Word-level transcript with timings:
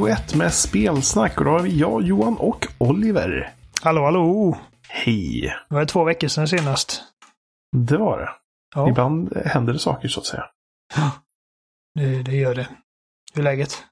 281 0.00 0.34
med 0.34 0.54
spelsnack 0.54 1.38
och 1.38 1.44
då 1.44 1.50
har 1.50 1.60
vi 1.60 1.78
jag, 1.78 2.02
Johan 2.02 2.36
och 2.36 2.66
Oliver. 2.78 3.52
Hallå, 3.82 4.04
hallå! 4.04 4.58
Hej! 4.88 5.54
Det 5.68 5.74
var 5.74 5.84
två 5.84 6.04
veckor 6.04 6.28
sedan 6.28 6.48
senast. 6.48 7.02
Det 7.76 7.96
var 7.96 8.18
det. 8.18 8.30
Ja, 8.74 8.88
Ibland 8.88 9.36
händer 9.46 9.72
det 9.72 9.78
saker 9.78 10.08
så 10.08 10.20
att 10.20 10.26
säga. 10.26 10.44
det, 11.94 12.22
det 12.22 12.32
gör 12.36 12.54
det. 12.54 12.68
Hur 13.34 13.40
är 13.40 13.44
läget? 13.44 13.84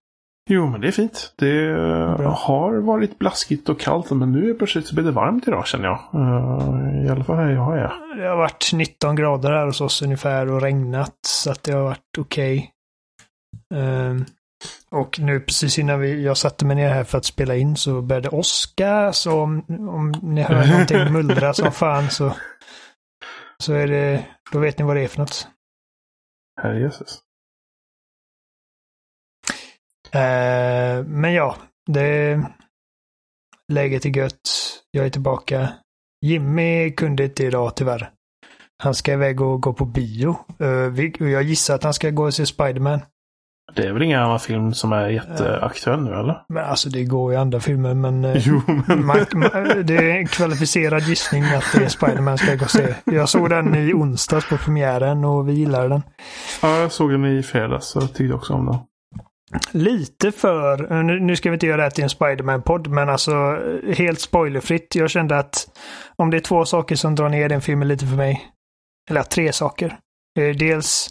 Jo, 0.50 0.66
men 0.66 0.80
det 0.80 0.88
är 0.88 0.92
fint. 0.92 1.34
Det 1.38 1.74
Bra. 2.18 2.30
har 2.30 2.74
varit 2.74 3.18
blaskigt 3.18 3.68
och 3.68 3.80
kallt, 3.80 4.10
men 4.10 4.32
nu 4.32 4.50
är 4.50 4.54
plötsligt 4.54 4.86
så 4.86 4.94
blir 4.94 5.04
det 5.04 5.10
varmt 5.10 5.48
idag 5.48 5.66
känner 5.66 5.84
jag. 5.84 5.98
Eh, 6.14 7.06
I 7.06 7.08
alla 7.10 7.24
fall 7.24 7.36
här 7.36 7.50
jag 7.50 7.78
är. 7.78 8.16
Det 8.16 8.28
har 8.28 8.36
varit 8.36 8.70
19 8.72 9.16
grader 9.16 9.52
här 9.52 9.66
hos 9.66 9.80
oss 9.80 10.02
ungefär 10.02 10.50
och 10.52 10.62
regnat, 10.62 11.16
så 11.26 11.50
att 11.50 11.62
det 11.62 11.72
har 11.72 11.82
varit 11.82 12.18
okej. 12.18 12.70
Ehm, 13.74 14.24
och 14.90 15.18
nu 15.18 15.40
precis 15.40 15.78
innan 15.78 16.00
vi, 16.00 16.24
jag 16.24 16.36
satte 16.36 16.64
mig 16.64 16.76
ner 16.76 16.88
här 16.88 17.04
för 17.04 17.18
att 17.18 17.24
spela 17.24 17.56
in 17.56 17.76
så 17.76 18.02
började 18.02 18.28
åska, 18.28 19.12
så 19.12 19.40
om, 19.40 19.64
om 19.68 20.14
ni 20.22 20.42
hör 20.42 20.66
någonting 20.70 21.12
mullra 21.12 21.54
som 21.54 21.72
fan 21.72 22.10
så, 22.10 22.34
så 23.62 23.72
är 23.72 23.86
det, 23.86 24.26
då 24.52 24.58
vet 24.58 24.78
ni 24.78 24.84
vad 24.84 24.96
det 24.96 25.02
är 25.02 25.08
för 25.08 25.18
något. 25.18 25.48
Herre 26.62 26.80
Jesus. 26.80 27.20
Eh, 30.12 31.04
men 31.04 31.32
ja, 31.32 31.56
det... 31.86 32.42
Läget 33.72 34.04
är 34.04 34.16
gött. 34.16 34.40
Jag 34.90 35.06
är 35.06 35.10
tillbaka. 35.10 35.72
Jimmy 36.26 36.92
kunde 36.92 37.24
inte 37.24 37.44
idag 37.44 37.76
tyvärr. 37.76 38.10
Han 38.82 38.94
ska 38.94 39.12
iväg 39.12 39.40
och 39.40 39.62
gå 39.62 39.72
på 39.72 39.84
bio. 39.84 40.36
Eh, 40.58 40.90
vi, 40.92 41.12
jag 41.18 41.42
gissar 41.42 41.74
att 41.74 41.82
han 41.82 41.94
ska 41.94 42.10
gå 42.10 42.24
och 42.24 42.34
se 42.34 42.46
Spiderman. 42.46 43.00
Det 43.74 43.86
är 43.86 43.92
väl 43.92 44.02
ingen 44.02 44.20
annan 44.20 44.40
film 44.40 44.74
som 44.74 44.92
är 44.92 45.08
jätteaktuell 45.08 46.02
nu 46.02 46.14
eller? 46.14 46.42
Men 46.48 46.64
alltså 46.64 46.88
det 46.88 47.04
går 47.04 47.32
i 47.32 47.36
andra 47.36 47.60
filmer 47.60 47.94
men... 47.94 48.24
eh, 48.24 48.36
Jo, 48.46 48.62
men... 48.86 49.06
man, 49.06 49.16
det 49.84 49.96
är 49.96 50.16
en 50.16 50.26
kvalificerad 50.26 51.02
gissning 51.02 51.44
att 51.44 51.64
det 51.74 51.84
är 51.84 51.88
Spiderman 51.88 52.38
ska 52.38 52.54
gå 52.54 52.64
och 52.64 52.70
se. 52.70 52.94
Jag 53.04 53.28
såg 53.28 53.50
den 53.50 53.74
i 53.74 53.92
onsdags 53.92 54.48
på 54.48 54.56
premiären 54.56 55.24
och 55.24 55.48
vi 55.48 55.52
gillade 55.52 55.88
den. 55.88 56.02
Ja, 56.62 56.80
jag 56.80 56.92
såg 56.92 57.10
den 57.10 57.24
i 57.24 57.42
fredags 57.42 57.96
och 57.96 58.14
tyckte 58.14 58.34
också 58.34 58.52
om 58.54 58.66
den. 58.66 58.78
Lite 59.72 60.32
för, 60.32 61.02
nu, 61.02 61.20
nu 61.20 61.36
ska 61.36 61.50
vi 61.50 61.54
inte 61.54 61.66
göra 61.66 61.76
det 61.76 61.82
här 61.82 61.90
till 61.90 62.04
en 62.04 62.10
Spiderman-podd, 62.10 62.88
men 62.88 63.08
alltså 63.08 63.58
helt 63.94 64.20
spoilerfritt. 64.20 64.94
Jag 64.94 65.10
kände 65.10 65.38
att 65.38 65.66
om 66.16 66.30
det 66.30 66.36
är 66.36 66.40
två 66.40 66.64
saker 66.64 66.96
som 66.96 67.14
drar 67.14 67.28
ner 67.28 67.48
den 67.48 67.60
filmen 67.60 67.88
lite 67.88 68.06
för 68.06 68.16
mig, 68.16 68.48
eller 69.10 69.22
tre 69.22 69.52
saker. 69.52 69.96
Eh, 70.38 70.56
Dels, 70.56 71.10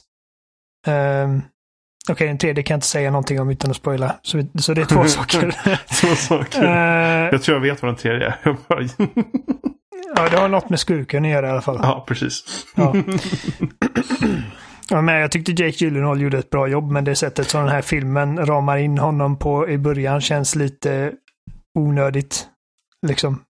um, 0.88 1.42
okej 2.10 2.28
den 2.28 2.38
tredje 2.38 2.64
kan 2.64 2.74
jag 2.74 2.78
inte 2.78 2.88
säga 2.88 3.12
någonting 3.12 3.40
om 3.42 3.50
utan 3.50 3.72
att 3.72 3.78
spoila. 3.78 4.16
Så, 4.22 4.44
så 4.60 4.74
det 4.74 4.82
är 4.82 4.86
två 4.86 5.04
saker. 5.08 5.56
Två 6.02 6.16
saker. 6.16 6.64
Eh, 6.64 7.30
Jag 7.32 7.42
tror 7.44 7.56
jag 7.58 7.62
vet 7.62 7.82
vad 7.82 7.90
den 7.90 7.96
tredje 7.98 8.28
är. 8.28 8.56
Ja, 10.16 10.30
det 10.30 10.38
har 10.38 10.48
något 10.50 10.70
med 10.70 10.80
skurken 10.80 11.26
att 11.26 11.32
göra 11.32 11.48
i 11.48 11.52
alla 11.52 11.62
fall. 11.62 11.80
ja, 11.84 12.04
precis. 12.08 12.44
Ja. 12.76 12.96
Ja, 14.90 15.02
men 15.02 15.16
jag 15.16 15.32
tyckte 15.32 15.52
Jake 15.52 15.76
Gyllenhaal 15.86 16.22
gjorde 16.22 16.38
ett 16.38 16.50
bra 16.50 16.68
jobb, 16.68 16.92
men 16.92 17.04
det 17.04 17.16
sättet 17.16 17.50
som 17.50 17.62
den 17.62 17.70
här 17.70 17.82
filmen 17.82 18.46
ramar 18.46 18.78
in 18.78 18.98
honom 18.98 19.40
på 19.40 19.70
i 19.70 19.78
början 19.78 20.22
känns 20.22 20.56
lite 20.56 21.12
onödigt. 21.80 22.48
Liksom. 23.08 23.42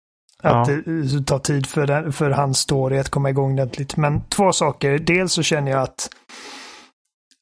Att 0.44 0.68
Ja. 0.68 0.76
det 0.86 1.24
tar 1.24 1.40
tid 1.40 1.68
för, 1.68 1.88
den, 1.88 2.14
för 2.14 2.30
hans 2.30 2.58
story 2.60 2.98
att 2.98 3.10
komma 3.10 3.30
igång 3.30 3.54
ordentligt. 3.54 3.98
Men 3.98 4.22
två 4.30 4.52
saker. 4.52 5.00
Dels 5.00 5.34
så 5.34 5.44
känner 5.44 5.72
jag 5.72 5.82
att 5.82 6.10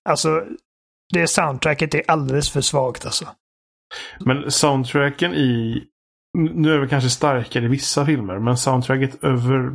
alltså 0.09 0.43
det 1.13 1.27
soundtracket 1.27 1.95
är 1.95 2.01
alldeles 2.07 2.49
för 2.49 2.61
svagt 2.61 3.05
alltså. 3.05 3.25
Men 4.19 4.51
soundtracken 4.51 5.33
i... 5.33 5.81
Nu 6.38 6.73
är 6.73 6.79
det 6.79 6.88
kanske 6.88 7.09
starkare 7.09 7.66
i 7.66 7.67
vissa 7.67 8.05
filmer, 8.05 8.39
men 8.39 8.57
soundtracket 8.57 9.23
över... 9.23 9.71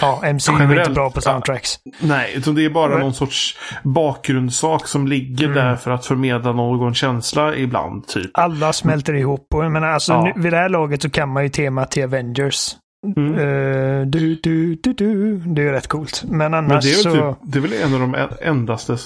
Ja, 0.00 0.16
MCU 0.16 0.26
är 0.26 0.30
inte 0.30 0.52
Generellt, 0.52 0.94
bra 0.94 1.10
på 1.10 1.16
ja. 1.16 1.20
soundtracks. 1.20 1.76
Nej, 2.00 2.34
utan 2.36 2.54
det 2.54 2.64
är 2.64 2.70
bara 2.70 2.90
Men- 2.90 3.00
någon 3.00 3.14
sorts 3.14 3.58
bakgrundssak 3.84 4.88
som 4.88 5.06
ligger 5.06 5.44
Mm. 5.44 5.56
där 5.56 5.76
för 5.76 5.90
att 5.90 6.06
förmedla 6.06 6.52
någon 6.52 6.94
känsla 6.94 7.56
ibland, 7.56 8.06
typ. 8.08 8.30
Alla 8.34 8.72
smälter 8.72 9.14
ihop. 9.14 9.46
Och 9.54 9.64
jag 9.64 9.72
menar, 9.72 9.88
alltså, 9.88 10.12
Ja. 10.12 10.32
nu, 10.36 10.42
vid 10.42 10.52
det 10.52 10.56
här 10.58 10.68
laget 10.68 11.02
så 11.02 11.10
kan 11.10 11.28
man 11.28 11.42
ju 11.42 11.48
temat 11.48 11.90
till 11.90 12.04
Avengers. 12.04 12.76
Mm. 13.16 13.34
Eh, 13.34 14.06
du, 14.06 14.34
du, 14.42 14.74
du, 14.74 14.92
du. 14.92 15.36
Det 15.36 15.60
är 15.62 15.64
ju 15.66 15.72
rätt 15.72 15.86
coolt. 15.86 16.22
Men 16.26 16.38
Men 16.38 16.54
annars 16.54 16.84
det 16.84 16.90
är, 16.90 16.94
så... 16.94 17.10
typ, 17.10 17.52
det 17.52 17.58
är 17.58 17.62
väl 17.62 17.72
en 17.72 17.94
av 17.94 18.00
de 18.00 18.14
en- 18.14 18.28
endaste 18.40 18.96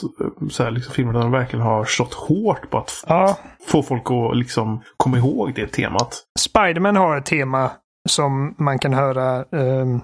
så 0.50 0.62
här, 0.62 0.70
liksom, 0.70 0.94
filmerna 0.94 1.18
där 1.18 1.24
de 1.24 1.32
verkligen 1.32 1.64
har 1.64 1.84
slått 1.84 2.14
hårt 2.14 2.70
på 2.70 2.78
att 2.78 3.04
Ja, 3.08 3.38
få 3.68 3.82
folk 3.82 4.02
att 4.10 4.36
liksom, 4.36 4.82
komma 4.96 5.18
ihåg 5.18 5.52
det 5.54 5.66
temat. 5.66 6.22
Spiderman 6.38 6.96
har 6.96 7.16
ett 7.16 7.26
tema 7.26 7.70
som 8.08 8.54
man 8.58 8.78
kan 8.78 8.92
höra 8.94 9.44
ehm, 9.52 10.00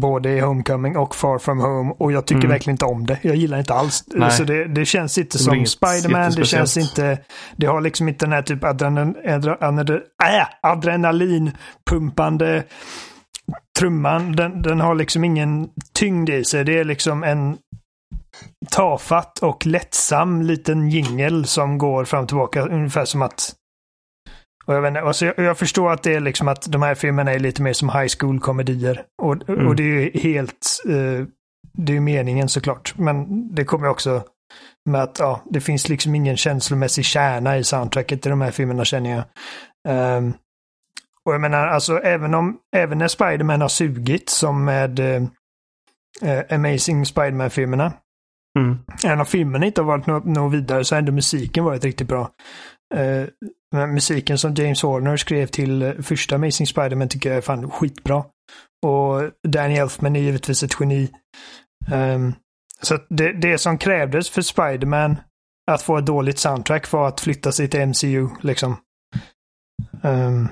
både 0.00 0.30
i 0.30 0.40
Homecoming 0.40 0.96
och 0.96 1.14
Far 1.14 1.38
From 1.38 1.60
Home. 1.60 1.94
Och 1.98 2.12
jag 2.12 2.26
tycker 2.26 2.40
Mm. 2.40 2.50
verkligen 2.50 2.74
inte 2.74 2.84
om 2.84 3.06
det. 3.06 3.18
Jag 3.22 3.36
gillar 3.36 3.58
inte 3.58 3.74
alls. 3.74 4.04
Nej. 4.06 4.30
Så 4.30 4.44
det, 4.44 4.64
det 4.64 4.84
känns 4.84 5.18
inte 5.18 5.38
Det 5.38 5.42
som 5.42 5.66
Spiderman. 5.66 6.32
Det 6.32 6.44
känns 6.44 6.76
inte... 6.76 7.18
Det 7.56 7.66
har 7.66 7.80
liksom 7.80 8.08
inte 8.08 8.26
den 8.26 8.32
här 8.32 8.42
typ 8.42 8.64
adrenalin, 8.64 9.14
adrenalin, 9.60 10.00
äh, 10.24 10.46
adrenalinpumpande 10.62 12.64
trumman. 13.78 14.36
Den, 14.36 14.62
den 14.62 14.80
har 14.80 14.94
liksom 14.94 15.24
ingen 15.24 15.68
tyngd 15.94 16.30
i 16.30 16.44
sig. 16.44 16.64
Det 16.64 16.78
är 16.78 16.84
liksom 16.84 17.24
en 17.24 17.56
tafatt 18.70 19.38
och 19.38 19.66
lättsam 19.66 20.42
liten 20.42 20.90
jingel 20.90 21.46
som 21.46 21.78
går 21.78 22.04
fram 22.04 22.22
och 22.22 22.28
tillbaka. 22.28 22.62
Ungefär 22.62 23.04
som 23.04 23.22
att 23.22 23.52
och 24.66 24.74
jag, 24.74 24.80
vet 24.82 24.88
inte, 24.88 25.00
alltså 25.00 25.26
jag, 25.26 25.38
jag 25.38 25.58
förstår 25.58 25.92
att 25.92 26.02
det 26.02 26.14
är 26.14 26.20
liksom 26.20 26.48
att 26.48 26.72
de 26.72 26.82
här 26.82 26.94
filmerna 26.94 27.32
är 27.32 27.38
lite 27.38 27.62
mer 27.62 27.72
som 27.72 27.88
high 27.88 28.08
school-komedier. 28.18 29.02
Och, 29.22 29.48
Mm. 29.48 29.66
och 29.66 29.76
det 29.76 29.82
är 29.82 29.86
ju 29.86 30.10
helt... 30.20 30.82
Eh, 30.88 31.26
det 31.78 31.92
är 31.92 31.94
ju 31.94 32.00
meningen 32.00 32.48
såklart. 32.48 32.94
Men 32.98 33.48
det 33.54 33.64
kommer 33.64 33.88
också 33.88 34.22
med 34.90 35.02
att 35.02 35.18
ja, 35.18 35.42
det 35.50 35.60
finns 35.60 35.88
liksom 35.88 36.14
ingen 36.14 36.36
känslomässig 36.36 37.04
kärna 37.04 37.58
i 37.58 37.64
soundtracket 37.64 38.26
i 38.26 38.28
de 38.28 38.40
här 38.40 38.50
filmerna 38.50 38.84
känner 38.84 39.10
jag. 39.10 39.24
Ehm, 39.88 40.32
och 41.24 41.34
jag 41.34 41.40
menar, 41.40 41.66
alltså 41.66 41.98
även 41.98 42.34
om, 42.34 42.58
även 42.76 42.98
när 42.98 43.08
Spiderman 43.08 43.60
har 43.60 43.68
sugit 43.68 44.28
som 44.28 44.64
med 44.64 44.98
eh, 44.98 45.22
eh, 46.22 46.54
Amazing 46.54 47.06
Spiderman-filmerna. 47.06 47.92
Mm. 48.58 48.78
Även 49.04 49.20
om 49.20 49.26
filmerna 49.26 49.66
inte 49.66 49.80
har 49.80 49.86
varit 49.86 50.06
något 50.06 50.24
nå 50.24 50.48
vidare 50.48 50.84
så 50.84 50.94
har 50.94 50.98
ändå 50.98 51.12
musiken 51.12 51.64
varit 51.64 51.84
riktigt 51.84 52.08
bra. 52.08 52.30
Eh, 52.94 53.24
men 53.72 53.94
musiken 53.94 54.38
som 54.38 54.54
James 54.54 54.82
Horner 54.82 55.16
skrev 55.16 55.46
till 55.46 55.82
eh, 55.82 55.92
första 55.92 56.34
Amazing 56.34 56.66
Spider-Man 56.66 57.08
tycker 57.08 57.28
jag 57.28 57.36
är 57.36 57.42
fan 57.42 57.70
skitbra. 57.70 58.24
Och 58.86 59.30
Danny 59.48 59.74
Elfman 59.74 60.16
är 60.16 60.20
givetvis 60.20 60.62
ett 60.62 60.76
geni. 60.80 61.10
Um, 61.92 62.34
så 62.82 62.98
det, 63.08 63.32
det 63.32 63.58
som 63.58 63.78
krävdes 63.78 64.30
för 64.30 64.42
Spider-Man 64.42 65.16
att 65.70 65.82
få 65.82 65.98
ett 65.98 66.06
dåligt 66.06 66.38
soundtrack 66.38 66.92
var 66.92 67.08
att 67.08 67.20
flytta 67.20 67.52
sig 67.52 67.68
till 67.68 67.86
MCU 67.86 68.28
liksom. 68.40 68.76
Um, 70.02 70.48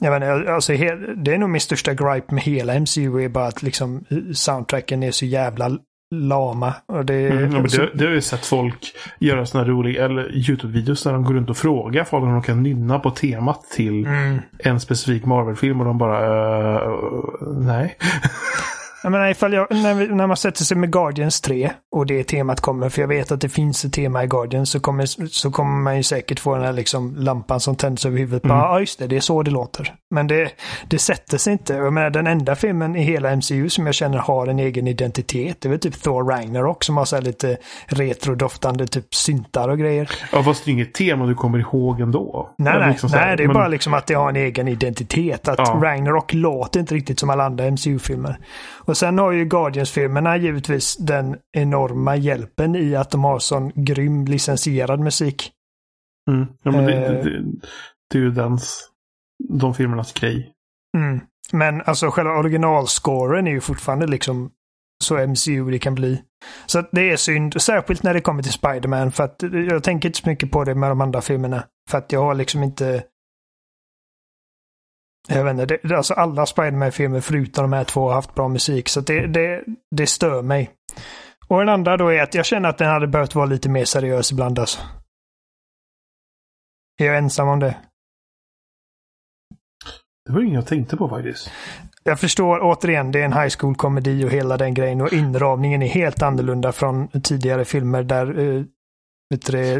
jag 0.00 0.20
menar, 0.20 0.44
alltså, 0.44 0.72
det 0.72 1.34
är 1.34 1.38
nog 1.38 1.50
min 1.50 1.60
största 1.60 1.94
gripe 1.94 2.34
med 2.34 2.42
hela 2.42 2.80
MCU 2.80 3.24
är 3.24 3.28
bara 3.28 3.46
att 3.46 3.62
liksom 3.62 4.04
soundtracken 4.34 5.02
är 5.02 5.10
så 5.10 5.24
jävla 5.24 5.78
lama. 6.10 6.74
Och 6.86 7.04
det, 7.04 7.28
Mm, 7.28 7.52
ja, 7.54 7.60
det, 7.62 7.90
det 7.94 8.04
har 8.04 8.12
jag 8.12 8.22
sett 8.24 8.46
folk 8.46 8.92
göra 9.18 9.46
sådana 9.46 9.68
roliga 9.68 10.04
eller 10.04 10.28
YouTube-videos 10.28 11.04
där 11.04 11.12
de 11.12 11.24
går 11.24 11.34
runt 11.34 11.50
och 11.50 11.56
frågar 11.56 12.04
folk 12.04 12.22
om 12.24 12.32
de 12.32 12.42
kan 12.42 12.62
nynna 12.62 12.98
på 12.98 13.10
temat 13.10 13.64
till 13.70 14.06
Mm. 14.06 14.38
en 14.58 14.80
specifik 14.80 15.24
Marvel-film 15.24 15.80
och 15.80 15.86
de 15.86 15.98
bara 15.98 16.20
uh, 16.80 17.12
nej. 17.56 17.96
Jag 19.02 19.12
menar 19.12 19.28
ifall 19.28 19.52
jag, 19.52 19.66
när, 19.70 19.94
vi, 19.94 20.08
när 20.08 20.26
man 20.26 20.36
sätter 20.36 20.64
sig 20.64 20.76
med 20.76 20.92
Guardians 20.92 21.40
3 21.40 21.70
och 21.92 22.06
det 22.06 22.24
temat 22.24 22.60
kommer, 22.60 22.88
för 22.88 23.00
jag 23.00 23.08
vet 23.08 23.32
att 23.32 23.40
det 23.40 23.48
finns 23.48 23.84
ett 23.84 23.92
tema 23.92 24.24
i 24.24 24.26
Guardians, 24.26 24.70
så 24.70 24.80
kommer, 24.80 25.26
så 25.28 25.50
kommer 25.50 25.78
man 25.82 25.96
ju 25.96 26.02
säkert 26.02 26.40
få 26.40 26.54
den 26.54 26.64
här 26.64 26.72
liksom 26.72 27.14
lampan 27.16 27.60
som 27.60 27.76
tänds 27.76 28.06
över 28.06 28.18
huvudet. 28.18 28.44
Mm. 28.44 28.56
Ja, 28.56 28.80
just 28.80 28.98
det, 28.98 29.06
det 29.06 29.16
är 29.16 29.20
så 29.20 29.42
det 29.42 29.50
låter. 29.50 29.94
Men 30.10 30.26
det, 30.26 30.50
det 30.88 30.98
sätter 30.98 31.38
sig 31.38 31.52
inte. 31.52 31.74
Jag 31.74 31.92
menar, 31.92 32.10
den 32.10 32.26
enda 32.26 32.56
filmen 32.56 32.96
i 32.96 33.02
hela 33.02 33.36
MCU 33.36 33.68
som 33.68 33.86
jag 33.86 33.94
känner 33.94 34.18
har 34.18 34.46
en 34.46 34.58
egen 34.58 34.88
identitet, 34.88 35.56
det 35.60 35.68
är 35.68 35.70
väl 35.70 35.80
typ 35.80 36.02
Thor 36.02 36.24
Ragnarok 36.30 36.84
som 36.84 36.96
har 36.96 37.04
så 37.04 37.16
här 37.16 37.22
lite 37.22 37.56
retrodoftande 37.86 38.86
typ 38.86 39.14
syntar 39.14 39.68
och 39.68 39.78
grejer. 39.78 40.10
Ja, 40.32 40.42
fast 40.42 40.64
det 40.64 40.70
är 40.70 40.72
inget 40.72 40.94
tema 40.94 41.26
du 41.26 41.34
kommer 41.34 41.58
ihåg 41.58 42.00
ändå. 42.00 42.50
Nej, 42.58 42.78
nej, 42.78 42.88
liksom 42.90 43.10
nej 43.12 43.36
det 43.36 43.42
är 43.42 43.46
men- 43.46 43.54
bara 43.54 43.68
liksom 43.68 43.94
att 43.94 44.06
det 44.06 44.14
har 44.14 44.28
en 44.28 44.36
egen 44.36 44.68
identitet. 44.68 45.48
Att 45.48 45.58
Ja. 45.58 45.80
Ragnarok 45.82 46.32
låter 46.34 46.80
inte 46.80 46.94
riktigt 46.94 47.18
som 47.18 47.30
alla 47.30 47.44
andra 47.44 47.64
MCU-filmer. 47.70 48.38
Och 48.88 48.96
sen 48.96 49.18
har 49.18 49.32
ju 49.32 49.44
Guardians-filmerna 49.44 50.36
givetvis 50.36 50.96
den 50.96 51.36
enorma 51.52 52.16
hjälpen 52.16 52.76
i 52.76 52.96
att 52.96 53.10
de 53.10 53.24
har 53.24 53.38
sån 53.38 53.72
grym 53.74 54.24
licensierad 54.24 55.00
musik. 55.00 55.52
Mm. 56.30 56.46
Ja, 56.62 56.70
men 56.70 56.84
det, 56.86 57.06
Eh. 57.06 57.12
det, 57.12 57.22
det, 57.22 57.42
det 58.10 58.18
är 58.18 58.22
ju 58.22 58.30
dens, 58.30 58.88
de 59.48 59.74
filmernas 59.74 60.12
grej. 60.12 60.52
Mm. 60.96 61.20
Men 61.52 61.82
alltså 61.82 62.10
själva 62.10 62.32
originalscoren 62.32 63.46
är 63.46 63.50
ju 63.50 63.60
fortfarande 63.60 64.06
liksom 64.06 64.50
så 65.04 65.26
MCU 65.26 65.70
det 65.70 65.78
kan 65.78 65.94
bli. 65.94 66.22
Så 66.66 66.84
det 66.92 67.10
är 67.10 67.16
synd, 67.16 67.62
särskilt 67.62 68.02
när 68.02 68.14
det 68.14 68.20
kommer 68.20 68.42
till 68.42 68.52
Spiderman 68.52 69.12
för 69.12 69.24
att 69.24 69.42
jag 69.70 69.82
tänker 69.82 70.08
inte 70.08 70.18
så 70.18 70.28
mycket 70.28 70.50
på 70.50 70.64
det 70.64 70.74
med 70.74 70.90
de 70.90 71.00
andra 71.00 71.20
filmerna. 71.20 71.64
För 71.90 71.98
att 71.98 72.12
jag 72.12 72.20
har 72.20 72.34
liksom 72.34 72.62
inte... 72.62 73.02
Jag 75.30 75.44
vet 75.44 75.50
inte, 75.52 75.78
det, 75.82 75.96
alltså 75.96 76.14
alla 76.14 76.46
Spiderman-filmer 76.46 77.20
förutom 77.20 77.62
de 77.62 77.76
här 77.76 77.84
två 77.84 78.08
har 78.08 78.14
haft 78.14 78.34
bra 78.34 78.48
musik 78.48 78.88
så 78.88 79.00
det, 79.00 79.26
det, 79.26 79.64
det 79.90 80.06
stör 80.06 80.42
mig. 80.42 80.70
Och 81.48 81.58
den 81.58 81.68
andra 81.68 81.96
då 81.96 82.08
är 82.08 82.22
att 82.22 82.34
jag 82.34 82.46
känner 82.46 82.68
att 82.68 82.78
den 82.78 82.88
hade 82.88 83.06
behövt 83.06 83.34
vara 83.34 83.46
lite 83.46 83.68
mer 83.68 83.84
seriös 83.84 84.32
ibland 84.32 84.58
alltså. 84.58 84.80
Är 87.00 87.06
jag 87.06 87.18
ensam 87.18 87.48
om 87.48 87.60
det? 87.60 87.76
Det 90.26 90.32
var 90.32 90.40
inget 90.40 90.54
jag 90.54 90.66
tänkte 90.66 90.96
på 90.96 91.08
faktiskt. 91.08 91.50
Jag 92.02 92.20
förstår 92.20 92.60
återigen, 92.62 93.12
det 93.12 93.20
är 93.20 93.24
en 93.24 93.32
high 93.32 93.54
school-komedi 93.58 94.24
och 94.24 94.30
hela 94.30 94.56
den 94.56 94.74
grejen 94.74 95.00
och 95.00 95.12
inramningen 95.12 95.82
är 95.82 95.86
helt 95.86 96.22
annorlunda 96.22 96.72
från 96.72 97.08
tidigare 97.08 97.64
filmer 97.64 98.02
där 98.02 98.38
uh, 98.38 98.64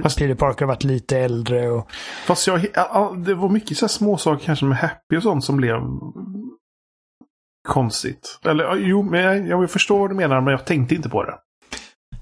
Fast, 0.02 0.18
Peter 0.18 0.34
Parker 0.34 0.60
har 0.60 0.66
varit 0.66 0.84
lite 0.84 1.18
äldre. 1.18 1.70
Och... 1.70 1.90
Fast 2.26 2.46
jag, 2.46 2.60
det 3.24 3.34
var 3.34 3.48
mycket 3.48 3.76
så 3.76 3.88
små 3.88 4.16
saker 4.16 4.44
kanske 4.44 4.64
med 4.64 4.78
Happy 4.78 5.16
och 5.16 5.22
sånt 5.22 5.44
som 5.44 5.56
blev 5.56 5.80
konstigt. 7.68 8.38
Eller 8.44 8.76
jo, 8.76 9.02
men 9.02 9.20
jag, 9.20 9.48
jag 9.48 9.70
förstår 9.70 9.98
vad 9.98 10.10
du 10.10 10.14
menar 10.14 10.40
men 10.40 10.50
jag 10.50 10.64
tänkte 10.64 10.94
inte 10.94 11.08
på 11.08 11.24
det. 11.24 11.34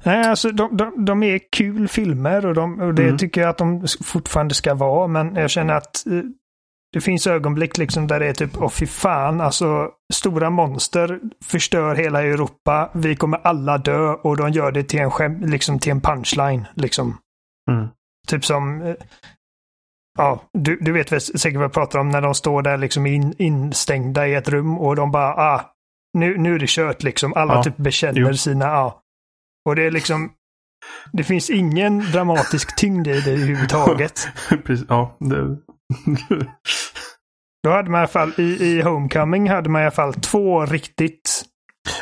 Nej, 0.04 0.24
alltså 0.24 0.50
de, 0.50 0.76
de, 0.76 1.04
de 1.04 1.22
är 1.22 1.40
kul 1.56 1.88
filmer 1.88 2.46
och, 2.46 2.54
de, 2.54 2.80
och 2.80 2.94
det 2.94 3.04
mm. 3.04 3.18
tycker 3.18 3.40
jag 3.40 3.50
att 3.50 3.58
de 3.58 3.86
fortfarande 4.04 4.54
ska 4.54 4.74
vara. 4.74 5.06
Men 5.06 5.34
jag 5.34 5.50
känner 5.50 5.74
att 5.74 6.06
eh, 6.06 6.12
det 6.92 7.00
finns 7.00 7.26
ögonblick 7.26 7.78
liksom 7.78 8.06
där 8.06 8.20
det 8.20 8.26
är 8.26 8.32
typ, 8.32 8.50
åh 8.58 8.70
fy 8.70 8.86
fan, 8.86 9.40
alltså 9.40 9.90
stora 10.12 10.50
monster 10.50 11.20
förstör 11.44 11.94
hela 11.94 12.22
Europa. 12.22 12.90
Vi 12.94 13.16
kommer 13.16 13.38
alla 13.46 13.78
dö 13.78 14.12
och 14.12 14.36
de 14.36 14.50
gör 14.50 14.72
det 14.72 14.82
till 14.82 15.00
en, 15.00 15.10
skäm, 15.10 15.40
liksom 15.40 15.78
till 15.78 15.92
en 15.92 16.00
punchline. 16.00 16.66
Liksom. 16.74 17.18
Mm. 17.70 17.88
Typ 18.28 18.44
som, 18.44 18.82
eh, 18.82 18.94
ja, 20.18 20.42
du, 20.52 20.76
du 20.80 20.92
vet 20.92 21.12
väl 21.12 21.20
säkert 21.20 21.56
vad 21.56 21.64
jag 21.64 21.72
pratar 21.72 21.98
om 21.98 22.08
när 22.08 22.20
de 22.20 22.34
står 22.34 22.62
där 22.62 22.76
liksom 22.76 23.06
in, 23.06 23.34
instängda 23.38 24.28
i 24.28 24.34
ett 24.34 24.48
rum 24.48 24.78
och 24.78 24.96
de 24.96 25.10
bara, 25.10 25.34
ah, 25.34 25.60
nu, 26.18 26.38
nu 26.38 26.54
är 26.54 26.58
det 26.58 26.68
kört 26.68 27.02
liksom. 27.02 27.34
Alla 27.34 27.54
ja. 27.54 27.62
typ 27.62 27.76
bekänner 27.76 28.20
jo. 28.20 28.34
sina, 28.34 28.64
ja. 28.64 29.02
Och 29.68 29.76
det 29.76 29.82
är 29.82 29.90
liksom, 29.90 30.30
det 31.12 31.24
finns 31.24 31.50
ingen 31.50 31.98
dramatisk 32.12 32.76
tyngd 32.76 33.06
i 33.06 33.20
det 33.20 33.30
överhuvudtaget. 33.30 34.28
Ja. 34.88 35.16
Det... 35.18 35.56
Då 37.62 37.70
hade 37.70 37.90
man 37.90 37.98
i 37.98 38.00
alla 38.00 38.08
fall, 38.08 38.32
i, 38.38 38.42
i 38.42 38.82
Homecoming 38.82 39.50
hade 39.50 39.68
man 39.68 39.82
i 39.82 39.84
alla 39.84 39.90
fall 39.90 40.14
två 40.14 40.66
riktigt... 40.66 41.42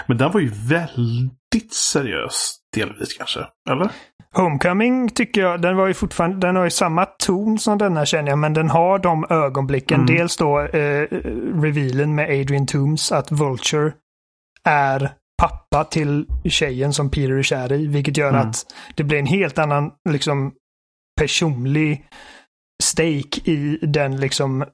Men 0.07 0.17
den 0.17 0.31
var 0.33 0.41
ju 0.41 0.49
väldigt 0.49 1.75
seriös 1.75 2.57
delvis 2.77 3.15
kanske, 3.19 3.41
eller? 3.71 3.91
Homecoming 4.35 5.09
tycker 5.09 5.41
jag, 5.41 5.63
den 5.63 5.77
var 5.77 5.87
ju 5.87 5.95
fortfarande, 5.95 6.47
den 6.47 6.57
har 6.57 6.65
ju 6.65 6.71
samma 6.71 7.05
ton 7.05 7.59
som 7.59 7.79
denna 7.79 8.07
känner 8.07 8.29
jag, 8.29 8.39
men 8.39 8.53
den 8.53 8.71
har 8.71 8.99
de 8.99 9.27
ögonblicken. 9.31 10.01
Mm. 10.01 10.17
Dels 10.17 10.37
då 10.37 10.61
eh, 10.61 11.07
revealen 11.63 12.15
med 12.15 12.41
Adrian 12.41 12.67
Toomes 12.67 13.13
att 13.13 13.33
Vulture 13.33 13.93
är 14.65 15.11
pappa 15.43 15.85
till 15.85 16.27
tjejen 16.45 16.93
som 16.93 17.11
Peter 17.11 17.33
är 17.33 17.43
kär 17.43 17.73
i, 17.73 17.87
vilket 17.87 18.17
gör 18.17 18.29
mm. 18.29 18.41
att 18.41 18.57
det 18.95 19.05
blir 19.05 19.19
en 19.19 19.27
helt 19.27 19.59
annan 19.59 19.91
liksom 20.09 20.53
personlig 21.21 22.07
stake 22.82 23.50
i 23.50 23.79
den 23.82 24.17
liksom 24.17 24.65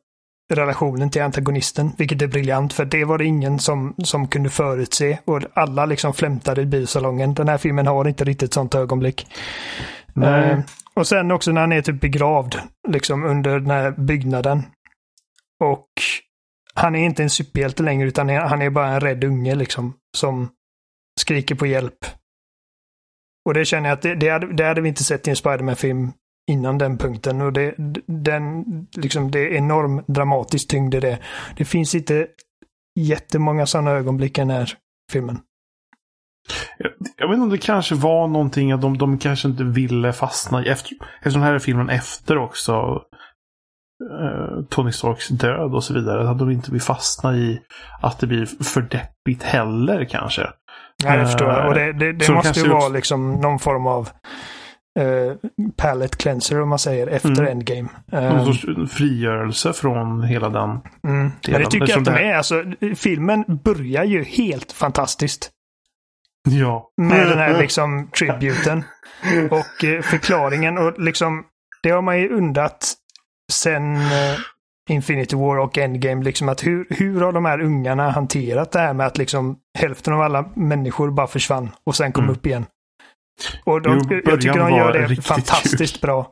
relationen 0.54 1.10
till 1.10 1.22
antagonisten, 1.22 1.92
vilket 1.98 2.22
är 2.22 2.26
briljant 2.26 2.72
för 2.72 2.84
det 2.84 3.04
var 3.04 3.18
det 3.18 3.24
ingen 3.24 3.58
som, 3.58 3.94
som 4.04 4.28
kunde 4.28 4.50
förutse 4.50 5.18
och 5.24 5.40
alla 5.54 5.86
liksom 5.86 6.14
flämtade 6.14 6.62
i 6.62 6.66
biosalongen. 6.66 7.34
Den 7.34 7.48
här 7.48 7.58
filmen 7.58 7.86
har 7.86 8.08
inte 8.08 8.24
riktigt 8.24 8.54
sånt 8.54 8.74
ögonblick. 8.74 9.26
Uh, 10.16 10.60
och 10.94 11.06
sen 11.06 11.30
också 11.30 11.52
när 11.52 11.60
han 11.60 11.72
är 11.72 11.82
typ 11.82 12.00
begravd, 12.00 12.54
liksom 12.88 13.24
under 13.24 13.60
den 13.60 13.70
här 13.70 13.90
byggnaden. 13.90 14.62
Och 15.64 15.88
han 16.74 16.94
är 16.94 17.04
inte 17.04 17.22
en 17.22 17.30
superhjälte 17.30 17.82
längre 17.82 18.08
utan 18.08 18.28
han 18.28 18.62
är 18.62 18.70
bara 18.70 18.88
en 18.88 19.00
rädd 19.00 19.24
unge 19.24 19.54
liksom 19.54 19.94
som 20.16 20.48
skriker 21.20 21.54
på 21.54 21.66
hjälp. 21.66 22.06
Och 23.44 23.54
det 23.54 23.64
känner 23.64 23.88
jag 23.88 23.96
att 23.96 24.02
det, 24.02 24.14
det, 24.14 24.28
hade, 24.28 24.52
det 24.52 24.64
hade 24.64 24.80
vi 24.80 24.88
inte 24.88 25.04
sett 25.04 25.26
i 25.26 25.30
en 25.30 25.36
Spiderman-film 25.36 26.12
innan 26.50 26.78
den 26.78 26.98
punkten. 26.98 27.40
Och 27.40 27.52
det, 27.52 27.74
den, 28.06 28.64
liksom, 28.96 29.30
det 29.30 29.38
är 29.38 29.56
enorm 29.56 30.04
dramatisk 30.06 30.68
tyngd 30.68 30.94
i 30.94 31.00
det. 31.00 31.18
Det 31.56 31.64
finns 31.64 31.94
inte 31.94 32.26
jättemånga 33.00 33.66
sådana 33.66 33.90
ögonblick 33.90 34.38
i 34.38 34.40
den 34.40 34.50
här 34.50 34.72
filmen. 35.12 35.38
Jag, 36.78 36.92
jag 37.16 37.28
vet 37.28 37.34
inte 37.34 37.44
om 37.44 37.50
det 37.50 37.58
kanske 37.58 37.94
var 37.94 38.28
någonting 38.28 38.72
att 38.72 38.80
de, 38.80 38.98
de 38.98 39.18
kanske 39.18 39.48
inte 39.48 39.64
ville 39.64 40.12
fastna 40.12 40.64
i. 40.64 40.68
Efter, 40.68 40.92
eftersom 41.18 41.40
den 41.40 41.48
här 41.48 41.54
är 41.54 41.58
filmen 41.58 41.88
efter 41.88 42.38
också 42.38 43.02
eh, 44.10 44.64
Tony 44.68 44.92
Starks 44.92 45.28
död 45.28 45.74
och 45.74 45.84
så 45.84 45.94
vidare. 45.94 46.30
Att 46.30 46.38
de 46.38 46.50
inte 46.50 46.72
vill 46.72 46.80
fastna 46.80 47.36
i 47.36 47.60
att 48.02 48.18
det 48.18 48.26
blir 48.26 48.46
för 48.64 48.80
deppigt 48.80 49.42
heller 49.42 50.04
kanske. 50.04 50.50
Nej, 51.04 51.18
jag 51.18 51.26
förstår. 51.26 51.60
Uh, 51.60 51.66
och 51.66 51.74
det, 51.74 51.92
det, 51.92 52.12
det 52.12 52.32
måste 52.32 52.60
ju 52.60 52.68
vara 52.68 52.88
liksom 52.88 53.32
någon 53.32 53.58
form 53.58 53.86
av 53.86 54.08
uh, 54.98 55.32
palette 55.76 56.16
cleanser 56.16 56.60
om 56.60 56.68
man 56.68 56.78
säger 56.78 57.06
efter 57.06 57.30
mm. 57.30 57.46
Endgame. 57.46 57.88
Någon 58.12 58.38
um, 58.38 58.54
sorts 58.54 58.92
frigörelse 58.92 59.72
från 59.72 60.22
hela 60.22 60.48
den 60.48 60.70
mm. 60.70 61.32
Men 61.48 61.60
det 61.60 61.70
tycker 61.70 61.88
jag 61.88 61.98
att 61.98 62.04
de 62.04 62.14
är. 62.14 62.34
Alltså, 62.34 62.64
filmen 62.96 63.44
börjar 63.64 64.04
ju 64.04 64.24
helt 64.24 64.72
fantastiskt. 64.72 65.50
Ja. 66.48 66.90
Med 66.96 67.28
den 67.28 67.38
här 67.38 67.58
liksom 67.58 68.10
tributen. 68.18 68.84
Och 69.50 69.84
uh, 69.84 70.00
förklaringen 70.00 70.78
och 70.78 70.98
liksom 70.98 71.44
det 71.82 71.90
har 71.90 72.02
man 72.02 72.20
ju 72.20 72.28
undrat 72.28 72.94
sen 73.52 73.98
Infinity 74.90 75.36
War 75.36 75.58
och 75.58 75.78
Endgame. 75.78 76.24
Liksom 76.24 76.48
att 76.48 76.66
hur, 76.66 76.86
hur 76.90 77.20
har 77.20 77.32
de 77.32 77.44
här 77.44 77.60
ungarna 77.60 78.10
hanterat 78.10 78.72
det 78.72 78.78
här 78.78 78.92
med 78.92 79.06
att 79.06 79.18
liksom 79.18 79.58
hälften 79.78 80.14
av 80.14 80.20
alla 80.20 80.50
människor 80.54 81.10
bara 81.10 81.26
försvann 81.26 81.70
och 81.84 81.96
sen 81.96 82.12
kom 82.12 82.24
mm. 82.24 82.36
upp 82.36 82.46
igen. 82.46 82.66
Och 83.64 83.82
de, 83.82 84.00
jo, 84.10 84.20
jag 84.24 84.40
tycker 84.40 84.58
de 84.58 84.70
gör 84.70 84.92
det 84.92 85.22
fantastiskt 85.22 86.00
kul. 86.00 86.08
bra. 86.08 86.26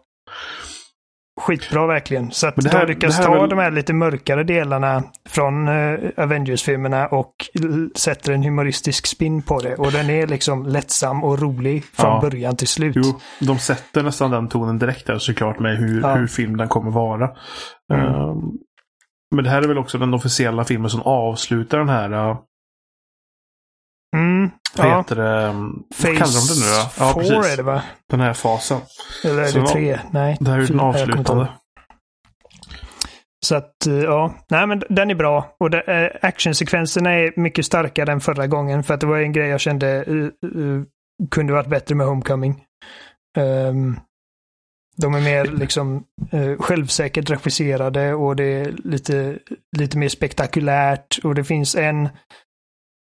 Skitbra 1.41 1.87
verkligen. 1.87 2.31
Så 2.31 2.47
att 2.47 2.57
det 2.57 2.73
här, 2.73 2.87
de 2.87 2.93
lyckas 2.93 3.25
ta 3.25 3.41
väl... 3.41 3.49
de 3.49 3.59
här 3.59 3.71
lite 3.71 3.93
mörkare 3.93 4.45
delarna 4.45 5.03
från 5.29 5.69
uh, 5.69 6.11
Avengers-filmerna 6.17 7.07
och 7.07 7.35
sätter 7.97 8.33
en 8.33 8.43
humoristisk 8.43 9.07
spin 9.07 9.43
på 9.43 9.59
det. 9.59 9.75
Och 9.77 9.93
den 9.93 10.11
är 10.11 10.27
liksom 10.27 10.67
lättsam 10.67 11.25
och 11.25 11.39
rolig 11.39 11.85
från 11.85 12.11
ja. 12.11 12.21
början 12.21 12.57
till 12.57 12.69
slut. 12.69 12.97
Jo, 12.97 13.21
de 13.41 13.59
sätter 13.59 14.03
nästan 14.03 14.31
den 14.31 14.49
tonen 14.49 14.79
direkt 14.79 15.07
där 15.07 15.19
såklart 15.19 15.59
med 15.59 15.79
hur, 15.79 16.01
ja. 16.03 16.15
hur 16.15 16.27
filmen 16.27 16.69
kommer 16.69 16.91
vara. 16.91 17.31
Mm. 17.93 18.07
Uh, 18.07 18.37
men 19.35 19.45
det 19.45 19.51
här 19.51 19.63
är 19.63 19.69
väl 19.69 19.79
också 19.79 19.99
den 19.99 20.15
officiella 20.15 20.65
filmen 20.65 20.91
som 20.91 21.03
avslutar 21.03 21.79
den 21.79 21.89
här 21.89 22.13
uh, 22.13 22.39
Mm, 24.19 24.51
vad 24.77 24.87
ja. 24.87 24.99
heter 24.99 25.17
det? 25.17 25.53
Vad 26.03 26.19
kallar 26.19 26.33
de 26.35 26.55
det 26.55 26.61
nu 26.61 26.67
då? 26.67 27.05
Ja, 27.05 27.15
precis. 27.15 27.53
är 27.53 27.57
det 27.57 27.63
va? 27.63 27.83
Den 28.11 28.21
här 28.21 28.33
fasen. 28.33 28.81
Eller 29.25 29.43
är 29.43 29.61
det 29.61 29.67
tre? 29.67 30.01
Nej. 30.11 30.37
Det 30.41 30.51
här 30.51 30.59
är 30.59 30.67
den 30.67 30.81
avslutande. 30.81 31.49
Så 33.47 33.57
att, 33.57 33.87
eh, 33.87 33.95
ja. 33.95 34.35
Nej 34.51 34.67
men 34.67 34.83
den 34.89 35.11
är 35.11 35.15
bra. 35.15 35.57
Och 35.61 35.71
det, 35.71 35.81
äh, 35.81 36.29
actionsekvenserna 36.29 37.11
är 37.11 37.41
mycket 37.41 37.67
starkare 37.67 38.13
än 38.13 38.21
förra 38.21 38.47
gången. 38.47 38.83
För 38.83 38.95
att 38.95 39.01
det 39.01 39.07
var 39.07 39.19
en 39.19 39.33
grej 39.33 39.49
jag 39.49 39.61
kände 39.61 40.05
uh, 40.05 40.31
uh, 40.57 40.83
kunde 41.31 41.53
varit 41.53 41.69
bättre 41.69 41.95
med 41.95 42.07
Homecoming. 42.07 42.65
Um, 43.39 44.01
de 44.97 45.15
är 45.15 45.21
mer 45.21 45.45
liksom 45.45 46.05
uh, 46.35 46.59
självsäkert 46.59 47.31
regisserade 47.31 48.15
och 48.15 48.37
det 48.37 48.45
är 48.45 48.73
lite, 48.85 49.39
lite 49.77 49.99
mer 49.99 50.09
spektakulärt. 50.09 51.19
Och 51.25 51.35
det 51.35 51.45
finns 51.45 51.75
en 51.75 52.09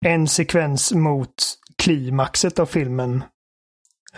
en 0.05 0.27
sekvens 0.27 0.93
mot 0.93 1.33
klimaxet 1.77 2.59
av 2.59 2.65
filmen. 2.65 3.23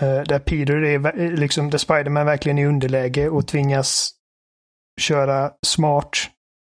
Uh, 0.01 0.23
där 0.27 0.39
Peter 0.39 0.75
är 0.75 1.37
liksom, 1.37 1.69
där 1.69 1.77
Spiderman 1.77 2.25
verkligen 2.25 2.57
är 2.57 2.63
i 2.63 2.67
underläge 2.67 3.29
och 3.29 3.47
tvingas 3.47 4.11
köra 5.01 5.51
smart 5.65 6.17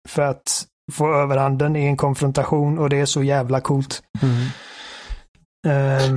för 0.10 0.22
att 0.22 0.66
få 0.92 1.14
överhanden 1.14 1.76
i 1.76 1.86
en 1.86 1.98
konfrontation 1.98 2.80
och 2.80 2.90
det 2.90 2.98
är 2.98 3.06
så 3.06 3.24
jävla 3.24 3.62
coolt. 3.62 4.04
Mm. 4.22 4.48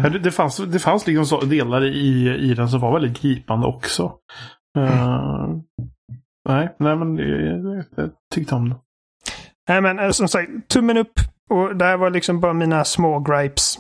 Um, 0.03 0.23
det, 0.23 0.31
fanns, 0.31 0.57
det 0.57 0.79
fanns 0.79 1.07
liksom 1.07 1.49
delar 1.49 1.85
i, 1.85 2.37
i 2.41 2.55
den 2.55 2.69
som 2.69 2.81
var 2.81 2.93
väldigt 2.93 3.23
gripande 3.23 3.67
också. 3.67 4.13
Uh, 4.79 5.45
mm. 5.45 5.63
Nej, 6.49 6.75
nej 6.79 6.97
men 6.97 7.17
jag, 7.17 7.85
jag 7.97 8.11
tyckte 8.35 8.55
om 8.55 8.69
det. 8.69 8.77
Nej 9.69 9.81
men 9.81 9.99
eh, 9.99 10.11
som 10.11 10.29
sagt, 10.29 10.51
tummen 10.69 10.97
upp 10.97 11.21
och 11.51 11.77
det 11.77 11.85
här 11.85 11.97
var 11.97 12.11
liksom 12.11 12.41
bara 12.41 12.53
mina 12.53 12.85
små 12.85 13.21
gripes. 13.21 13.79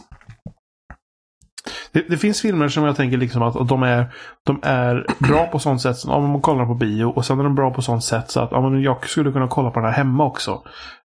det, 1.92 2.04
det, 2.08 2.16
finns 2.16 2.40
filmer 2.40 2.68
som 2.68 2.84
jag 2.84 2.96
tänker 2.96 3.16
liksom 3.16 3.42
att, 3.42 3.68
de, 3.68 3.82
är, 3.82 4.14
de 4.46 4.60
är 4.62 5.06
bra 5.18 5.46
på 5.46 5.58
sånt 5.58 5.82
sätt 5.82 6.04
om 6.04 6.30
man 6.30 6.40
kollar 6.40 6.66
på 6.66 6.74
bio 6.74 7.04
och 7.04 7.26
sen 7.26 7.40
är 7.40 7.44
de 7.44 7.54
bra 7.54 7.74
på 7.74 7.82
sånt 7.82 8.04
sätt 8.04 8.30
så 8.30 8.40
att 8.40 8.50
ja, 8.52 8.76
jag 8.76 9.08
skulle 9.08 9.32
kunna 9.32 9.48
kolla 9.48 9.70
på 9.70 9.80
den 9.80 9.88
här 9.88 9.96
hemma 9.96 10.24
också. 10.24 10.62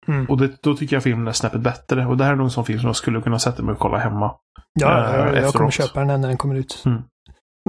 Mm. 0.08 0.26
Och 0.26 0.38
det, 0.38 0.62
då 0.62 0.76
tycker 0.76 0.96
jag 0.96 1.02
filmen 1.02 1.28
är 1.28 1.32
snäppet 1.32 1.60
bättre. 1.60 2.06
Och 2.06 2.16
det 2.16 2.24
här 2.24 2.32
är 2.32 2.36
nog 2.36 2.46
en 2.46 2.50
sån 2.50 2.64
film 2.64 2.80
som 2.80 2.86
jag 2.86 2.96
skulle 2.96 3.20
kunna 3.20 3.38
sätta 3.38 3.62
mig 3.62 3.72
och 3.72 3.78
kolla 3.78 3.98
hemma. 3.98 4.34
Ja, 4.80 5.08
äh, 5.08 5.16
jag, 5.16 5.36
jag 5.36 5.54
kommer 5.54 5.70
köpa 5.70 6.00
den 6.04 6.20
när 6.20 6.28
den 6.28 6.36
kommer 6.36 6.54
ut. 6.54 6.82
Mm. 6.86 7.02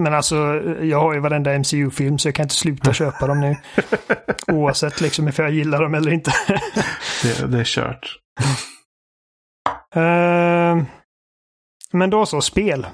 Men 0.01 0.13
alltså, 0.13 0.35
jag 0.81 0.99
har 0.99 1.13
ju 1.13 1.19
varenda 1.19 1.59
MCU-film 1.59 2.17
så 2.17 2.27
jag 2.27 2.35
kan 2.35 2.43
inte 2.43 2.55
sluta 2.55 2.93
köpa 3.03 3.27
dem 3.27 3.39
nu. 3.39 3.55
Oavsett 4.47 5.01
liksom 5.01 5.27
ifall 5.27 5.45
jag 5.45 5.53
gillar 5.53 5.81
dem 5.81 5.93
eller 5.93 6.11
inte. 6.11 6.31
det, 7.23 7.47
det 7.47 7.59
är 7.59 7.63
kört. 7.63 8.17
Uh, 9.95 10.83
men 11.91 12.09
då 12.09 12.25
så, 12.25 12.41
spel. 12.41 12.87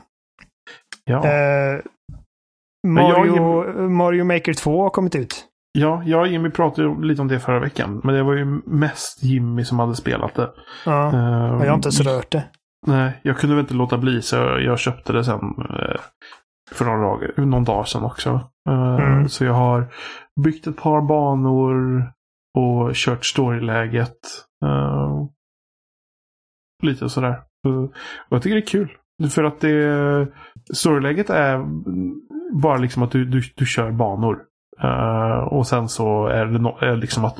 Ja. 1.05 1.17
Uh, 1.17 1.81
Mario, 2.87 3.35
jag, 3.35 3.91
Mario 3.91 4.23
Maker 4.23 4.53
2 4.53 4.83
har 4.83 4.89
kommit 4.89 5.15
ut. 5.15 5.45
Ja, 5.71 6.03
jag 6.05 6.21
och 6.21 6.27
Jimmy 6.27 6.49
pratade 6.49 7.07
lite 7.07 7.21
om 7.21 7.27
det 7.27 7.39
förra 7.39 7.59
veckan. 7.59 8.01
Men 8.03 8.15
det 8.15 8.23
var 8.23 8.33
ju 8.33 8.45
mest 8.65 9.23
Jimmy 9.23 9.65
som 9.65 9.79
hade 9.79 9.95
spelat 9.95 10.35
det. 10.35 10.49
Ja, 10.85 11.11
uh, 11.13 11.65
jag 11.65 11.69
har 11.69 11.75
inte 11.75 11.87
ens 11.87 12.01
rört 12.01 12.31
det. 12.31 12.43
Nej, 12.87 13.19
jag 13.23 13.37
kunde 13.37 13.55
väl 13.55 13.63
inte 13.63 13.73
låta 13.73 13.97
bli 13.97 14.21
så 14.21 14.35
jag 14.35 14.79
köpte 14.79 15.13
det 15.13 15.23
sen. 15.23 15.41
Uh, 15.41 15.99
för 16.71 16.85
några 16.85 17.01
dagar, 17.01 17.33
någon 17.37 17.63
dag 17.63 17.87
sedan 17.87 18.03
också. 18.03 18.29
Uh, 18.69 18.95
mm. 18.95 19.29
Så 19.29 19.45
jag 19.45 19.53
har 19.53 19.93
byggt 20.43 20.67
ett 20.67 20.77
par 20.77 21.01
banor 21.01 22.03
och 22.57 22.93
kört 22.93 23.25
storyläget. 23.25 24.17
Uh, 24.65 25.25
lite 26.83 27.09
sådär. 27.09 27.41
Och 27.67 27.93
jag 28.29 28.41
tycker 28.41 28.55
det 28.55 28.61
är 28.61 28.67
kul. 28.67 28.97
För 29.29 29.43
att 29.43 29.59
det 29.59 30.27
storyläget 30.73 31.29
är 31.29 31.65
bara 32.51 32.77
liksom 32.77 33.03
att 33.03 33.11
du, 33.11 33.25
du, 33.25 33.41
du 33.55 33.65
kör 33.65 33.91
banor. 33.91 34.45
Uh, 34.83 35.39
och 35.39 35.67
sen 35.67 35.89
så 35.89 36.27
är 36.27 36.45
det 36.45 36.59
no 36.59 36.77
är 36.81 36.95
liksom 36.95 37.25
att 37.25 37.37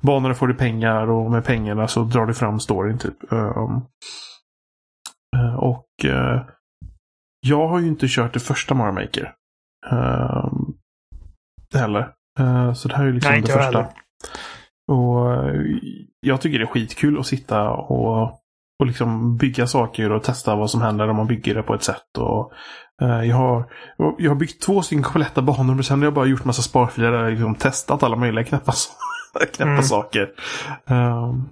banorna 0.00 0.34
får 0.34 0.46
du 0.46 0.54
pengar 0.54 1.10
och 1.10 1.30
med 1.30 1.44
pengarna 1.44 1.88
så 1.88 2.04
drar 2.04 2.26
du 2.26 2.34
fram 2.34 2.60
storyn 2.60 2.98
typ. 2.98 3.32
Uh, 3.32 3.80
uh, 5.36 5.54
och 5.54 5.86
jag 7.46 7.68
har 7.68 7.80
ju 7.80 7.86
inte 7.86 8.06
kört 8.08 8.32
det 8.32 8.40
första 8.40 8.74
Mario 8.74 8.92
Maker. 8.92 9.34
heller. 11.74 12.12
så 12.74 12.88
det 12.88 12.96
här 12.96 13.02
är 13.02 13.06
ju 13.06 13.12
liksom 13.12 13.32
Nej, 13.32 13.40
det 13.40 13.46
första. 13.46 13.64
Heller. 13.64 13.86
Och 14.90 15.54
jag 16.20 16.40
tycker 16.40 16.58
det 16.58 16.64
är 16.64 16.66
skitkul 16.66 17.18
att 17.18 17.26
sitta 17.26 17.70
och 17.70 18.40
och 18.78 18.86
liksom 18.86 19.36
bygga 19.36 19.66
saker 19.66 20.12
och 20.12 20.22
testa 20.22 20.56
vad 20.56 20.70
som 20.70 20.82
händer 20.82 21.08
om 21.08 21.16
man 21.16 21.26
bygger 21.26 21.54
det 21.54 21.62
på 21.62 21.74
ett 21.74 21.82
sätt. 21.82 22.18
Och, 22.18 22.52
eh, 23.02 23.22
jag, 23.22 23.36
har, 23.36 23.70
jag 24.18 24.30
har 24.30 24.36
byggt 24.36 24.62
två 24.62 24.82
stycken 24.82 25.02
kompletta 25.02 25.42
banor 25.42 25.74
men 25.74 25.84
sen 25.84 25.98
har 25.98 26.06
jag 26.06 26.14
bara 26.14 26.26
gjort 26.26 26.44
massa 26.44 26.62
sparfiler 26.62 27.12
där 27.12 27.18
jag 27.18 27.30
liksom 27.30 27.54
testat 27.54 28.02
alla 28.02 28.16
möjliga 28.16 28.44
knäppa, 28.44 28.72
knäppa 29.54 29.70
mm. 29.70 29.82
saker. 29.82 30.30
Um, 30.86 31.48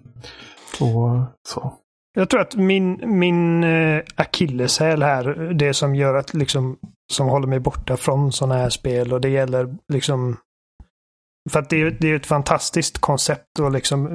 och 0.81 1.27
så. 1.49 1.73
Jag 2.15 2.29
tror 2.29 2.41
att 2.41 2.57
min, 2.57 3.19
min 3.19 3.65
uh, 3.65 4.03
akilleshäl 4.17 5.03
här, 5.03 5.53
det 5.55 5.75
som 5.75 5.95
gör 5.95 6.15
att 6.15 6.35
liksom 6.35 6.79
som 7.13 7.29
håller 7.29 7.47
mig 7.47 7.61
borta 7.61 7.97
från 7.97 8.33
sådana 8.33 8.55
här 8.55 8.71
spel 8.71 9.13
och 9.13 9.21
det 9.21 9.29
gäller 9.29 9.77
liksom 9.93 10.37
för 11.51 11.59
att 11.59 11.71
det 11.71 11.83
är, 11.83 11.97
det 12.01 12.11
är 12.11 12.17
ett 12.17 12.27
fantastiskt 12.27 12.99
koncept 12.99 13.59
och 13.61 13.73
liksom 13.73 14.07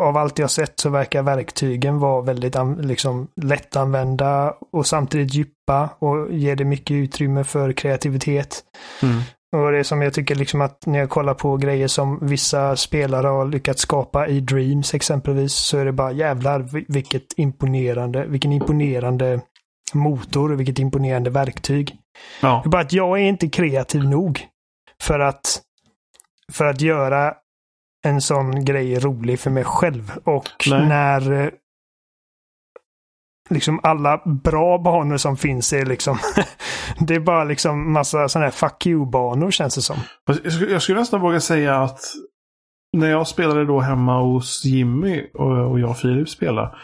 av 0.00 0.16
allt 0.16 0.38
jag 0.38 0.50
sett 0.50 0.80
så 0.80 0.90
verkar 0.90 1.22
verktygen 1.22 1.98
vara 1.98 2.22
väldigt 2.22 2.56
liksom, 2.80 3.28
lättanvända 3.42 4.54
och 4.72 4.86
samtidigt 4.86 5.34
djupa 5.34 5.88
och 5.98 6.32
ger 6.32 6.56
det 6.56 6.64
mycket 6.64 6.94
utrymme 6.94 7.44
för 7.44 7.72
kreativitet. 7.72 8.64
Mm. 9.02 9.20
Och 9.56 9.72
det 9.72 9.84
som 9.84 10.02
jag 10.02 10.14
tycker 10.14 10.34
liksom 10.34 10.60
att 10.60 10.86
när 10.86 10.98
jag 10.98 11.10
kollar 11.10 11.34
på 11.34 11.56
grejer 11.56 11.88
som 11.88 12.18
vissa 12.22 12.76
spelare 12.76 13.26
har 13.26 13.46
lyckats 13.46 13.82
skapa 13.82 14.26
i 14.26 14.40
Dreams 14.40 14.94
exempelvis 14.94 15.52
så 15.52 15.78
är 15.78 15.84
det 15.84 15.92
bara 15.92 16.12
jävlar 16.12 16.68
vilket 16.92 17.38
imponerande, 17.38 18.26
vilken 18.26 18.52
imponerande 18.52 19.40
motor, 19.94 20.50
vilket 20.50 20.78
imponerande 20.78 21.30
verktyg. 21.30 21.96
Ja. 22.42 22.60
Det 22.64 22.68
är 22.68 22.70
bara 22.70 22.82
att 22.82 22.92
jag 22.92 23.20
är 23.20 23.24
inte 23.24 23.48
kreativ 23.48 24.04
nog 24.04 24.46
för 25.02 25.20
att 25.20 25.62
för 26.50 26.64
att 26.64 26.80
göra 26.80 27.34
en 28.06 28.20
sån 28.20 28.64
grej 28.64 28.98
rolig 28.98 29.40
för 29.40 29.50
mig 29.50 29.64
själv. 29.64 30.12
Och 30.24 30.48
Nej. 30.70 30.88
när 30.88 31.32
eh, 31.32 31.50
liksom 33.50 33.80
alla 33.82 34.22
bra 34.44 34.78
banor 34.78 35.16
som 35.16 35.36
finns 35.36 35.72
är 35.72 35.86
liksom 35.86 36.18
det 36.98 37.14
är 37.14 37.20
bara 37.20 37.44
liksom 37.44 37.92
massa 37.92 38.28
sådana 38.28 38.46
här 38.46 38.52
fuck 38.52 38.86
you-banor 38.86 39.50
känns 39.50 39.74
det 39.74 39.82
som. 39.82 39.96
Jag 40.68 40.82
skulle 40.82 40.98
nästan 40.98 41.20
våga 41.20 41.40
säga 41.40 41.76
att 41.76 42.00
när 42.96 43.10
jag 43.10 43.28
spelade 43.28 43.64
då 43.64 43.80
hemma 43.80 44.22
hos 44.22 44.64
Jimmy 44.64 45.26
och, 45.34 45.80
jag 45.80 45.90
och 45.90 45.98
Filip 45.98 46.28
spelade. 46.28 46.74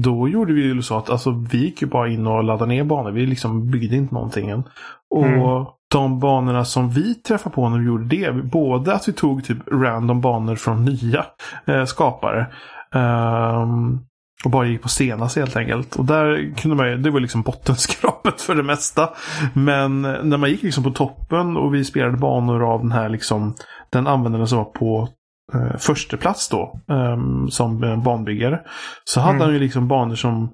Då 0.00 0.28
gjorde 0.28 0.52
vi 0.52 0.62
ju 0.62 0.82
så 0.82 0.98
att 0.98 1.10
alltså, 1.10 1.30
vi 1.52 1.58
gick 1.58 1.82
ju 1.82 1.88
bara 1.88 2.08
in 2.08 2.26
och 2.26 2.44
laddade 2.44 2.68
ner 2.68 2.84
banor. 2.84 3.10
Vi 3.10 3.26
liksom 3.26 3.70
byggde 3.70 3.96
inte 3.96 4.14
någonting 4.14 4.50
än. 4.50 4.62
Och 5.10 5.26
mm 5.26 5.66
de 5.94 6.18
banorna 6.20 6.64
som 6.64 6.90
vi 6.90 7.14
träffade 7.14 7.54
på 7.54 7.68
när 7.68 7.78
vi 7.78 7.86
gjorde 7.86 8.16
det. 8.16 8.32
Både 8.32 8.94
att 8.94 9.08
vi 9.08 9.12
tog 9.12 9.44
typ 9.44 9.58
random 9.72 10.20
banor 10.20 10.56
från 10.56 10.84
nya 10.84 11.26
eh, 11.66 11.84
skapare. 11.84 12.46
Um, 12.94 14.00
och 14.44 14.50
bara 14.50 14.66
gick 14.66 14.82
på 14.82 14.88
senast 14.88 15.36
helt 15.36 15.56
enkelt. 15.56 15.96
Och 15.96 16.04
där 16.04 16.54
kunde 16.56 16.76
man 16.76 17.02
det 17.02 17.10
var 17.10 17.20
liksom 17.20 17.42
bottenskrapet 17.42 18.40
för 18.40 18.54
det 18.54 18.62
mesta. 18.62 19.10
Men 19.52 20.02
när 20.02 20.36
man 20.36 20.50
gick 20.50 20.62
liksom 20.62 20.84
på 20.84 20.90
toppen 20.90 21.56
och 21.56 21.74
vi 21.74 21.84
spelade 21.84 22.16
banor 22.16 22.72
av 22.72 22.80
den 22.80 22.92
här 22.92 23.08
liksom 23.08 23.54
den 23.90 24.06
användaren 24.06 24.48
som 24.48 24.58
var 24.58 24.64
på 24.64 25.08
eh, 25.54 25.76
första 25.78 26.16
plats 26.16 26.48
då. 26.48 26.80
Um, 26.88 27.50
som 27.50 28.02
banbyggare. 28.04 28.60
Så 29.04 29.20
hade 29.20 29.34
mm. 29.34 29.42
han 29.42 29.52
ju 29.52 29.60
liksom 29.60 29.88
banor 29.88 30.14
som 30.14 30.50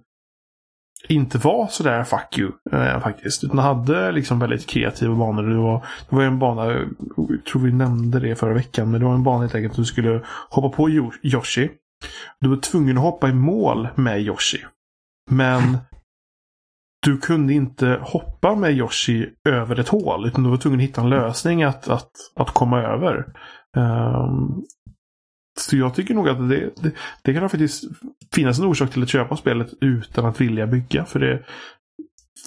inte 1.09 1.39
var 1.39 1.67
sådär 1.67 2.05
fuck 2.05 2.39
you 2.39 2.53
eh, 2.73 3.01
faktiskt. 3.01 3.45
Utan 3.45 3.59
hade 3.59 4.13
liksom 4.13 4.39
väldigt 4.39 4.67
kreativa 4.67 5.15
banor. 5.15 5.43
Det 5.43 5.57
var, 5.57 5.87
det 6.09 6.17
var 6.17 6.23
en 6.23 6.39
bana, 6.39 6.67
jag 7.17 7.45
tror 7.53 7.63
vi 7.63 7.73
nämnde 7.73 8.21
det 8.21 8.37
förra 8.37 8.55
veckan, 8.55 8.91
men 8.91 9.01
det 9.01 9.07
var 9.07 9.15
en 9.15 9.23
bana 9.23 9.41
helt 9.41 9.55
enkelt 9.55 9.73
att 9.73 9.77
du 9.77 9.85
skulle 9.85 10.21
hoppa 10.51 10.77
på 10.77 10.91
Yoshi. 11.23 11.71
Du 12.41 12.49
var 12.49 12.57
tvungen 12.57 12.97
att 12.99 13.03
hoppa 13.03 13.29
i 13.29 13.33
mål 13.33 13.89
med 13.95 14.21
Yoshi. 14.21 14.65
Men 15.31 15.79
du 17.03 17.19
kunde 17.19 17.53
inte 17.53 17.99
hoppa 18.03 18.55
med 18.55 18.73
Yoshi 18.73 19.29
över 19.49 19.81
ett 19.81 19.89
hål. 19.89 20.27
Utan 20.27 20.45
du 20.45 20.51
var 20.51 20.57
tvungen 20.57 20.81
att 20.81 20.85
hitta 20.85 21.01
en 21.01 21.11
lösning 21.11 21.63
att, 21.63 21.89
att, 21.89 22.11
att 22.37 22.51
komma 22.51 22.83
över. 22.83 23.27
Um, 23.77 24.65
så 25.61 25.77
jag 25.77 25.95
tycker 25.95 26.15
nog 26.15 26.29
att 26.29 26.49
det, 26.49 26.71
det, 26.83 26.93
det 27.23 27.35
kan 27.35 27.51
faktiskt 27.51 27.85
finnas 28.35 28.59
en 28.59 28.65
orsak 28.65 28.91
till 28.91 29.03
att 29.03 29.09
köpa 29.09 29.37
spelet 29.37 29.69
utan 29.81 30.27
att 30.27 30.41
vilja 30.41 30.67
bygga. 30.67 31.05
För 31.05 31.21
det, 31.21 31.43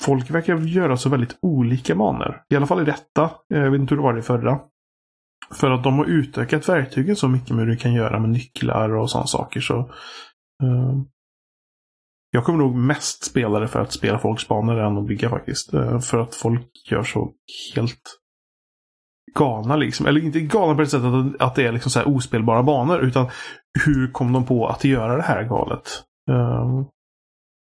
folk 0.01 0.31
verkar 0.31 0.57
göra 0.57 0.97
så 0.97 1.09
väldigt 1.09 1.37
olika 1.41 1.95
banor. 1.95 2.41
I 2.49 2.55
alla 2.55 2.67
fall 2.67 2.81
i 2.81 2.85
detta. 2.85 3.23
Eh, 3.53 3.59
jag 3.59 3.71
vet 3.71 3.81
inte 3.81 3.95
hur 3.95 4.01
det 4.01 4.07
var 4.07 4.17
i 4.17 4.21
förra. 4.21 4.59
För 5.51 5.71
att 5.71 5.83
de 5.83 5.97
har 5.97 6.05
utökat 6.05 6.69
verktygen 6.69 7.15
så 7.15 7.27
mycket 7.27 7.49
med 7.49 7.65
hur 7.65 7.71
du 7.71 7.77
kan 7.77 7.93
göra 7.93 8.19
med 8.19 8.29
nycklar 8.29 8.89
och 8.89 9.09
sådana 9.09 9.27
saker. 9.27 9.61
Så, 9.61 9.79
eh, 10.63 10.93
jag 12.31 12.43
kommer 12.43 12.59
nog 12.59 12.75
mest 12.75 13.23
spela 13.23 13.59
det 13.59 13.67
för 13.67 13.81
att 13.81 13.93
spela 13.93 14.19
folks 14.19 14.47
banor 14.47 14.79
än 14.79 14.97
att 14.97 15.07
bygga 15.07 15.29
faktiskt. 15.29 15.73
Eh, 15.73 15.99
för 15.99 16.19
att 16.19 16.35
folk 16.35 16.67
gör 16.91 17.03
så 17.03 17.31
helt 17.75 18.19
galna 19.33 19.75
liksom. 19.75 20.05
Eller 20.05 20.23
inte 20.23 20.39
galna 20.39 20.75
på 20.75 20.81
det 20.81 20.87
sättet 20.87 21.13
att, 21.13 21.41
att 21.41 21.55
det 21.55 21.67
är 21.67 21.71
liksom 21.71 21.91
så 21.91 21.99
här 21.99 22.15
ospelbara 22.15 22.63
banor. 22.63 22.99
Utan 22.99 23.29
hur 23.85 24.11
kom 24.11 24.33
de 24.33 24.45
på 24.45 24.67
att 24.67 24.83
göra 24.83 25.17
det 25.17 25.23
här 25.23 25.43
galet? 25.43 26.03
Um, 26.31 26.85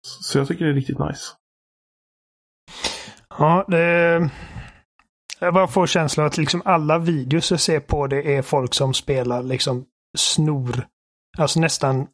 så 0.07 0.38
jag 0.38 0.49
tycker 0.49 0.64
det 0.64 0.71
är 0.71 0.75
riktigt 0.75 0.99
nice. 0.99 1.23
Ja, 3.38 3.64
det... 3.69 4.31
Jag 5.38 5.55
bara 5.55 5.69
får 5.69 5.87
känslan 5.87 6.26
att 6.26 6.37
liksom 6.37 6.62
alla 6.64 6.99
videos 6.99 7.50
jag 7.50 7.61
ser 7.61 7.81
på 7.81 8.07
det 8.07 8.37
är 8.37 8.43
folk 8.43 8.75
som 8.75 8.95
spelar 8.95 9.43
liksom 9.43 9.85
snor. 10.19 10.87
Alltså 11.38 11.61
nästan, 11.61 12.07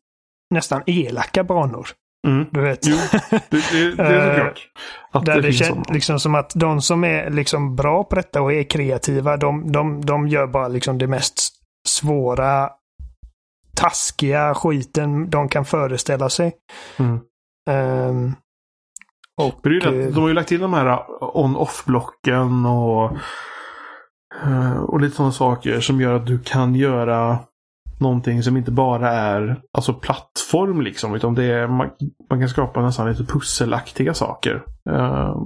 nästan 0.51 0.83
elaka 0.87 1.45
banor. 1.45 1.89
Mm. 2.27 2.47
Du 2.51 2.61
vet. 2.61 2.87
Jo, 2.87 2.97
det, 3.31 3.41
det, 3.51 3.97
det 3.97 4.03
är 4.03 4.35
såklart. 4.35 4.69
Att 5.11 5.25
Där 5.25 5.35
det, 5.35 5.41
det 5.41 5.53
känns 5.53 5.89
liksom 5.91 6.21
som 6.21 6.35
att 6.35 6.53
de 6.55 6.83
som 6.83 7.05
är 7.05 7.31
liksom 7.31 7.77
bra 7.77 8.05
på 8.05 8.15
detta 8.15 8.43
och 8.43 8.53
är 8.53 8.63
kreativa, 8.63 9.37
de, 9.37 9.73
de, 9.73 10.01
de 10.01 10.29
gör 10.29 10.47
bara 10.47 10.69
liksom 10.69 10.99
det 10.99 11.07
mest 11.07 11.53
svåra, 11.89 12.71
taskiga 13.77 14.55
skiten 14.55 15.31
de 15.31 15.49
kan 15.49 15.65
föreställa 15.65 16.29
sig. 16.29 16.53
Mm. 16.97 17.21
Um, 17.71 18.35
och, 19.41 19.61
det, 19.63 20.11
de 20.11 20.21
har 20.21 20.29
ju 20.29 20.35
lagt 20.35 20.49
till 20.49 20.61
de 20.61 20.75
här 20.75 21.05
on-off-blocken 21.21 22.67
och, 22.67 23.13
eh, 24.45 24.77
och 24.77 25.01
lite 25.01 25.17
sådana 25.17 25.33
saker 25.33 25.81
som 25.81 26.01
gör 26.01 26.15
att 26.15 26.27
du 26.27 26.39
kan 26.39 26.75
göra 26.75 27.39
någonting 28.01 28.43
som 28.43 28.57
inte 28.57 28.71
bara 28.71 29.11
är 29.11 29.63
alltså 29.73 29.95
plattform 29.95 30.81
liksom. 30.81 31.15
Utan 31.15 31.35
det 31.35 31.45
är, 31.45 31.69
man, 31.69 31.91
man 32.31 32.41
kan 32.41 32.49
skapa 32.49 32.83
nästan 32.83 33.09
lite 33.09 33.25
pusselaktiga 33.25 34.15
saker. 34.15 34.65
Uh, 34.91 35.37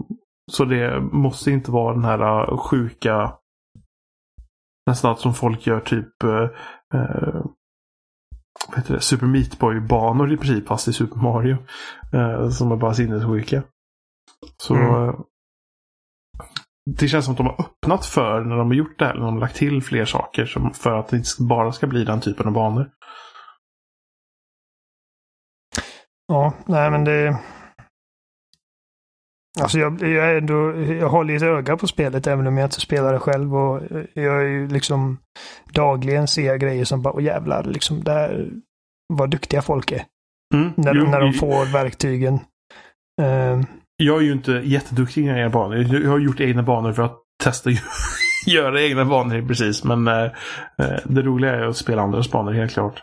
Så 0.52 0.64
det 0.64 1.00
måste 1.00 1.50
inte 1.50 1.70
vara 1.70 1.94
den 1.94 2.04
här 2.04 2.52
uh, 2.52 2.58
sjuka 2.58 3.32
nästan 4.86 5.16
som 5.16 5.34
folk 5.34 5.66
gör 5.66 5.80
typ 5.80 6.24
uh, 6.24 6.48
vad 8.68 8.76
heter 8.76 8.94
det? 8.94 9.00
Super 9.00 9.26
Meat 9.26 9.58
Boy-banor 9.58 10.32
i 10.32 10.36
princip 10.36 10.68
fast 10.68 10.88
i 10.88 10.92
Super 10.92 11.20
Mario. 11.20 11.56
Uh, 12.14 12.48
som 12.50 12.72
är 12.72 12.76
bara 12.76 12.94
sinnessjuka. 12.94 13.62
Så 14.62 14.74
mm. 14.74 15.14
Det 16.86 17.08
känns 17.08 17.24
som 17.24 17.32
att 17.32 17.38
de 17.38 17.46
har 17.46 17.60
öppnat 17.60 18.06
för 18.06 18.40
när 18.40 18.56
de 18.56 18.66
har 18.66 18.74
gjort 18.74 18.98
det 18.98 19.04
här. 19.04 19.14
När 19.14 19.20
de 19.20 19.34
har 19.34 19.40
lagt 19.40 19.56
till 19.56 19.82
fler 19.82 20.04
saker 20.04 20.46
som, 20.46 20.74
för 20.74 20.98
att 20.98 21.08
det 21.08 21.16
inte 21.16 21.28
bara 21.38 21.72
ska 21.72 21.86
bli 21.86 22.04
den 22.04 22.20
typen 22.20 22.46
av 22.46 22.52
banor. 22.52 22.90
Ja, 26.26 26.54
nej 26.66 26.90
men 26.90 27.04
det... 27.04 27.38
Alltså 29.60 29.78
jag, 29.78 30.02
jag, 30.02 30.36
ändå, 30.36 30.82
jag 30.82 31.08
håller 31.08 31.36
ett 31.36 31.42
öga 31.42 31.76
på 31.76 31.86
spelet 31.86 32.26
även 32.26 32.46
om 32.46 32.58
jag 32.58 32.66
inte 32.66 32.80
spelar 32.80 33.12
det 33.12 33.18
själv. 33.18 33.56
Och 33.56 33.82
jag 34.14 34.42
är 34.42 34.48
ju 34.48 34.68
liksom 34.68 35.18
dagligen 35.72 36.28
ser 36.28 36.56
grejer 36.56 36.84
som 36.84 37.02
bara, 37.02 37.14
åh 37.14 37.22
jävlar, 37.22 37.64
liksom 37.64 38.04
där, 38.04 38.50
vad 39.14 39.30
duktiga 39.30 39.62
folk 39.62 39.92
är. 39.92 40.04
Mm, 40.54 40.72
när, 40.76 40.94
jo, 40.94 41.04
när 41.04 41.20
de 41.20 41.32
får 41.32 41.72
verktygen. 41.72 42.34
Uh, 43.22 43.64
jag 44.00 44.18
är 44.18 44.22
ju 44.22 44.32
inte 44.32 44.52
jätteduktig 44.52 45.26
i 45.26 45.28
egna 45.28 45.50
banor. 45.50 45.76
Jag 45.76 46.10
har 46.10 46.18
gjort 46.18 46.40
egna 46.40 46.62
banor 46.62 46.92
för 46.92 47.02
att 47.02 47.18
testa 47.42 47.70
göra 48.46 48.82
egna 48.82 49.04
banor 49.04 49.48
precis. 49.48 49.84
Men 49.84 50.08
uh, 50.08 50.30
det 51.04 51.22
roliga 51.22 51.54
är 51.54 51.62
att 51.62 51.76
spela 51.76 52.02
andras 52.02 52.30
banor 52.30 52.52
helt 52.52 52.72
klart. 52.72 53.02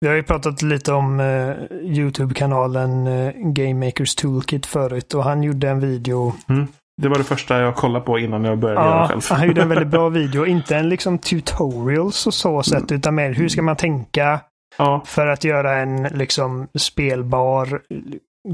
Vi 0.00 0.08
har 0.08 0.14
ju 0.14 0.22
pratat 0.22 0.62
lite 0.62 0.92
om 0.92 1.20
uh, 1.20 1.56
YouTube-kanalen 1.82 3.06
uh, 3.06 3.32
Game 3.36 3.86
Makers 3.86 4.14
Toolkit 4.14 4.66
förut 4.66 5.14
och 5.14 5.24
han 5.24 5.42
gjorde 5.42 5.68
en 5.68 5.80
video. 5.80 6.34
Mm. 6.48 6.66
Det 7.02 7.08
var 7.08 7.18
det 7.18 7.24
första 7.24 7.60
jag 7.60 7.76
kollade 7.76 8.04
på 8.04 8.18
innan 8.18 8.44
jag 8.44 8.58
började 8.58 8.80
ja, 8.80 8.96
göra 8.96 9.08
själv. 9.08 9.20
han 9.30 9.46
gjorde 9.46 9.62
en 9.62 9.68
väldigt 9.68 9.88
bra 9.88 10.08
video. 10.08 10.46
Inte 10.46 10.76
en 10.76 10.88
liksom 10.88 11.18
tutorial 11.18 12.12
så, 12.12 12.32
så 12.32 12.62
sätt, 12.62 12.90
mm. 12.90 12.98
utan 12.98 13.14
mer 13.14 13.32
hur 13.32 13.48
ska 13.48 13.62
man 13.62 13.76
tänka 13.76 14.40
ja. 14.78 15.02
för 15.06 15.26
att 15.26 15.44
göra 15.44 15.76
en 15.76 16.02
liksom 16.02 16.68
spelbar, 16.78 17.80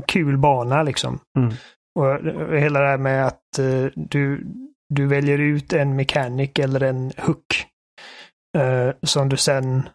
kul 0.07 0.39
bana 0.39 0.83
liksom. 0.83 1.21
Mm. 1.39 1.55
Och 1.99 2.59
hela 2.59 2.81
det 2.81 2.89
här 2.89 2.99
med 2.99 3.27
att 3.27 3.59
uh, 3.59 3.87
du, 3.95 4.47
du 4.95 5.07
väljer 5.07 5.39
ut 5.39 5.73
en 5.73 5.97
mechanic 5.97 6.51
eller 6.59 6.83
en 6.83 7.13
hook 7.17 7.65
som 9.03 9.29
du 9.29 9.37
sen 9.37 9.89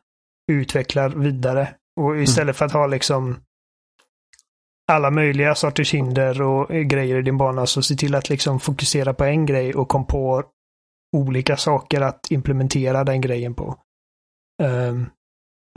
utvecklar 0.52 1.10
vidare. 1.10 1.76
Och 2.02 2.10
mm. 2.10 2.24
istället 2.24 2.44
mm. 2.44 2.54
för 2.54 2.66
att 2.66 2.72
ha 2.72 2.88
liksom 2.88 3.38
alla 4.92 5.12
möjliga 5.12 5.56
sorters 5.56 5.94
hinder 5.94 6.42
och 6.42 6.70
grejer 6.70 7.16
i 7.18 7.22
din 7.22 7.38
bana 7.38 7.66
så 7.66 7.82
se 7.82 7.96
till 7.96 8.16
att 8.16 8.30
liksom 8.30 8.60
fokusera 8.60 9.14
på 9.14 9.24
en 9.24 9.46
grej 9.46 9.74
och 9.74 9.88
kom 9.88 10.06
på 10.06 10.44
olika 11.18 11.58
saker 11.58 12.02
att 12.02 12.32
implementera 12.32 13.04
den 13.04 13.22
grejen 13.22 13.54
på. 13.54 13.78
Um, 14.64 15.10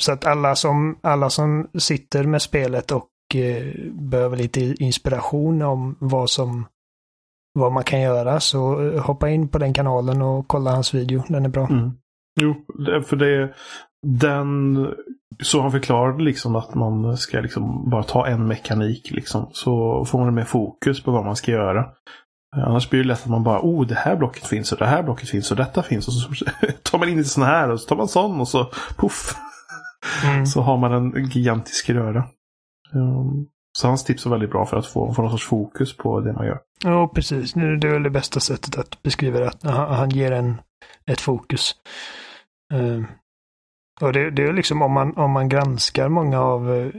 så 0.03 0.13
att 0.13 0.25
alla 0.25 0.57
som, 0.57 0.99
alla 1.03 1.31
som 1.31 1.71
sitter 1.79 2.25
med 2.25 2.43
spelet 2.43 2.91
och 2.91 3.09
behöver 3.93 4.37
lite 4.37 4.61
inspiration 4.61 5.63
om 5.63 5.97
vad 6.01 6.31
som 6.31 6.67
vad 7.57 7.73
man 7.73 7.85
kan 7.85 8.01
göra 8.01 8.41
så 8.41 8.81
uh, 8.81 9.01
hoppa 9.01 9.31
in 9.31 9.49
på 9.49 9.59
den 9.59 9.75
kanalen 9.75 10.23
och 10.23 10.49
kolla 10.49 10.71
hans 10.71 10.95
video. 10.95 11.23
Den 11.29 11.45
är 11.45 11.49
bra. 11.49 11.67
Mm. 11.67 11.91
Jo, 12.41 12.55
för 13.05 13.17
det, 13.17 13.55
den, 14.07 14.77
så 15.43 15.63
han 15.63 15.73
förklarade 15.73 16.25
liksom 16.25 16.57
att 16.57 16.75
man 16.75 17.17
ska 17.17 17.41
liksom 17.41 17.91
bara 17.91 18.03
ta 18.03 18.27
en 18.27 18.47
mekanik 18.47 19.11
liksom. 19.11 19.49
Så 19.53 20.05
får 20.05 20.19
man 20.19 20.35
mer 20.35 20.45
fokus 20.45 21.03
på 21.03 21.11
vad 21.11 21.25
man 21.25 21.37
ska 21.37 21.53
göra. 21.53 21.87
Annars 22.57 22.91
blir 22.91 23.01
det 23.01 23.09
lätt 23.09 23.23
att 23.23 23.31
man 23.31 23.45
bara, 23.45 23.61
oh 23.63 23.87
det 23.87 23.95
här 23.95 24.17
blocket 24.17 24.47
finns 24.47 24.73
och 24.73 24.79
det 24.79 24.87
här 24.87 25.03
blocket 25.03 25.29
finns 25.29 25.51
och 25.51 25.57
detta 25.57 25.83
finns. 25.83 26.09
Och 26.09 26.15
så 26.15 26.45
tar 26.83 26.99
man 26.99 27.09
in 27.09 27.17
lite 27.17 27.29
sådana 27.29 27.53
här 27.53 27.71
och 27.71 27.81
så 27.81 27.89
tar 27.89 27.97
man 27.97 28.09
sån 28.09 28.41
och 28.41 28.49
så 28.49 28.71
poff. 28.97 29.35
Mm. 30.25 30.47
Så 30.47 30.61
har 30.61 30.77
man 30.77 30.93
en 30.93 31.29
gigantisk 31.29 31.91
röra. 31.91 32.25
Um, 32.93 33.47
så 33.79 33.89
hans 33.89 34.05
tips 34.05 34.27
är 34.27 34.31
väldigt 34.31 34.51
bra 34.51 34.67
för 34.67 34.77
att 34.77 34.87
få, 34.87 35.13
få 35.13 35.23
någon 35.23 35.31
sorts 35.31 35.47
fokus 35.47 35.97
på 35.97 36.21
det 36.21 36.33
man 36.33 36.47
gör. 36.47 36.61
Ja, 36.85 37.09
precis. 37.09 37.53
Det 37.53 37.61
är 37.61 37.93
väl 37.93 38.03
det 38.03 38.11
bästa 38.11 38.41
sättet 38.41 38.79
att 38.79 39.03
beskriva 39.03 39.39
det. 39.39 39.49
Att 39.49 39.63
han 39.97 40.11
ger 40.11 40.33
en 40.33 40.61
ett 41.11 41.21
fokus. 41.21 41.75
Uh, 42.75 43.05
och 44.01 44.13
det, 44.13 44.31
det 44.31 44.43
är 44.43 44.53
liksom 44.53 44.83
om 44.83 44.93
man, 44.93 45.17
om 45.17 45.31
man 45.31 45.49
granskar 45.49 46.09
många 46.09 46.41
av 46.41 46.71
uh, 46.71 46.93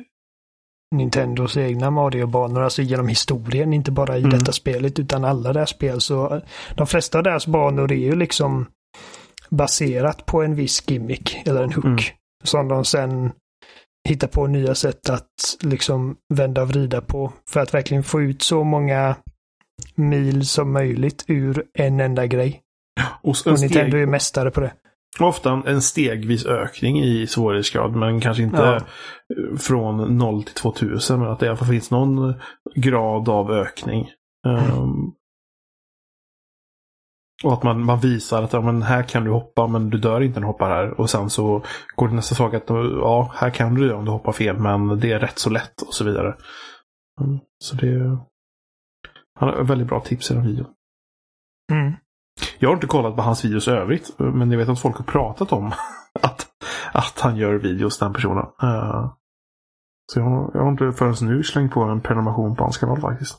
Nintendos 0.95 1.57
egna 1.57 1.91
Mario-banor, 1.91 2.61
alltså 2.61 2.81
genom 2.81 3.07
historien, 3.07 3.73
inte 3.73 3.91
bara 3.91 4.17
i 4.17 4.19
mm. 4.19 4.29
detta 4.29 4.51
spelet 4.51 4.99
utan 4.99 5.25
alla 5.25 5.53
deras 5.53 5.69
spel. 5.69 6.01
Så 6.01 6.35
uh, 6.35 6.41
de 6.75 6.87
flesta 6.87 7.17
av 7.17 7.23
deras 7.23 7.47
banor 7.47 7.91
är 7.91 7.95
ju 7.95 8.15
liksom 8.15 8.65
baserat 9.49 10.25
på 10.25 10.43
en 10.43 10.55
viss 10.55 10.89
gimmick 10.89 11.41
eller 11.45 11.63
en 11.63 11.73
hook. 11.73 11.85
Mm. 11.85 11.99
Som 12.43 12.67
de 12.67 12.85
sen 12.85 13.31
hittar 14.07 14.27
på 14.27 14.47
nya 14.47 14.75
sätt 14.75 15.09
att 15.09 15.57
liksom 15.61 16.15
vända 16.33 16.61
och 16.61 16.67
vrida 16.67 17.01
på. 17.01 17.33
För 17.49 17.59
att 17.59 17.73
verkligen 17.73 18.03
få 18.03 18.21
ut 18.21 18.41
så 18.41 18.63
många 18.63 19.15
mil 19.95 20.47
som 20.47 20.73
möjligt 20.73 21.25
ur 21.27 21.63
en 21.73 21.99
enda 21.99 22.27
grej. 22.27 22.61
Och, 23.21 23.35
och 23.45 23.59
Nintendo 23.59 23.89
steg... 23.89 24.01
är 24.01 24.05
mästare 24.05 24.51
på 24.51 24.61
det. 24.61 24.73
Ofta 25.19 25.63
en 25.65 25.81
stegvis 25.81 26.45
ökning 26.45 27.03
i 27.03 27.27
svårighetsgrad, 27.27 27.95
men 27.95 28.21
kanske 28.21 28.43
inte 28.43 28.61
ja. 28.61 28.81
från 29.57 30.17
0 30.17 30.43
till 30.43 30.53
2000. 30.53 31.19
Men 31.19 31.29
att 31.29 31.39
det 31.39 31.45
i 31.45 31.49
alla 31.49 31.57
fall 31.57 31.67
finns 31.67 31.91
någon 31.91 32.33
grad 32.75 33.29
av 33.29 33.51
ökning. 33.51 34.09
Mm. 34.47 34.79
Um, 34.79 35.13
och 37.43 37.53
att 37.53 37.63
man, 37.63 37.85
man 37.85 37.99
visar 37.99 38.43
att 38.43 38.53
ja, 38.53 38.61
men 38.61 38.81
här 38.81 39.03
kan 39.03 39.23
du 39.23 39.31
hoppa 39.31 39.67
men 39.67 39.89
du 39.89 39.97
dör 39.97 40.21
inte 40.21 40.39
när 40.39 40.47
du 40.47 40.51
hoppar 40.51 40.69
här. 40.69 40.99
Och 40.99 41.09
sen 41.09 41.29
så 41.29 41.63
går 41.95 42.07
det 42.07 42.15
nästa 42.15 42.35
sak 42.35 42.53
att 42.53 42.69
ja, 42.69 43.31
här 43.35 43.49
kan 43.49 43.75
du 43.75 43.93
om 43.93 44.05
du 44.05 44.11
hoppar 44.11 44.31
fel 44.31 44.57
men 44.57 44.99
det 44.99 45.11
är 45.11 45.19
rätt 45.19 45.39
så 45.39 45.49
lätt 45.49 45.81
och 45.81 45.93
så 45.93 46.03
vidare. 46.03 46.35
Mm, 47.21 47.39
så 47.59 47.75
det 47.75 48.17
Han 49.39 49.49
har 49.49 49.63
väldigt 49.63 49.87
bra 49.87 49.99
tips 49.99 50.31
i 50.31 50.33
den 50.33 50.47
videon. 50.47 50.67
Mm. 51.71 51.93
Jag 52.59 52.69
har 52.69 52.73
inte 52.73 52.87
kollat 52.87 53.15
på 53.15 53.21
hans 53.21 53.45
videos 53.45 53.67
övrigt. 53.67 54.19
Men 54.19 54.51
jag 54.51 54.57
vet 54.57 54.69
att 54.69 54.81
folk 54.81 54.97
har 54.97 55.05
pratat 55.05 55.51
om 55.51 55.71
att, 56.21 56.47
att 56.93 57.19
han 57.19 57.37
gör 57.37 57.53
videos, 57.53 57.99
den 57.99 58.13
personen. 58.13 58.45
Uh, 58.63 59.11
så 60.11 60.19
jag, 60.19 60.51
jag 60.53 60.61
har 60.61 60.69
inte 60.69 60.91
förrän 60.91 61.15
nu 61.21 61.43
slängt 61.43 61.73
på 61.73 61.81
en 61.83 62.01
prenumeration 62.01 62.55
på 62.55 62.63
hans 62.63 62.77
kanal 62.77 63.01
faktiskt. 63.01 63.37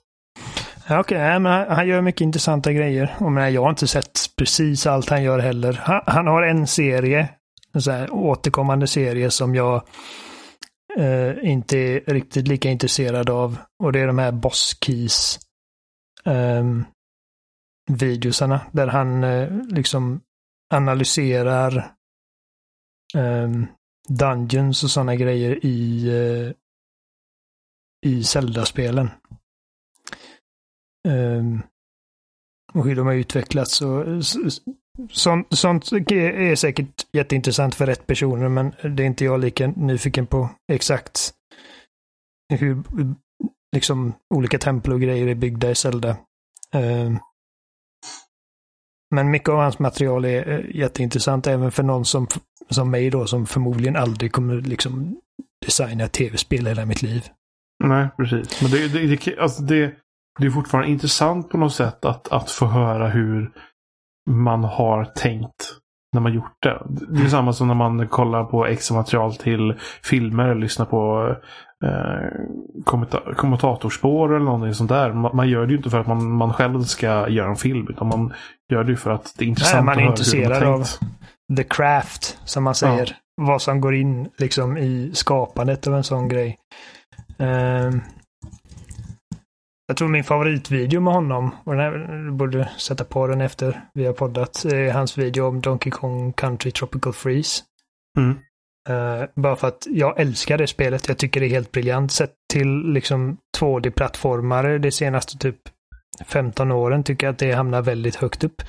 Okej, 0.90 1.00
okay, 1.00 1.38
men 1.38 1.52
han, 1.52 1.70
han, 1.70 1.88
gör 1.88 2.00
mycket 2.00 2.20
intressanta 2.20 2.72
grejer. 2.72 3.16
Och 3.20 3.32
men 3.32 3.52
jag 3.52 3.62
har 3.62 3.70
inte 3.70 3.86
sett 3.86 4.20
precis 4.36 4.86
allt 4.86 5.08
han 5.08 5.22
gör 5.22 5.38
heller. 5.38 5.72
Han, 5.72 6.00
han 6.06 6.26
har 6.26 6.42
en 6.42 6.66
serie, 6.66 7.28
en 7.72 7.82
så 7.82 7.90
här 7.90 8.10
återkommande 8.10 8.86
serie 8.86 9.30
som 9.30 9.54
jag 9.54 9.88
eh, 10.98 11.50
inte 11.50 11.78
är 11.78 12.00
riktigt 12.00 12.48
lika 12.48 12.70
intresserad 12.70 13.30
av. 13.30 13.56
Och 13.82 13.92
det 13.92 14.00
är 14.00 14.06
de 14.06 14.18
här 14.18 14.32
Boss 14.32 14.76
Keys. 14.80 15.40
Um, 16.24 16.84
videosarna 17.90 18.60
där 18.72 18.86
han 18.86 19.24
eh, 19.24 19.48
liksom 19.68 20.20
analyserar 20.74 21.92
um, 23.16 23.66
Dungeons 24.08 24.84
och 24.84 24.90
sådana 24.90 25.16
grejer 25.16 25.66
i, 25.66 26.10
uh, 26.10 26.52
i 28.06 28.24
Zelda-spelen. 28.24 29.10
Um, 31.08 31.62
och 32.72 32.84
hur 32.84 32.96
de 32.96 33.06
har 33.06 33.14
utvecklats. 33.14 33.82
Och, 33.82 34.04
sånt, 35.10 35.46
sånt 35.50 35.92
är 35.92 36.54
säkert 36.54 37.06
jätteintressant 37.12 37.74
för 37.74 37.86
rätt 37.86 38.06
personer, 38.06 38.48
men 38.48 38.72
det 38.96 39.02
är 39.02 39.06
inte 39.06 39.24
jag 39.24 39.40
lika 39.40 39.66
nyfiken 39.66 40.26
på 40.26 40.50
exakt 40.72 41.34
hur 42.54 42.82
liksom 43.76 44.14
olika 44.34 44.58
tempel 44.58 44.92
och 44.92 45.00
grejer 45.00 45.26
är 45.26 45.34
byggda 45.34 45.70
i 45.70 45.74
Zelda. 45.74 46.16
Um, 46.74 47.18
men 49.14 49.30
mycket 49.30 49.48
av 49.48 49.58
hans 49.58 49.78
material 49.78 50.24
är 50.24 50.50
eh, 50.50 50.76
jätteintressant 50.76 51.46
även 51.46 51.72
för 51.72 51.82
någon 51.82 52.04
som, 52.04 52.26
som 52.70 52.90
mig 52.90 53.10
då 53.10 53.26
som 53.26 53.46
förmodligen 53.46 53.96
aldrig 53.96 54.32
kommer 54.32 54.54
liksom 54.60 55.20
designa 55.66 56.08
tv-spel 56.08 56.66
hela 56.66 56.86
mitt 56.86 57.02
liv. 57.02 57.28
Nej, 57.84 58.08
precis. 58.16 58.62
Men 58.62 58.70
det, 58.70 58.88
det, 58.88 59.16
det, 59.16 59.38
alltså 59.38 59.62
det, 59.62 59.94
det 60.38 60.46
är 60.46 60.50
fortfarande 60.50 60.90
intressant 60.90 61.48
på 61.48 61.58
något 61.58 61.74
sätt 61.74 62.04
att, 62.04 62.28
att 62.28 62.50
få 62.50 62.66
höra 62.66 63.08
hur 63.08 63.50
man 64.30 64.64
har 64.64 65.04
tänkt 65.04 65.74
när 66.12 66.20
man 66.20 66.34
gjort 66.34 66.62
det. 66.62 66.82
Det 67.08 67.22
är 67.22 67.28
samma 67.28 67.52
som 67.52 67.68
när 67.68 67.74
man 67.74 68.08
kollar 68.08 68.44
på 68.44 68.66
extra 68.66 68.96
material 68.96 69.34
till 69.34 69.74
filmer 70.02 70.48
eller 70.48 70.60
lyssnar 70.60 70.86
på 70.86 71.34
eh, 71.84 72.94
kommentatorspår 73.36 74.34
eller 74.36 74.44
någonting 74.44 74.74
sånt 74.74 74.90
där. 74.90 75.12
Man, 75.12 75.36
man, 75.36 75.48
gör 75.48 75.66
det 75.66 75.70
ju 75.70 75.76
inte 75.76 75.90
för 75.90 76.00
att 76.00 76.06
man, 76.06 76.32
man 76.32 76.52
själv 76.52 76.82
ska 76.82 77.28
göra 77.28 77.48
en 77.48 77.56
film. 77.56 77.86
Utan 77.90 78.08
man 78.08 78.32
gör 78.72 78.84
det 78.84 78.90
ju 78.90 78.96
för 78.96 79.10
att 79.10 79.34
det 79.38 79.44
är 79.44 79.48
intressant 79.48 79.86
Nej, 79.86 79.96
man 79.96 80.04
är 80.04 80.10
intresserad 80.10 80.62
av 80.62 80.84
the 81.56 81.64
craft, 81.64 82.38
som 82.44 82.64
man 82.64 82.74
säger. 82.74 83.06
Ja. 83.06 83.44
Vad 83.46 83.62
som 83.62 83.80
går 83.80 83.94
in 83.94 84.28
liksom 84.38 84.78
i 84.78 85.10
skapandet 85.14 85.86
av 85.86 85.94
en 85.94 86.04
sån 86.04 86.28
grej. 86.28 86.58
Um, 87.38 88.02
Jag 89.88 89.96
tror 89.96 90.08
min 90.08 90.24
favoritvideo 90.24 91.00
med 91.00 91.12
honom, 91.12 91.50
och 91.64 91.72
den 91.72 91.80
här, 91.80 92.24
du 92.24 92.30
borde 92.30 92.68
sätta 92.78 93.04
på 93.04 93.26
den 93.26 93.40
efter 93.40 93.84
vi 93.94 94.06
har 94.06 94.12
poddat, 94.12 94.64
är 94.64 94.92
hans 94.92 95.18
video 95.18 95.48
om 95.48 95.60
Donkey 95.60 95.90
Kong 95.90 96.32
Country 96.32 96.70
Tropical 96.70 97.12
Freeze. 97.12 97.62
Mm. 98.18 98.30
Uh, 98.90 99.26
bara 99.36 99.56
för 99.56 99.68
att 99.68 99.86
jag 99.90 100.20
älskar 100.20 100.58
det 100.58 100.66
spelet. 100.66 101.08
Jag 101.08 101.18
tycker 101.18 101.40
det 101.40 101.46
är 101.46 101.50
helt 101.50 101.72
briljant. 101.72 102.12
Sett 102.12 102.32
till 102.52 102.92
liksom 102.92 103.36
2D-plattformare 103.58 104.78
de 104.78 104.90
senaste 104.90 105.38
typ 105.38 105.58
15 106.26 106.72
åren 106.72 107.04
tycker 107.04 107.26
jag 107.26 107.32
att 107.32 107.38
det 107.38 107.52
hamnar 107.52 107.82
väldigt 107.82 108.16
högt 108.16 108.44
upp. 108.44 108.62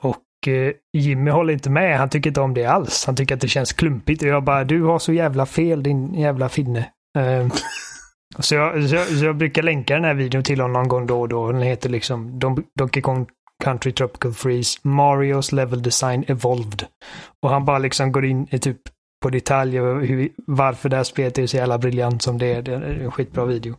Och 0.00 0.48
uh, 0.48 0.72
Jimmy 0.92 1.30
håller 1.30 1.52
inte 1.52 1.70
med. 1.70 1.98
Han 1.98 2.08
tycker 2.08 2.30
inte 2.30 2.40
om 2.40 2.54
det 2.54 2.64
alls. 2.64 3.06
Han 3.06 3.16
tycker 3.16 3.34
att 3.34 3.40
det 3.40 3.48
känns 3.48 3.72
klumpigt. 3.72 4.22
Och 4.22 4.28
jag 4.28 4.44
bara, 4.44 4.64
du 4.64 4.82
har 4.82 4.98
så 4.98 5.12
jävla 5.12 5.46
fel 5.46 5.82
din 5.82 6.14
jävla 6.14 6.48
finne. 6.48 6.88
Uh, 7.18 7.52
så, 8.38 8.54
jag, 8.54 8.88
så, 8.88 8.94
jag, 8.94 9.06
så 9.06 9.24
jag 9.24 9.36
brukar 9.36 9.62
länka 9.62 9.94
den 9.94 10.04
här 10.04 10.14
videon 10.14 10.42
till 10.42 10.60
honom 10.60 10.72
någon 10.72 10.88
gång 10.88 11.06
då 11.06 11.20
och 11.20 11.28
då. 11.28 11.52
Den 11.52 11.62
heter 11.62 11.88
liksom 11.88 12.38
Don 12.38 12.64
Donkey 12.78 13.02
Kong 13.02 13.26
Country 13.64 13.92
Tropical 13.92 14.32
Freeze, 14.32 14.78
Marios 14.82 15.52
Level 15.52 15.82
Design 15.82 16.24
Evolved. 16.28 16.86
Och 17.42 17.50
han 17.50 17.64
bara 17.64 17.78
liksom 17.78 18.12
går 18.12 18.24
in 18.24 18.46
i 18.50 18.58
typ 18.58 18.80
på 19.22 19.30
detalj 19.30 19.80
och 19.80 20.06
hur, 20.06 20.28
varför 20.46 20.88
det 20.88 20.96
här 20.96 21.04
spelet 21.04 21.38
är 21.38 21.46
så 21.46 21.56
jävla 21.56 21.78
briljant 21.78 22.22
som 22.22 22.38
det 22.38 22.54
är. 22.54 22.62
Det 22.62 22.74
är 22.74 22.82
en 22.82 23.10
skitbra 23.10 23.44
video. 23.44 23.76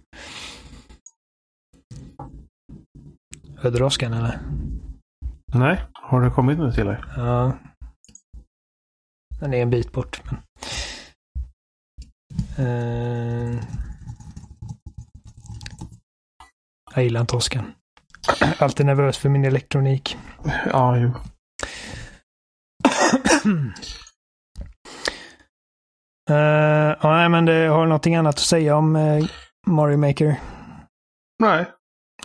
Hörde 3.58 3.78
du 3.78 3.84
Oskar 3.84 4.08
eller? 4.08 4.40
Nej, 5.54 5.82
har 5.94 6.22
det 6.22 6.30
kommit 6.30 6.60
nu 6.60 6.72
till 6.72 6.86
dig? 6.86 6.98
Ja. 7.16 7.58
Den 9.40 9.54
är 9.54 9.62
en 9.62 9.70
bit 9.70 9.92
bort. 9.92 10.22
Men... 10.26 10.38
Uh... 12.68 13.62
Jag 16.94 17.04
gillar 17.04 17.22
inte 17.22 17.36
Oskar. 17.36 17.64
Alltid 18.60 18.86
nervös 18.86 19.18
för 19.18 19.30
min 19.30 19.46
elektronik. 19.46 20.18
Ja, 20.72 20.98
jo. 20.98 21.12
Uh, 26.30 26.96
ja, 27.02 27.30
men 27.30 27.46
det 27.46 27.68
har 27.68 27.86
någonting 27.86 28.16
annat 28.16 28.36
att 28.36 28.40
säga 28.40 28.76
om 28.76 28.96
uh, 28.96 29.26
Mario 29.68 29.98
Maker? 29.98 30.40
Nej. 31.40 31.66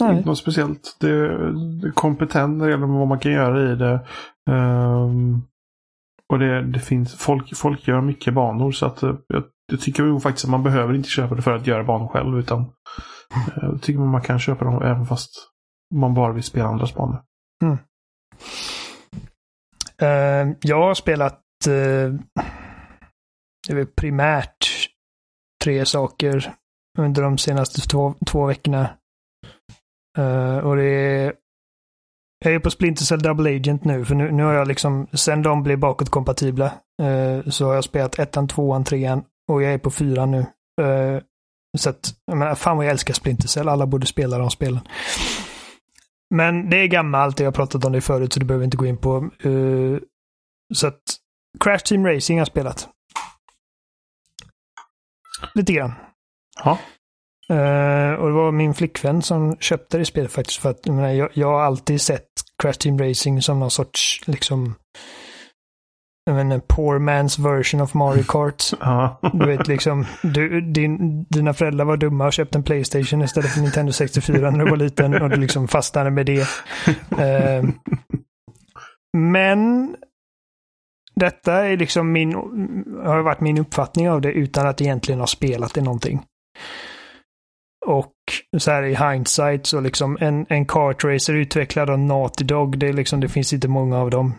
Nej. 0.00 0.16
Inte 0.16 0.29
något 0.29 0.38
speciellt. 0.38 0.96
Det 1.00 1.11
är, 1.11 1.92
kompetent 1.94 2.59
när 2.59 2.64
det 2.64 2.70
gäller 2.70 2.87
vad 2.87 3.09
man 3.09 3.18
kan 3.18 3.33
göra 3.33 3.72
i 3.72 3.76
det. 3.76 4.00
Um, 4.50 5.42
och 6.33 6.38
det, 6.38 6.62
det 6.62 6.81
finns, 6.81 7.14
folk, 7.14 7.57
folk 7.57 7.88
gör 7.88 8.00
mycket 8.00 8.35
banor 8.35 8.72
så 8.72 8.87
att 8.87 9.02
uh, 9.02 9.14
jag, 9.29 9.44
jag 9.72 9.81
tycker 9.81 10.18
faktiskt 10.18 10.44
att 10.44 10.50
man 10.50 10.62
behöver 10.62 10.94
inte 10.94 11.09
köpa 11.09 11.35
det 11.35 11.42
för 11.42 11.52
att 11.52 11.66
göra 11.66 11.85
banor 11.85 12.09
själv 12.09 12.38
utan 12.38 12.64
jag 13.62 13.82
tycker 13.82 14.00
man 14.00 14.22
kan 14.22 14.38
köpa 14.38 14.64
dem 14.64 14.82
även 14.82 15.06
fast 15.06 15.30
man 15.94 16.14
bara 16.14 16.32
vill 16.32 16.42
spela 16.42 16.68
andra 16.68 16.86
banor. 16.96 17.22
Mm. 17.62 17.78
Uh, 20.02 20.56
jag 20.60 20.82
har 20.82 20.94
spelat 20.94 21.40
eh, 21.66 22.14
det 23.68 23.80
är 23.80 23.84
primärt 23.84 24.66
tre 25.64 25.86
saker 25.86 26.54
under 26.98 27.22
de 27.22 27.38
senaste 27.38 27.80
två, 27.80 28.14
två 28.26 28.46
veckorna. 28.46 28.90
Uh, 30.18 30.58
och 30.58 30.76
det 30.76 30.84
är... 30.84 31.34
Jag 32.44 32.54
är 32.54 32.58
på 32.58 32.70
Splinter 32.70 33.04
Cell 33.04 33.22
Double 33.22 33.56
Agent 33.56 33.84
nu, 33.84 34.04
för 34.04 34.14
nu, 34.14 34.32
nu 34.32 34.42
har 34.42 34.52
jag 34.52 34.68
liksom, 34.68 35.06
sen 35.12 35.42
de 35.42 35.62
blev 35.62 35.78
bakåtkompatibla, 35.78 36.72
uh, 37.02 37.48
så 37.48 37.66
har 37.66 37.74
jag 37.74 37.84
spelat 37.84 38.18
ettan, 38.18 38.48
tvåan, 38.48 38.84
trean 38.84 39.24
och 39.48 39.62
jag 39.62 39.72
är 39.72 39.78
på 39.78 39.90
fyran 39.90 40.30
nu. 40.30 40.38
Uh, 40.80 41.20
så 41.78 41.90
att, 41.90 42.14
jag 42.26 42.38
menar, 42.38 42.54
fan 42.54 42.76
vad 42.76 42.86
jag 42.86 42.90
älskar 42.90 43.14
Splinter 43.14 43.48
Cell, 43.48 43.68
alla 43.68 43.86
borde 43.86 44.06
spela 44.06 44.38
de 44.38 44.50
spelen. 44.50 44.80
Men 46.34 46.70
det 46.70 46.76
är 46.76 46.86
gammalt, 46.86 47.40
jag 47.40 47.46
har 47.46 47.52
pratat 47.52 47.84
om 47.84 47.92
det 47.92 48.00
förut, 48.00 48.32
så 48.32 48.40
det 48.40 48.46
behöver 48.46 48.60
vi 48.60 48.64
inte 48.64 48.76
gå 48.76 48.86
in 48.86 48.96
på. 48.96 49.30
så 50.74 50.86
att 50.86 51.02
Crash 51.60 51.78
Team 51.78 52.06
Racing 52.06 52.38
har 52.38 52.46
spelat. 52.46 52.88
Lite 55.54 55.72
grann. 55.72 55.92
Ja. 56.64 56.78
Uh, 57.50 58.14
och 58.14 58.28
det 58.28 58.34
var 58.34 58.52
min 58.52 58.74
flickvän 58.74 59.22
som 59.22 59.56
köpte 59.56 59.98
det 59.98 60.04
spelet 60.04 60.32
faktiskt. 60.32 60.60
För 60.60 60.70
att 60.70 60.86
jag, 60.86 61.16
jag, 61.16 61.30
jag 61.32 61.46
har 61.46 61.60
alltid 61.60 62.00
sett 62.00 62.28
Crash 62.62 62.72
Team 62.72 62.98
Racing 62.98 63.42
som 63.42 63.60
någon 63.60 63.70
sorts, 63.70 64.20
liksom, 64.26 64.74
jag 66.26 66.36
menar, 66.36 66.58
poor 66.58 66.98
man's 66.98 67.42
version 67.42 67.80
of 67.80 67.94
Mario 67.94 68.22
Kart. 68.22 68.62
Du 69.32 69.46
vet 69.46 69.68
liksom, 69.68 70.06
du, 70.22 70.60
din, 70.60 71.24
dina 71.24 71.54
föräldrar 71.54 71.84
var 71.84 71.96
dumma 71.96 72.26
och 72.26 72.32
köpte 72.32 72.58
en 72.58 72.62
Playstation 72.62 73.22
istället 73.22 73.50
för 73.50 73.60
Nintendo 73.60 73.92
64 73.92 74.50
när 74.50 74.64
du 74.64 74.70
var 74.70 74.76
liten 74.76 75.22
och 75.22 75.30
du 75.30 75.36
liksom 75.36 75.68
fastnade 75.68 76.10
med 76.10 76.26
det. 76.26 76.40
Uh, 76.40 77.70
men 79.16 79.96
detta 81.14 81.52
är 81.52 81.76
liksom 81.76 82.12
min, 82.12 82.34
har 83.04 83.22
varit 83.22 83.40
min 83.40 83.58
uppfattning 83.58 84.10
av 84.10 84.20
det 84.20 84.32
utan 84.32 84.66
att 84.66 84.80
egentligen 84.80 85.20
ha 85.20 85.26
spelat 85.26 85.74
det 85.74 85.82
någonting. 85.82 86.22
Och 87.86 88.14
så 88.58 88.70
här 88.70 88.82
i 88.82 88.94
hindsight 88.94 89.66
så 89.66 89.80
liksom 89.80 90.18
en, 90.20 90.46
en 90.48 90.66
kartracer 90.66 91.34
utvecklad 91.34 91.90
av 91.90 91.98
Naughty 91.98 92.44
Dog, 92.44 92.78
det, 92.78 92.92
liksom, 92.92 93.20
det 93.20 93.28
finns 93.28 93.52
inte 93.52 93.68
många 93.68 93.98
av 93.98 94.10
dem. 94.10 94.34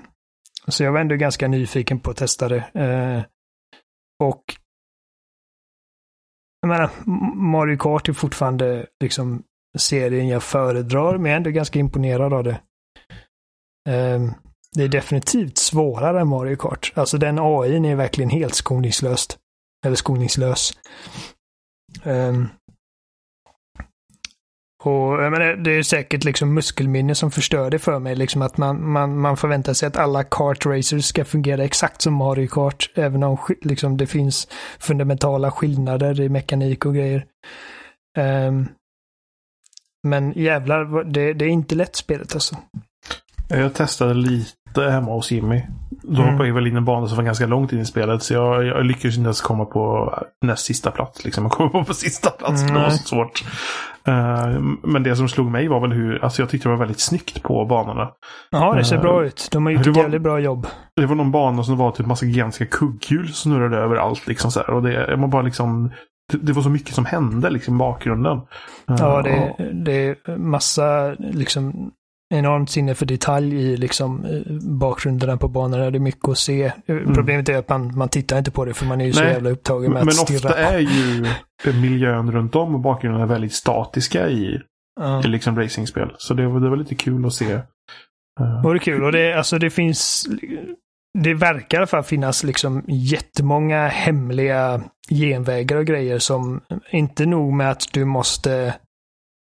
Så 0.71 0.83
jag 0.83 0.91
var 0.91 0.99
ändå 0.99 1.15
ganska 1.15 1.47
nyfiken 1.47 1.99
på 1.99 2.11
att 2.11 2.17
testa 2.17 2.49
det. 2.49 2.69
Eh, 2.73 3.23
och 4.27 4.43
jag 6.61 6.69
menar, 6.69 6.89
Mario 7.35 7.77
Kart 7.77 8.09
är 8.09 8.13
fortfarande 8.13 8.87
liksom 9.03 9.43
serien 9.77 10.27
jag 10.27 10.43
föredrar, 10.43 11.17
men 11.17 11.25
jag 11.25 11.33
är 11.33 11.37
ändå 11.37 11.49
ganska 11.49 11.79
imponerad 11.79 12.33
av 12.33 12.43
det. 12.43 12.59
Eh, 13.89 14.31
det 14.75 14.83
är 14.83 14.87
definitivt 14.87 15.57
svårare 15.57 16.21
än 16.21 16.27
Mario 16.27 16.55
Kart. 16.55 16.93
Alltså 16.95 17.17
den 17.17 17.39
AI 17.39 17.75
är 17.91 17.95
verkligen 17.95 18.29
helt 18.29 18.55
skoningslöst. 18.55 19.37
Eller 19.85 19.95
skoningslös. 19.95 20.73
Um, 22.03 22.49
och 24.83 25.23
jag 25.23 25.31
menar, 25.31 25.55
det 25.55 25.71
är 25.71 25.83
säkert 25.83 26.23
liksom 26.23 26.53
muskelminne 26.53 27.15
som 27.15 27.31
förstör 27.31 27.69
det 27.69 27.79
för 27.79 27.99
mig. 27.99 28.15
Liksom 28.15 28.41
att 28.41 28.57
man, 28.57 28.89
man, 28.91 29.17
man 29.17 29.37
förväntar 29.37 29.73
sig 29.73 29.87
att 29.87 29.97
alla 29.97 30.23
kartracers 30.23 31.05
ska 31.05 31.25
fungera 31.25 31.63
exakt 31.63 32.01
som 32.01 32.13
Mario 32.13 32.47
Kart. 32.47 32.91
Även 32.95 33.23
om 33.23 33.37
liksom, 33.61 33.97
det 33.97 34.07
finns 34.07 34.47
fundamentala 34.79 35.51
skillnader 35.51 36.21
i 36.21 36.29
mekanik 36.29 36.85
och 36.85 36.95
grejer. 36.95 37.25
Um, 38.17 38.67
men 40.03 40.31
jävlar, 40.31 41.03
det, 41.03 41.33
det 41.33 41.45
är 41.45 41.49
inte 41.49 41.75
lätt 41.75 41.95
spelet 41.95 42.33
alltså. 42.33 42.55
Jag 43.49 43.73
testade 43.73 44.13
lite 44.13 44.56
hemma 44.75 45.11
hos 45.11 45.31
Jimmy. 45.31 45.61
Då 45.89 46.21
mm. 46.21 46.31
hoppade 46.31 46.49
jag 46.49 46.55
väl 46.55 46.67
in 46.67 46.77
en 46.77 46.85
bana 46.85 47.07
som 47.07 47.17
var 47.17 47.23
ganska 47.23 47.45
långt 47.45 47.73
in 47.73 47.79
i 47.79 47.85
spelet. 47.85 48.23
Så 48.23 48.33
jag, 48.33 48.65
jag 48.65 48.85
lyckades 48.85 49.17
inte 49.17 49.27
ens 49.27 49.41
komma 49.41 49.65
på 49.65 50.13
näst 50.41 50.65
sista 50.65 50.91
plats. 50.91 51.25
Liksom. 51.25 51.43
Jag 51.43 51.51
kom 51.51 51.69
på, 51.71 51.83
på 51.83 51.93
sista 51.93 52.29
plats. 52.29 52.61
Mm. 52.61 52.73
Det 52.73 52.79
var 52.81 52.89
så 52.89 53.07
svårt. 53.07 53.43
Uh, 54.07 54.59
men 54.83 55.03
det 55.03 55.15
som 55.15 55.29
slog 55.29 55.51
mig 55.51 55.67
var 55.67 55.79
väl 55.79 55.91
hur, 55.91 56.23
alltså 56.23 56.41
jag 56.41 56.49
tyckte 56.49 56.67
det 56.67 56.71
var 56.71 56.79
väldigt 56.79 56.99
snyggt 56.99 57.43
på 57.43 57.65
banorna. 57.65 58.09
Ja, 58.51 58.73
det 58.73 58.85
ser 58.85 58.95
uh, 58.95 59.01
bra 59.01 59.25
ut. 59.25 59.47
De 59.51 59.65
har 59.65 59.73
gjort 59.73 59.87
ett 59.87 59.97
jävligt 59.97 60.21
bra 60.21 60.39
jobb. 60.39 60.67
Det 60.95 61.05
var 61.05 61.15
någon 61.15 61.31
bana 61.31 61.63
som 61.63 61.77
var 61.77 61.91
typ 61.91 62.05
massa 62.05 62.25
gigantiska 62.25 62.65
kugghjul 62.65 63.27
som 63.27 63.51
snurrade 63.51 63.77
överallt. 63.77 64.27
Liksom 64.27 64.51
så 64.51 64.59
här. 64.59 64.69
Och 64.69 64.83
det, 64.83 65.17
man 65.17 65.29
bara 65.29 65.41
liksom 65.41 65.91
det, 66.31 66.37
det 66.37 66.53
var 66.53 66.61
så 66.61 66.69
mycket 66.69 66.95
som 66.95 67.05
hände 67.05 67.49
liksom 67.49 67.75
i 67.75 67.77
bakgrunden. 67.77 68.41
Ja, 68.85 69.21
det, 69.21 69.55
det 69.73 70.07
är 70.07 70.37
massa 70.37 71.15
liksom 71.19 71.91
enormt 72.33 72.69
sinne 72.69 72.95
för 72.95 73.05
detalj 73.05 73.55
i 73.55 73.77
liksom 73.77 74.25
eh, 74.25 74.53
bakgrunderna 74.61 75.37
på 75.37 75.47
banorna. 75.47 75.91
Det 75.91 75.97
är 75.97 75.99
mycket 75.99 76.29
att 76.29 76.37
se. 76.37 76.71
Mm. 76.87 77.13
Problemet 77.13 77.49
är 77.49 77.57
att 77.57 77.69
man, 77.69 77.97
man 77.97 78.09
tittar 78.09 78.37
inte 78.37 78.51
på 78.51 78.65
det 78.65 78.73
för 78.73 78.85
man 78.85 79.01
är 79.01 79.05
ju 79.05 79.11
Nej, 79.11 79.19
så 79.19 79.23
jävla 79.23 79.49
upptagen 79.49 79.93
med 79.93 80.01
att 80.01 80.13
stirra. 80.13 80.39
Men 80.43 80.51
ofta 80.51 80.73
är 80.73 80.79
ju 80.79 81.25
miljön 81.81 82.31
runt 82.31 82.55
om 82.55 82.75
och 82.75 82.81
bakgrunderna 82.81 83.25
väldigt 83.25 83.53
statiska 83.53 84.29
i, 84.29 84.61
ja. 84.99 85.23
i 85.23 85.27
liksom 85.27 85.59
racingspel. 85.59 86.11
Så 86.17 86.33
det 86.33 86.47
var, 86.47 86.59
det 86.59 86.69
var 86.69 86.77
lite 86.77 86.95
kul 86.95 87.25
att 87.25 87.33
se. 87.33 87.53
Uh. 88.39 88.65
Och 88.65 88.73
det 88.73 88.77
är 88.77 88.79
kul 88.79 89.03
och 89.03 89.11
det, 89.11 89.33
alltså 89.33 89.59
det 89.59 89.69
finns 89.69 90.27
det 91.23 91.33
verkar 91.33 91.77
i 91.77 91.79
alla 91.79 91.87
fall 91.87 92.03
finnas 92.03 92.43
liksom 92.43 92.83
jättemånga 92.87 93.87
hemliga 93.87 94.81
genvägar 95.09 95.77
och 95.77 95.85
grejer 95.85 96.19
som 96.19 96.61
inte 96.91 97.25
nog 97.25 97.53
med 97.53 97.71
att 97.71 97.93
du 97.93 98.05
måste 98.05 98.73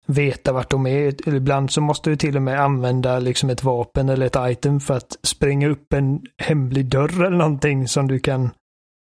veta 0.08 0.52
vart 0.52 0.70
de 0.70 0.86
är. 0.86 1.28
Ibland 1.34 1.70
så 1.70 1.80
måste 1.80 2.10
du 2.10 2.16
till 2.16 2.36
och 2.36 2.42
med 2.42 2.60
använda 2.60 3.18
liksom 3.18 3.50
ett 3.50 3.64
vapen 3.64 4.08
eller 4.08 4.26
ett 4.26 4.50
item 4.52 4.80
för 4.80 4.96
att 4.96 5.18
spränga 5.22 5.68
upp 5.68 5.92
en 5.92 6.20
hemlig 6.42 6.86
dörr 6.86 7.24
eller 7.24 7.36
någonting 7.36 7.88
som 7.88 8.08
du 8.08 8.18
kan 8.18 8.50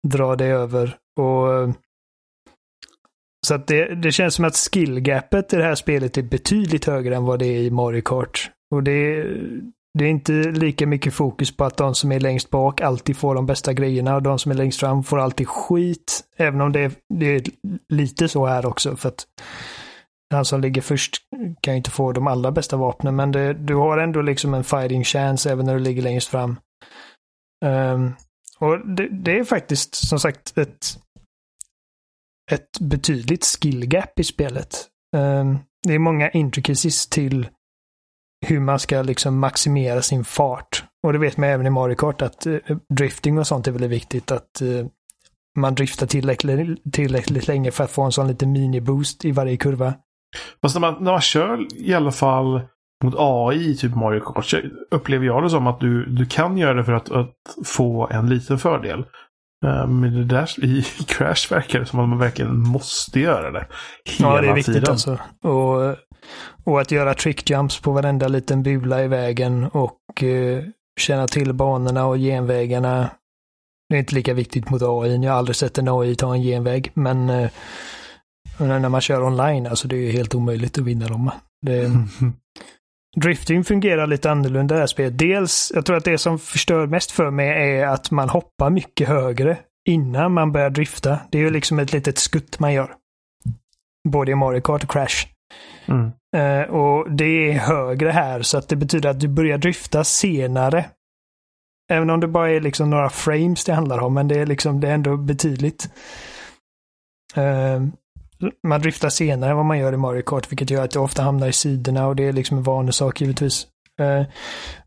dra 0.08 0.36
dig 0.36 0.52
över. 0.52 0.98
Och 1.20 1.54
eh, 1.54 1.70
så 3.48 3.54
att 3.54 3.68
det, 3.68 3.96
det 3.96 4.12
känns 4.12 4.36
som 4.36 4.46
att 4.46 4.56
skillgapet 4.56 5.54
i 5.54 5.58
det 5.58 5.64
här 5.64 5.76
spelet 5.76 6.18
är 6.18 6.24
betydligt 6.24 6.86
högre 6.86 7.16
än 7.16 7.26
vad 7.26 7.40
det 7.40 7.46
är 7.46 7.60
i 7.60 7.72
Mario 7.72 8.02
Kart. 8.02 8.52
Och 8.72 8.84
det, 8.84 9.24
det 9.98 10.06
är 10.06 10.10
inte 10.10 10.34
lika 10.34 10.88
mycket 10.88 11.14
fokus 11.14 11.58
på 11.58 11.64
att 11.64 11.78
de 11.78 11.96
som 11.96 12.12
är 12.12 12.20
längst 12.20 12.50
bak 12.50 12.82
alltid 12.82 13.18
får 13.18 13.36
de 13.36 13.46
bästa 13.46 13.74
grejerna 13.74 14.16
och 14.16 14.24
de 14.24 14.40
som 14.40 14.52
är 14.52 14.56
längst 14.56 14.80
fram 14.80 15.04
får 15.04 15.20
alltid 15.20 15.48
skit. 15.48 16.24
Även 16.38 16.62
om 16.62 16.72
det, 16.72 16.92
det 17.14 17.36
är 17.36 17.42
lite 17.90 18.28
så 18.28 18.46
här 18.46 18.66
också. 18.66 18.96
för 18.96 19.10
att 19.10 19.26
han 20.34 20.46
som 20.46 20.62
ligger 20.62 20.82
först 20.82 21.18
kan 21.62 21.74
ju 21.74 21.78
inte 21.78 21.92
få 21.92 22.12
de 22.12 22.28
allra 22.28 22.52
bästa 22.52 22.78
vapnen, 22.78 23.16
men 23.16 23.32
det, 23.32 23.54
du 23.54 23.76
har 23.76 23.98
ändå 23.98 24.22
liksom 24.22 24.54
en 24.54 24.64
fighting 24.64 25.04
chance 25.04 25.52
även 25.52 25.66
när 25.66 25.74
du 25.74 25.80
ligger 25.80 26.02
längst 26.02 26.28
fram. 26.28 26.60
Um, 27.66 28.16
och 28.60 28.88
det, 28.88 29.10
det, 29.12 29.40
är 29.40 29.44
faktiskt 29.44 29.96
som 29.96 30.20
sagt 30.20 30.58
ett, 30.58 31.00
ett 32.52 32.80
betydligt 32.80 33.46
skill 33.46 33.94
gap 33.94 34.20
i 34.20 34.24
spelet. 34.24 34.88
Um, 35.18 35.60
det 35.88 35.94
är 35.94 36.00
många 36.00 36.30
intricacies 36.30 37.08
till 37.08 37.50
hur 38.46 38.60
man 38.60 38.80
ska 38.80 39.02
liksom 39.02 39.40
maximera 39.40 40.02
sin 40.02 40.24
fart. 40.26 40.84
Och 41.08 41.14
det 41.14 41.20
vet 41.20 41.38
man 41.38 41.50
även 41.50 41.68
i 41.68 41.70
Mario 41.70 41.96
Kart 41.96 42.22
att 42.22 42.48
uh, 42.48 42.60
drifting 42.94 43.38
och 43.38 43.48
sånt 43.48 43.68
är 43.68 43.72
väldigt 43.72 43.92
viktigt. 43.92 44.32
Att 44.32 44.62
uh, 44.62 44.88
man 45.58 45.76
driftar 45.76 46.08
tillräckligt, 46.08 46.94
tillräckligt 46.94 47.48
länge 47.48 47.72
för 47.72 47.84
att 47.84 47.92
få 47.92 48.04
en 48.04 48.12
sån 48.12 48.28
liten 48.28 48.52
mini-boost 48.52 49.26
i 49.26 49.32
varje 49.32 49.58
kurva. 49.58 49.94
Fast 50.62 50.76
när 50.76 50.82
man, 50.82 51.04
när 51.04 51.12
man 51.12 51.22
kör 51.22 51.68
i 51.76 51.94
alla 51.94 52.12
fall 52.12 52.62
mot 53.04 53.14
AI, 53.18 53.76
typ 53.76 53.96
Mario 53.96 54.20
Kart, 54.20 54.46
så 54.46 54.58
upplever 54.92 55.26
jag 55.26 55.44
det 55.44 55.50
som 55.50 55.68
att 55.68 55.80
du, 55.80 56.06
du 56.06 56.26
kan 56.26 56.58
göra 56.58 56.74
det 56.74 56.84
för 56.84 56.94
att, 56.94 57.12
att 57.12 57.34
få 57.66 58.08
en 58.12 58.30
liten 58.30 58.60
fördel. 58.60 59.06
Eh, 59.66 59.88
men 59.88 60.14
det 60.14 60.24
där 60.24 60.66
i 60.66 60.82
Crash 61.08 61.52
verkar 61.52 61.80
det 61.80 61.86
som 61.86 62.00
att 62.00 62.10
man 62.10 62.20
verkligen 62.20 62.60
måste 62.60 63.20
göra 63.20 63.52
det. 63.52 63.68
Hela 64.06 64.36
ja, 64.36 64.42
det 64.42 64.48
är 64.48 64.54
viktigt 64.54 64.74
tiden. 64.74 64.92
alltså. 64.92 65.18
Och, 65.44 65.96
och 66.64 66.82
att 66.82 66.92
göra 66.92 67.14
trick 67.14 67.50
jumps 67.50 67.82
på 67.82 67.92
varenda 67.92 68.28
liten 68.28 68.64
bula 68.64 69.04
i 69.04 69.08
vägen 69.08 69.64
och 69.64 70.24
uh, 70.24 70.64
känna 71.00 71.28
till 71.28 71.54
banorna 71.54 72.06
och 72.06 72.18
genvägarna. 72.18 73.10
Det 73.90 73.96
är 73.96 74.00
inte 74.00 74.16
lika 74.16 74.34
viktigt 74.34 74.70
mot 74.70 74.82
AI. 74.82 75.24
Jag 75.24 75.32
har 75.32 75.38
aldrig 75.38 75.56
sett 75.56 75.78
en 75.78 75.88
AI 75.88 76.16
ta 76.16 76.34
en 76.34 76.42
genväg, 76.42 76.92
men 76.94 77.30
uh, 77.30 77.50
när 78.58 78.90
man 78.90 79.02
kör 79.02 79.24
online, 79.24 79.68
alltså 79.68 79.88
det 79.88 79.96
är 79.96 80.00
ju 80.00 80.12
helt 80.12 80.36
omöjligt 80.36 80.78
att 80.78 80.84
vinna 80.84 81.08
dem. 81.08 81.32
Det, 81.62 81.92
Drifting 83.16 83.64
fungerar 83.64 84.08
lite 84.08 84.32
annorlunda 84.32 84.76
i 84.76 84.78
det 84.78 84.82
här 84.82 84.88
spelet. 84.88 85.18
Dels, 85.18 85.72
jag 85.76 85.86
tror 85.86 85.98
att 85.98 86.06
det 86.06 86.18
som 86.18 86.40
förstör 86.40 86.88
mest 86.88 87.12
för 87.12 87.32
mig 87.32 87.50
är 87.50 87.88
att 87.88 88.12
man 88.12 88.30
hoppar 88.30 88.70
mycket 88.70 89.08
högre 89.08 89.58
innan 89.90 90.32
man 90.32 90.52
börjar 90.52 90.70
drifta. 90.70 91.20
Det 91.32 91.38
är 91.38 91.42
ju 91.42 91.50
liksom 91.50 91.80
ett 91.80 91.94
litet 91.94 92.18
skutt 92.18 92.60
man 92.60 92.74
gör. 92.74 92.96
Både 94.10 94.32
i 94.32 94.36
Mario 94.36 94.62
Kart 94.62 94.84
och 94.84 94.92
Crash. 94.92 95.28
Mm. 95.86 96.12
Uh, 96.38 96.74
och 96.74 97.12
det 97.12 97.26
är 97.26 97.54
högre 97.54 98.12
här 98.12 98.42
så 98.42 98.58
att 98.58 98.70
det 98.70 98.76
betyder 98.76 99.10
att 99.10 99.20
du 99.20 99.28
börjar 99.28 99.58
drifta 99.58 100.04
senare. 100.04 100.86
Även 101.92 102.10
om 102.10 102.20
det 102.20 102.28
bara 102.28 102.52
är 102.52 102.62
liksom 102.62 102.90
några 102.90 103.10
frames 103.10 103.66
det 103.66 103.74
handlar 103.74 104.00
om, 104.00 104.14
men 104.14 104.28
det 104.28 104.40
är 104.40 104.46
liksom, 104.46 104.80
det 104.80 104.90
är 104.90 104.94
ändå 104.94 105.18
betydligt. 105.18 105.90
Uh, 107.38 107.88
man 108.68 108.82
driftar 108.82 109.10
senare 109.10 109.50
än 109.50 109.58
vad 109.58 109.66
man 109.66 109.80
gör 109.80 109.94
i 109.94 109.98
Mario 109.98 110.22
Kart, 110.22 110.52
vilket 110.52 110.70
gör 110.70 110.84
att 110.84 110.92
det 110.92 111.00
ofta 111.00 111.24
hamnar 111.24 111.48
i 111.48 111.54
sidorna 111.54 112.08
och 112.08 112.16
det 112.16 112.24
är 112.24 112.34
liksom 112.34 112.58
en 112.58 112.64
vanesak 112.64 113.22
givetvis. 113.22 113.68
Eh, 114.00 114.24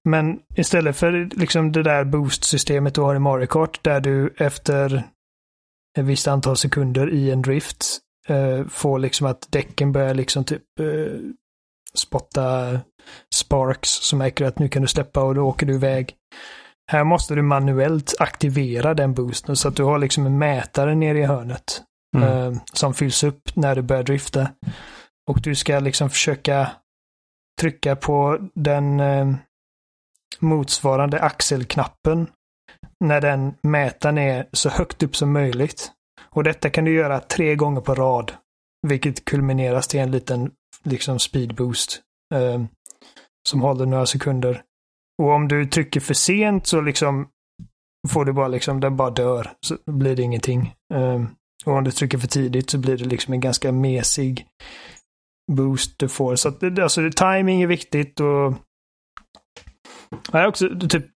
men 0.04 0.38
istället 0.56 0.96
för 0.96 1.38
liksom 1.38 1.72
det 1.72 1.82
där 1.82 2.04
boost-systemet 2.04 2.94
du 2.94 3.00
har 3.00 3.14
i 3.14 3.18
Mario 3.18 3.46
Kart, 3.46 3.84
där 3.84 4.00
du 4.00 4.34
efter 4.38 5.02
ett 5.98 6.04
visst 6.04 6.28
antal 6.28 6.56
sekunder 6.56 7.10
i 7.10 7.30
en 7.30 7.42
drift 7.42 7.98
eh, 8.28 8.66
får 8.66 8.98
liksom 8.98 9.26
att 9.26 9.46
däcken 9.50 9.92
börjar 9.92 10.14
liksom 10.14 10.44
typ 10.44 10.62
eh, 10.80 11.18
spotta 11.94 12.78
sparks 13.34 13.90
som 13.90 14.18
märker 14.18 14.44
att 14.44 14.58
nu 14.58 14.68
kan 14.68 14.82
du 14.82 14.88
släppa 14.88 15.22
och 15.22 15.34
då 15.34 15.42
åker 15.42 15.66
du 15.66 15.74
iväg. 15.74 16.14
Här 16.90 17.04
måste 17.04 17.34
du 17.34 17.42
manuellt 17.42 18.14
aktivera 18.18 18.94
den 18.94 19.14
boosten 19.14 19.56
så 19.56 19.68
att 19.68 19.76
du 19.76 19.82
har 19.82 19.98
liksom 19.98 20.26
en 20.26 20.38
mätare 20.38 20.94
nere 20.94 21.18
i 21.18 21.24
hörnet. 21.24 21.82
Mm. 22.16 22.28
Eh, 22.28 22.60
som 22.72 22.94
fylls 22.94 23.24
upp 23.24 23.56
när 23.56 23.76
du 23.76 23.82
börjar 23.82 24.02
drifta. 24.02 24.50
Och 25.30 25.40
du 25.42 25.54
ska 25.54 25.78
liksom 25.78 26.10
försöka 26.10 26.70
trycka 27.60 27.96
på 27.96 28.38
den 28.54 29.00
eh, 29.00 29.34
motsvarande 30.38 31.20
axelknappen 31.20 32.30
när 33.04 33.20
den 33.20 33.54
mätaren 33.62 34.18
är 34.18 34.46
så 34.52 34.68
högt 34.68 35.02
upp 35.02 35.16
som 35.16 35.32
möjligt. 35.32 35.92
Och 36.30 36.44
detta 36.44 36.70
kan 36.70 36.84
du 36.84 36.94
göra 36.94 37.20
tre 37.20 37.54
gånger 37.54 37.80
på 37.80 37.94
rad. 37.94 38.32
Vilket 38.86 39.24
kulmineras 39.24 39.88
till 39.88 40.00
en 40.00 40.10
liten 40.10 40.50
liksom 40.84 41.18
speedboost. 41.18 42.00
Eh, 42.34 42.62
som 43.48 43.60
håller 43.60 43.86
några 43.86 44.06
sekunder. 44.06 44.62
Och 45.22 45.30
om 45.30 45.48
du 45.48 45.66
trycker 45.66 46.00
för 46.00 46.14
sent 46.14 46.66
så 46.66 46.80
liksom 46.80 47.28
får 48.08 48.24
du 48.24 48.32
bara 48.32 48.48
liksom, 48.48 48.80
den 48.80 48.96
bara 48.96 49.10
dör. 49.10 49.52
Så 49.60 49.76
blir 49.86 50.16
det 50.16 50.22
ingenting. 50.22 50.74
Eh, 50.94 51.24
och 51.66 51.72
om 51.72 51.84
du 51.84 51.90
trycker 51.90 52.18
för 52.18 52.28
tidigt 52.28 52.70
så 52.70 52.78
blir 52.78 52.96
det 52.96 53.04
liksom 53.04 53.34
en 53.34 53.40
ganska 53.40 53.72
mesig 53.72 54.46
boost 55.52 55.98
du 55.98 56.08
får. 56.08 56.36
Så 56.36 56.48
att, 56.48 56.78
alltså, 56.78 57.10
timing 57.10 57.62
är 57.62 57.66
viktigt 57.66 58.20
och... 58.20 58.54
Jag 60.32 60.42
är 60.42 60.46
också 60.46 60.68
typ 60.88 61.06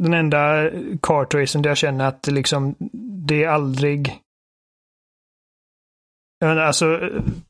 den 0.00 0.14
enda 0.14 0.70
kartracen 1.02 1.62
där 1.62 1.70
jag 1.70 1.76
känner 1.76 2.04
att 2.04 2.22
det 2.22 2.30
liksom, 2.30 2.74
det 3.26 3.44
är 3.44 3.48
aldrig 3.48 4.20
Alltså 6.44 7.00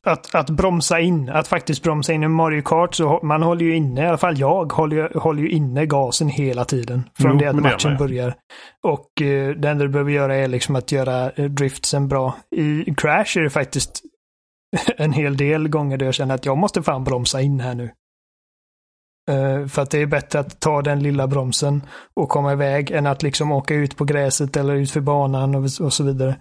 att, 0.03 0.35
att 0.35 0.49
bromsa 0.49 0.99
in, 0.99 1.29
att 1.29 1.47
faktiskt 1.47 1.83
bromsa 1.83 2.13
in 2.13 2.23
i 2.23 2.27
Mario 2.27 2.61
Kart 2.61 2.95
så 2.95 3.19
man 3.23 3.43
håller 3.43 3.65
ju 3.65 3.75
inne, 3.75 4.03
i 4.03 4.07
alla 4.07 4.17
fall 4.17 4.39
jag 4.39 4.73
håller, 4.73 5.19
håller 5.19 5.41
ju 5.41 5.49
inne 5.49 5.85
gasen 5.85 6.29
hela 6.29 6.65
tiden. 6.65 7.09
Från 7.19 7.31
jo, 7.31 7.37
det 7.37 7.49
att 7.49 7.55
matchen 7.55 7.97
börjar. 7.97 8.35
Och 8.83 9.07
uh, 9.21 9.49
det 9.49 9.69
enda 9.69 9.83
du 9.83 9.89
behöver 9.89 10.11
göra 10.11 10.35
är 10.35 10.47
liksom 10.47 10.75
att 10.75 10.91
göra 10.91 11.31
uh, 11.31 11.45
driftsen 11.45 12.07
bra. 12.07 12.35
I 12.55 12.93
Crash 12.97 13.37
är 13.37 13.41
det 13.41 13.49
faktiskt 13.49 14.01
en 14.97 15.13
hel 15.13 15.37
del 15.37 15.67
gånger 15.67 15.97
där 15.97 16.05
jag 16.05 16.15
känner 16.15 16.35
att 16.35 16.45
jag 16.45 16.57
måste 16.57 16.83
fan 16.83 17.03
bromsa 17.03 17.41
in 17.41 17.59
här 17.59 17.75
nu. 17.75 17.91
Uh, 19.31 19.67
för 19.67 19.81
att 19.81 19.91
det 19.91 20.01
är 20.01 20.05
bättre 20.05 20.39
att 20.39 20.59
ta 20.59 20.81
den 20.81 21.03
lilla 21.03 21.27
bromsen 21.27 21.83
och 22.13 22.29
komma 22.29 22.53
iväg 22.53 22.91
än 22.91 23.07
att 23.07 23.23
liksom 23.23 23.51
åka 23.51 23.73
ut 23.73 23.97
på 23.97 24.05
gräset 24.05 24.57
eller 24.57 24.73
ut 24.73 24.91
för 24.91 25.01
banan 25.01 25.55
och, 25.55 25.63
och 25.63 25.93
så 25.93 26.03
vidare. 26.03 26.35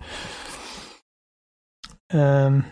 Um, 2.14 2.64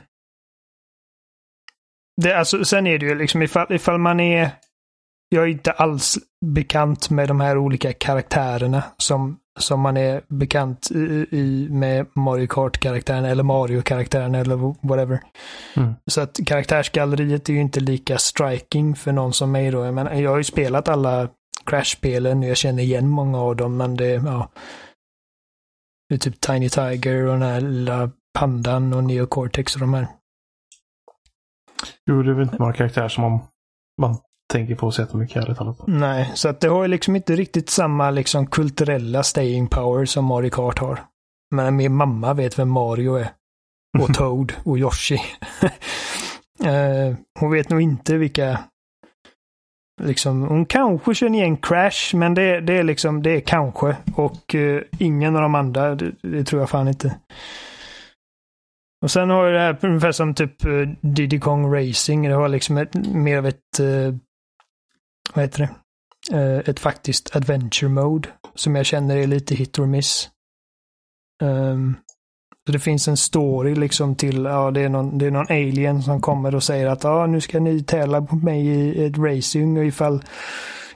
det, 2.22 2.33
alltså, 2.33 2.64
sen 2.64 2.87
är 2.87 2.99
det 2.99 3.07
ju 3.07 3.14
liksom 3.14 3.42
ifall, 3.42 3.72
ifall 3.72 3.99
man 3.99 4.20
är... 4.20 4.51
Jag 5.29 5.44
är 5.44 5.49
inte 5.49 5.72
alls 5.72 6.18
bekant 6.46 7.11
med 7.11 7.29
de 7.29 7.40
här 7.40 7.59
olika 7.59 7.92
karaktärerna 7.92 8.83
som, 8.96 9.38
som 9.59 9.81
man 9.81 9.96
är 9.96 10.22
bekant 10.29 10.90
i, 10.90 11.27
i 11.31 11.68
med 11.70 12.07
Mario 12.14 12.46
Kart-karaktären 12.46 13.25
eller 13.25 13.42
Mario-karaktären 13.42 14.35
eller 14.35 14.57
whatever. 14.88 15.20
Mm. 15.77 15.94
Så 16.11 16.20
att 16.20 16.40
karaktärsgalleriet 16.46 17.49
är 17.49 17.53
ju 17.53 17.61
inte 17.61 17.81
lika 17.81 18.18
striking 18.18 18.96
för 18.96 19.12
någon 19.12 19.33
som 19.33 19.53
mig 19.53 19.70
då. 19.70 19.85
Jag, 19.85 19.94
menar, 19.94 20.14
jag 20.14 20.31
har 20.31 20.38
ju 20.38 20.44
spelat 20.44 20.88
alla 20.88 21.29
Crash-spelen 21.64 22.38
och 22.38 22.49
jag 22.49 22.57
känner 22.57 22.83
igen 22.83 23.09
många 23.09 23.38
av 23.38 23.57
dem 23.57 23.77
men 23.77 23.96
det, 23.96 24.11
ja. 24.11 24.49
Det 26.09 26.14
är 26.14 26.18
typ 26.18 26.40
Tiny 26.40 26.68
Tiger 26.68 27.25
och 27.25 27.33
den 27.33 27.42
här 27.42 27.61
lilla 27.61 28.11
Pandan 28.37 28.94
och 28.94 29.05
Neocortex 29.05 29.75
och 29.75 29.81
de 29.81 29.94
här. 29.94 30.07
Jo, 32.07 32.22
det 32.22 32.31
är 32.31 32.35
väl 32.35 32.42
inte 32.42 32.59
några 32.59 32.72
karaktärer 32.72 33.09
som 33.09 33.22
man, 33.22 33.40
man 34.01 34.16
tänker 34.53 34.75
på 34.75 34.90
så 34.90 35.03
jättemycket 35.03 35.42
ärligt 35.42 35.59
talat. 35.59 35.79
Nej, 35.87 36.31
så 36.35 36.49
att 36.49 36.61
det 36.61 36.68
har 36.68 36.88
liksom 36.88 37.16
inte 37.16 37.37
riktigt 37.37 37.70
samma 37.70 38.11
liksom 38.11 38.46
kulturella 38.46 39.22
staying 39.22 39.68
power 39.68 40.05
som 40.05 40.25
Mario 40.25 40.51
Kart 40.51 40.79
har. 40.79 41.05
Men 41.55 41.77
min 41.77 41.94
mamma 41.94 42.35
vet 42.35 42.59
vem 42.59 42.70
Mario 42.70 43.14
är. 43.14 43.29
Och 43.99 44.14
Toad 44.14 44.53
och 44.64 44.79
Yoshi. 44.79 45.20
uh, 46.64 47.16
hon 47.40 47.51
vet 47.51 47.70
nog 47.70 47.81
inte 47.81 48.16
vilka 48.16 48.59
Liksom, 50.03 50.42
hon 50.42 50.66
kanske 50.66 51.14
känner 51.14 51.38
igen 51.38 51.57
Crash, 51.57 52.14
men 52.14 52.35
det, 52.35 52.61
det 52.61 52.72
är 52.72 52.83
liksom, 52.83 53.22
det 53.22 53.31
är 53.31 53.40
kanske. 53.40 53.96
Och 54.14 54.55
uh, 54.55 54.81
ingen 54.99 55.37
av 55.37 55.42
de 55.42 55.55
andra, 55.55 55.94
det, 55.94 56.12
det, 56.22 56.44
tror 56.44 56.62
jag 56.62 56.70
fan 56.70 56.88
inte. 56.88 57.16
Och 59.03 59.11
sen 59.11 59.31
har 59.31 59.47
vi 59.47 59.53
det 59.53 59.59
här 59.59 59.79
ungefär 59.83 60.13
som 60.13 60.35
typ 60.35 60.65
eh, 60.65 60.89
Diddy 61.01 61.41
Kong 61.41 61.75
Racing. 61.75 62.29
Det 62.29 62.35
har 62.35 62.49
liksom 62.49 62.79
ett, 62.79 62.95
mer 62.95 63.39
av 63.39 63.47
ett, 63.47 63.81
uh, 63.81 64.15
vad 65.35 65.45
heter 65.45 65.59
det? 65.59 65.71
Uh, 66.37 66.69
ett 66.69 66.81
faktiskt 66.81 67.37
adventure 67.37 67.89
mode. 67.89 68.29
Som 68.55 68.77
jag 68.77 68.87
känner 68.87 69.17
är 69.17 69.27
lite 69.27 69.55
hit 69.55 69.79
or 69.79 69.87
miss. 69.87 70.31
Um, 71.43 71.97
så 72.67 72.73
det 72.73 72.79
finns 72.79 73.09
en 73.09 73.17
story 73.17 73.75
liksom 73.75 74.17
till, 74.17 74.45
ja 74.45 74.71
det 74.71 74.81
är 74.81 74.89
någon, 74.89 75.19
det 75.19 75.27
är 75.27 75.31
någon 75.31 75.51
alien 75.51 76.03
som 76.03 76.21
kommer 76.21 76.55
och 76.55 76.63
säger 76.63 76.87
att 76.87 77.05
ja 77.05 77.27
nu 77.27 77.41
ska 77.41 77.61
ni 77.61 77.83
tävla 77.83 78.23
på 78.23 78.37
mig 78.37 78.67
i 78.67 79.07
ett 79.07 79.19
racing 79.19 79.79
och 79.79 79.85
ifall 79.85 80.23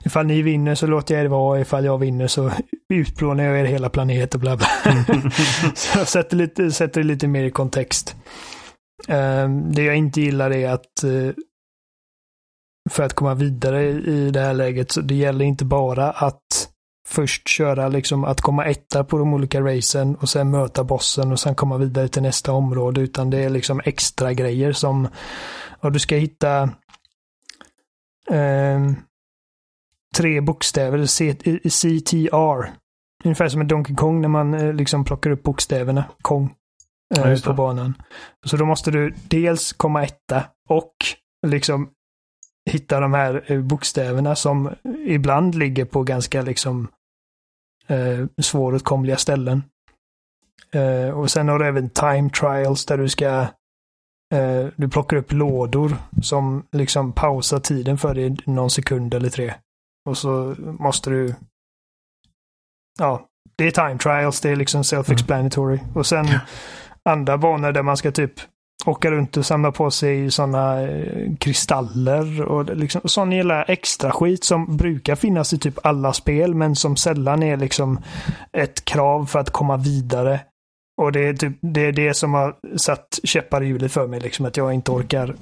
ifall 0.04 0.26
ni 0.26 0.42
vinner 0.42 0.74
så 0.74 0.86
låter 0.86 1.14
jag 1.14 1.24
er 1.24 1.28
vara, 1.28 1.60
ifall 1.60 1.84
jag 1.84 1.98
vinner 1.98 2.26
så 2.26 2.50
utplånar 2.88 3.44
jag 3.44 3.60
er 3.60 3.64
hela 3.64 3.88
planet 3.88 4.34
och 4.34 4.40
bla 4.40 4.56
bla. 4.56 4.66
så 5.74 5.98
jag 5.98 6.08
sätter, 6.08 6.36
lite, 6.36 6.70
sätter 6.70 7.00
det 7.00 7.06
lite 7.06 7.28
mer 7.28 7.44
i 7.44 7.50
kontext. 7.50 8.16
Um, 9.08 9.72
det 9.72 9.82
jag 9.82 9.96
inte 9.96 10.20
gillar 10.20 10.50
är 10.50 10.70
att 10.70 11.04
uh, 11.04 11.32
för 12.90 13.02
att 13.02 13.14
komma 13.14 13.34
vidare 13.34 13.82
i 13.90 14.30
det 14.30 14.40
här 14.40 14.54
läget 14.54 14.90
så 14.90 15.00
det 15.00 15.14
gäller 15.14 15.44
inte 15.44 15.64
bara 15.64 16.10
att 16.10 16.68
först 17.08 17.48
köra 17.48 17.88
liksom 17.88 18.24
att 18.24 18.40
komma 18.40 18.64
etta 18.64 19.04
på 19.04 19.18
de 19.18 19.34
olika 19.34 19.60
racen 19.60 20.16
och 20.16 20.28
sen 20.28 20.50
möta 20.50 20.84
bossen 20.84 21.32
och 21.32 21.40
sen 21.40 21.54
komma 21.54 21.76
vidare 21.76 22.08
till 22.08 22.22
nästa 22.22 22.52
område. 22.52 23.00
Utan 23.00 23.30
det 23.30 23.38
är 23.38 23.50
liksom 23.50 23.80
extra 23.84 24.32
grejer 24.32 24.72
som, 24.72 25.08
och 25.80 25.92
du 25.92 25.98
ska 25.98 26.16
hitta 26.16 26.62
eh, 28.30 28.80
tre 30.16 30.40
bokstäver, 30.40 31.06
C, 31.06 31.34
CTR. 31.64 32.70
Ungefär 33.24 33.48
som 33.48 33.60
en 33.60 33.68
Donkey 33.68 33.96
Kong 33.96 34.20
när 34.20 34.28
man 34.28 34.54
eh, 34.54 34.72
liksom 34.74 35.04
plockar 35.04 35.30
upp 35.30 35.42
bokstäverna, 35.42 36.04
Kong, 36.22 36.54
eh, 37.16 37.32
Ja, 37.32 37.36
på 37.44 37.52
banan. 37.52 37.94
Så 38.46 38.56
då 38.56 38.66
måste 38.66 38.90
du 38.90 39.14
dels 39.28 39.72
komma 39.72 40.04
etta 40.04 40.44
och 40.68 40.94
liksom 41.46 41.90
hitta 42.70 43.00
de 43.00 43.14
här 43.14 43.44
eh, 43.46 43.60
bokstäverna 43.60 44.36
som 44.36 44.70
ibland 45.06 45.54
ligger 45.54 45.84
på 45.84 46.02
ganska 46.02 46.42
liksom 46.42 46.88
eh, 47.86 48.26
svåråtkomliga 48.42 49.16
ställen. 49.16 49.62
Eh, 50.72 51.10
och 51.10 51.30
sen 51.30 51.48
har 51.48 51.58
du 51.58 51.66
även 51.66 51.90
time 51.90 52.30
trials 52.30 52.86
där 52.86 52.98
du 52.98 53.08
ska 53.08 53.46
eh, 54.34 54.66
du 54.76 54.88
plockar 54.88 55.16
upp 55.16 55.32
lådor 55.32 55.96
som 56.22 56.66
liksom 56.72 57.12
pausar 57.12 57.60
tiden 57.60 57.98
för 57.98 58.14
dig 58.14 58.36
någon 58.46 58.70
sekund 58.70 59.14
eller 59.14 59.30
tre. 59.30 59.54
Och 60.10 60.18
så 60.18 60.56
måste 60.78 61.10
du 61.10 61.34
ja, 62.98 63.26
det 63.56 63.66
är 63.66 63.70
time 63.70 63.98
trials, 63.98 64.40
det 64.40 64.50
är 64.50 64.56
liksom 64.56 64.82
self-explanatory. 64.82 65.78
Och 65.94 66.06
sen 66.06 66.26
andra 67.04 67.38
banor 67.38 67.72
där 67.72 67.82
man 67.82 67.96
ska 67.96 68.10
typ 68.10 68.32
åka 68.86 69.10
runt 69.10 69.36
och 69.36 69.46
samla 69.46 69.72
på 69.72 69.90
sig 69.90 70.30
sådana 70.30 70.82
eh, 70.82 71.34
kristaller 71.38 72.42
och 72.42 72.76
liksom, 72.76 73.00
sån 73.04 73.32
jävla 73.32 73.62
extra 73.62 74.12
skit 74.12 74.44
som 74.44 74.76
brukar 74.76 75.14
finnas 75.14 75.52
i 75.52 75.58
typ 75.58 75.78
alla 75.82 76.12
spel 76.12 76.54
men 76.54 76.76
som 76.76 76.96
sällan 76.96 77.42
är 77.42 77.56
liksom 77.56 78.00
ett 78.52 78.84
krav 78.84 79.26
för 79.26 79.38
att 79.38 79.50
komma 79.50 79.76
vidare. 79.76 80.40
Och 81.02 81.12
det 81.12 81.28
är, 81.28 81.34
typ, 81.34 81.58
det 81.60 81.86
är 81.86 81.92
det 81.92 82.14
som 82.14 82.34
har 82.34 82.56
satt 82.76 83.18
käppar 83.24 83.62
i 83.62 83.66
hjulet 83.66 83.92
för 83.92 84.06
mig, 84.06 84.20
liksom 84.20 84.46
att 84.46 84.56
jag 84.56 84.72
inte 84.72 84.90
orkar 84.90 85.34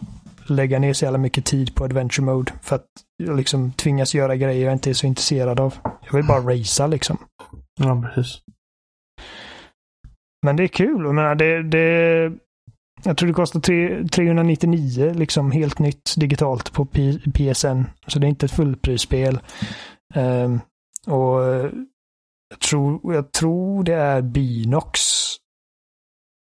lägga 0.51 0.79
ner 0.79 0.93
så 0.93 1.05
jävla 1.05 1.19
mycket 1.19 1.45
tid 1.45 1.75
på 1.75 1.85
adventure 1.85 2.25
mode 2.27 2.53
för 2.63 2.77
att 2.77 2.87
jag 3.17 3.37
liksom 3.37 3.73
tvingas 3.73 4.15
göra 4.15 4.37
grejer 4.37 4.65
jag 4.65 4.73
inte 4.73 4.91
är 4.91 4.95
så 4.95 5.07
intresserad 5.07 5.61
av. 5.61 5.75
Jag 6.05 6.13
vill 6.13 6.27
bara 6.27 6.41
racea 6.41 6.87
liksom. 6.87 7.19
Ja, 7.81 8.11
precis. 8.15 8.43
Men 10.43 10.57
det 10.57 10.63
är 10.63 10.69
kul. 10.69 11.05
Jag 11.05 11.15
menar, 11.15 11.35
det, 11.35 11.63
det, 11.63 12.33
jag 13.05 13.17
tror 13.17 13.27
det 13.27 13.35
kostar 13.35 13.61
tre, 13.61 14.09
399 14.09 15.13
liksom 15.15 15.51
helt 15.51 15.79
nytt 15.79 16.15
digitalt 16.17 16.73
på 16.73 16.87
P, 16.87 17.19
PSN. 17.35 17.83
Så 18.07 18.19
det 18.19 18.27
är 18.27 18.29
inte 18.29 18.47
ett 18.47 18.53
fullprisspel. 18.53 19.41
Um, 20.15 20.61
och 21.07 21.43
jag 22.51 22.61
tror, 22.61 23.15
jag 23.15 23.33
tror 23.33 23.85
det 23.85 23.95
är 23.95 24.23
Binox 24.23 25.01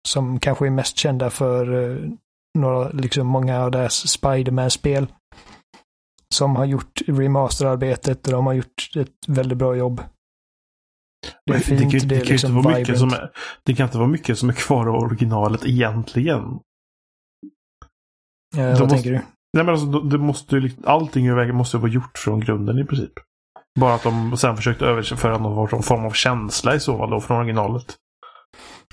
som 0.08 0.40
kanske 0.40 0.66
är 0.66 0.70
mest 0.70 0.96
kända 0.96 1.30
för 1.30 1.74
uh, 1.74 2.12
några, 2.56 2.88
liksom 2.88 3.26
många 3.26 3.60
av 3.60 3.70
deras 3.70 4.08
Spiderman-spel. 4.08 5.06
Som 6.34 6.56
har 6.56 6.64
gjort 6.64 7.00
remasterarbetet 7.06 8.26
och 8.26 8.32
de 8.32 8.46
har 8.46 8.52
gjort 8.52 8.90
ett 8.96 9.14
väldigt 9.28 9.58
bra 9.58 9.76
jobb. 9.76 10.02
Det 11.46 11.54
är 11.54 11.58
fint, 11.58 11.78
det, 11.92 11.98
kan, 12.00 12.08
det 12.08 12.14
är 12.14 12.18
det, 12.18 12.24
kan 12.24 12.32
liksom 12.32 12.56
inte 12.56 12.68
vara 12.68 12.78
mycket 12.78 12.98
som 12.98 13.08
är, 13.12 13.30
det 13.64 13.74
kan 13.74 13.86
inte 13.86 13.98
vara 13.98 14.08
mycket 14.08 14.38
som 14.38 14.48
är 14.48 14.52
kvar 14.52 14.86
av 14.86 14.94
originalet 14.94 15.66
egentligen. 15.66 16.40
Eh, 18.56 18.64
vad 18.64 18.70
måste- 18.80 18.88
tänker 18.88 19.10
du? 19.10 19.16
Nej, 19.52 19.64
men 19.64 19.68
alltså, 19.68 19.86
det 20.00 20.18
måste, 20.18 20.54
ju 20.54 20.60
liksom- 20.60 20.84
allting 20.86 21.26
i 21.26 21.32
vägen 21.32 21.56
måste 21.56 21.78
vara 21.78 21.90
gjort 21.90 22.18
från 22.18 22.40
grunden 22.40 22.78
i 22.78 22.84
princip. 22.84 23.12
Bara 23.80 23.94
att 23.94 24.02
de 24.02 24.36
sen 24.36 24.56
försökte 24.56 24.84
överföra 24.84 25.38
någon 25.38 25.82
form 25.82 26.04
av 26.06 26.10
känsla 26.10 26.74
i 26.74 26.80
så 26.80 26.98
fall 26.98 27.10
då 27.10 27.20
från 27.20 27.36
originalet. 27.38 27.96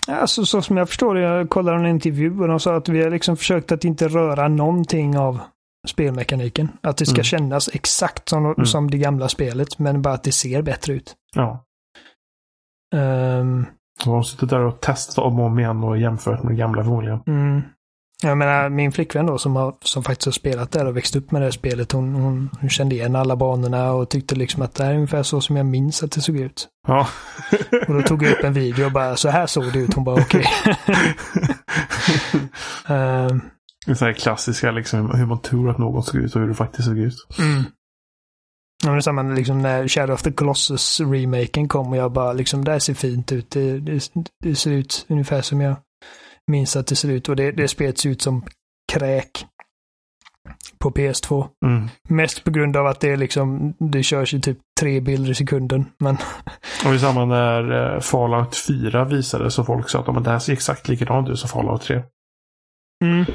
Alltså, 0.07 0.45
så 0.45 0.61
som 0.61 0.77
jag 0.77 0.87
förstår 0.89 1.15
det, 1.15 1.21
jag 1.21 1.49
kollade 1.49 1.77
en 1.77 1.85
intervju 1.85 2.39
och 2.41 2.47
de 2.47 2.59
sa 2.59 2.75
att 2.75 2.89
vi 2.89 3.03
har 3.03 3.09
liksom 3.09 3.37
försökt 3.37 3.71
att 3.71 3.85
inte 3.85 4.07
röra 4.07 4.47
någonting 4.47 5.17
av 5.17 5.39
spelmekaniken. 5.87 6.69
Att 6.81 6.97
det 6.97 7.05
ska 7.05 7.15
Mm. 7.15 7.23
kännas 7.23 7.69
exakt 7.73 8.29
som, 8.29 8.45
Mm. 8.45 8.65
som 8.65 8.91
det 8.91 8.97
gamla 8.97 9.29
spelet, 9.29 9.79
men 9.79 10.01
bara 10.01 10.13
att 10.13 10.23
det 10.23 10.31
ser 10.31 10.61
bättre 10.61 10.93
ut. 10.93 11.15
Ja. 11.35 11.63
Ehm, 12.95 13.65
De 14.03 14.09
har 14.09 14.21
suttit 14.23 14.49
där 14.49 14.59
och 14.59 14.81
testat 14.81 15.25
om 15.25 15.39
och 15.39 15.45
om 15.45 15.59
igen 15.59 15.83
och 15.83 15.97
jämfört 15.97 16.43
med 16.43 16.51
det 16.53 16.57
gamla 16.57 16.83
förmodligen. 16.83 17.19
mm. 17.27 17.61
Jag 18.23 18.37
menar, 18.37 18.69
min 18.69 18.91
flickvän 18.91 19.25
då 19.25 19.37
som, 19.37 19.55
har, 19.55 19.75
som 19.81 20.03
faktiskt 20.03 20.25
har 20.25 20.31
spelat 20.31 20.71
där 20.71 20.85
och 20.85 20.97
växt 20.97 21.15
upp 21.15 21.31
med 21.31 21.41
det 21.41 21.45
här 21.45 21.51
spelet, 21.51 21.91
hon, 21.91 22.13
hon, 22.13 22.49
hon 22.59 22.69
kände 22.69 22.95
igen 22.95 23.15
alla 23.15 23.35
banorna 23.35 23.91
och 23.91 24.09
tyckte 24.09 24.35
liksom 24.35 24.61
att 24.61 24.75
det 24.75 24.83
här 24.83 24.91
är 24.91 24.95
ungefär 24.95 25.23
så 25.23 25.41
som 25.41 25.57
jag 25.57 25.65
minns 25.65 26.03
att 26.03 26.11
det 26.11 26.21
såg 26.21 26.37
ut. 26.37 26.67
Ja. 26.87 27.07
Och 27.87 27.93
då 27.93 28.01
tog 28.01 28.23
jag 28.23 28.31
upp 28.31 28.43
en 28.43 28.53
video 28.53 28.85
och 28.85 28.91
bara, 28.91 29.15
så 29.15 29.29
här 29.29 29.47
såg 29.47 29.73
det 29.73 29.79
ut. 29.79 29.93
Hon 29.93 30.03
bara, 30.03 30.21
okej. 30.21 30.45
Ehm, 32.87 33.41
det 33.85 34.01
är 34.01 34.13
klassiska 34.13 34.71
liksom 34.71 35.11
hur 35.15 35.25
man 35.25 35.41
tror 35.41 35.69
att 35.69 35.77
något 35.77 36.07
såg 36.07 36.21
ut 36.21 36.35
och 36.35 36.41
hur 36.41 36.47
det 36.47 36.55
faktiskt 36.55 36.87
såg 36.87 36.97
ut. 36.97 37.15
Mm. 37.39 37.63
Ja, 38.83 38.91
men 38.91 39.03
samma 39.03 39.23
liksom 39.23 39.61
när 39.61 39.87
Shadow 39.87 40.13
of 40.13 40.21
the 40.21 40.31
Colossus-remaken 40.31 41.67
kom 41.67 41.89
och 41.89 41.97
jag 41.97 42.11
bara 42.11 42.33
liksom, 42.33 42.65
det 42.65 42.71
här 42.71 42.79
ser 42.79 42.93
fint 42.93 43.31
ut. 43.31 43.51
Det, 43.51 43.79
det, 43.79 44.09
det 44.43 44.55
ser 44.55 44.71
ut 44.71 45.05
ungefär 45.09 45.41
som 45.41 45.61
jag 45.61 45.75
minns 46.51 46.75
att 46.75 46.87
det 46.87 46.95
ser 46.95 47.09
ut 47.09 47.29
och 47.29 47.35
det, 47.35 47.51
det 47.51 47.67
spelet 47.67 47.97
ser 47.97 48.09
ut 48.09 48.21
som 48.21 48.43
kräk 48.93 49.45
på 50.79 50.91
PS2. 50.91 51.47
Mm. 51.65 51.89
Mest 52.09 52.43
på 52.43 52.51
grund 52.51 52.77
av 52.77 52.87
att 52.87 52.99
det 52.99 53.09
är 53.09 53.17
liksom, 53.17 53.73
det 53.79 54.03
körs 54.03 54.33
i 54.33 54.41
typ 54.41 54.57
tre 54.79 54.99
bilder 55.01 55.31
i 55.31 55.35
sekunden. 55.35 55.85
Men 55.99 56.17
Och 56.85 56.93
är 56.93 56.97
samma 56.97 57.25
när 57.25 57.93
eh, 57.95 57.99
Fallout 57.99 58.55
4 58.55 59.05
visades 59.05 59.53
så 59.53 59.63
folk 59.63 59.89
sa 59.89 59.99
att 59.99 60.13
"Men 60.13 60.23
det 60.23 60.31
här 60.31 60.39
ser 60.39 60.53
exakt 60.53 60.87
likadant 60.87 61.29
ut 61.29 61.39
som 61.39 61.49
Fallout 61.49 61.81
3. 61.81 62.03
mm. 63.03 63.25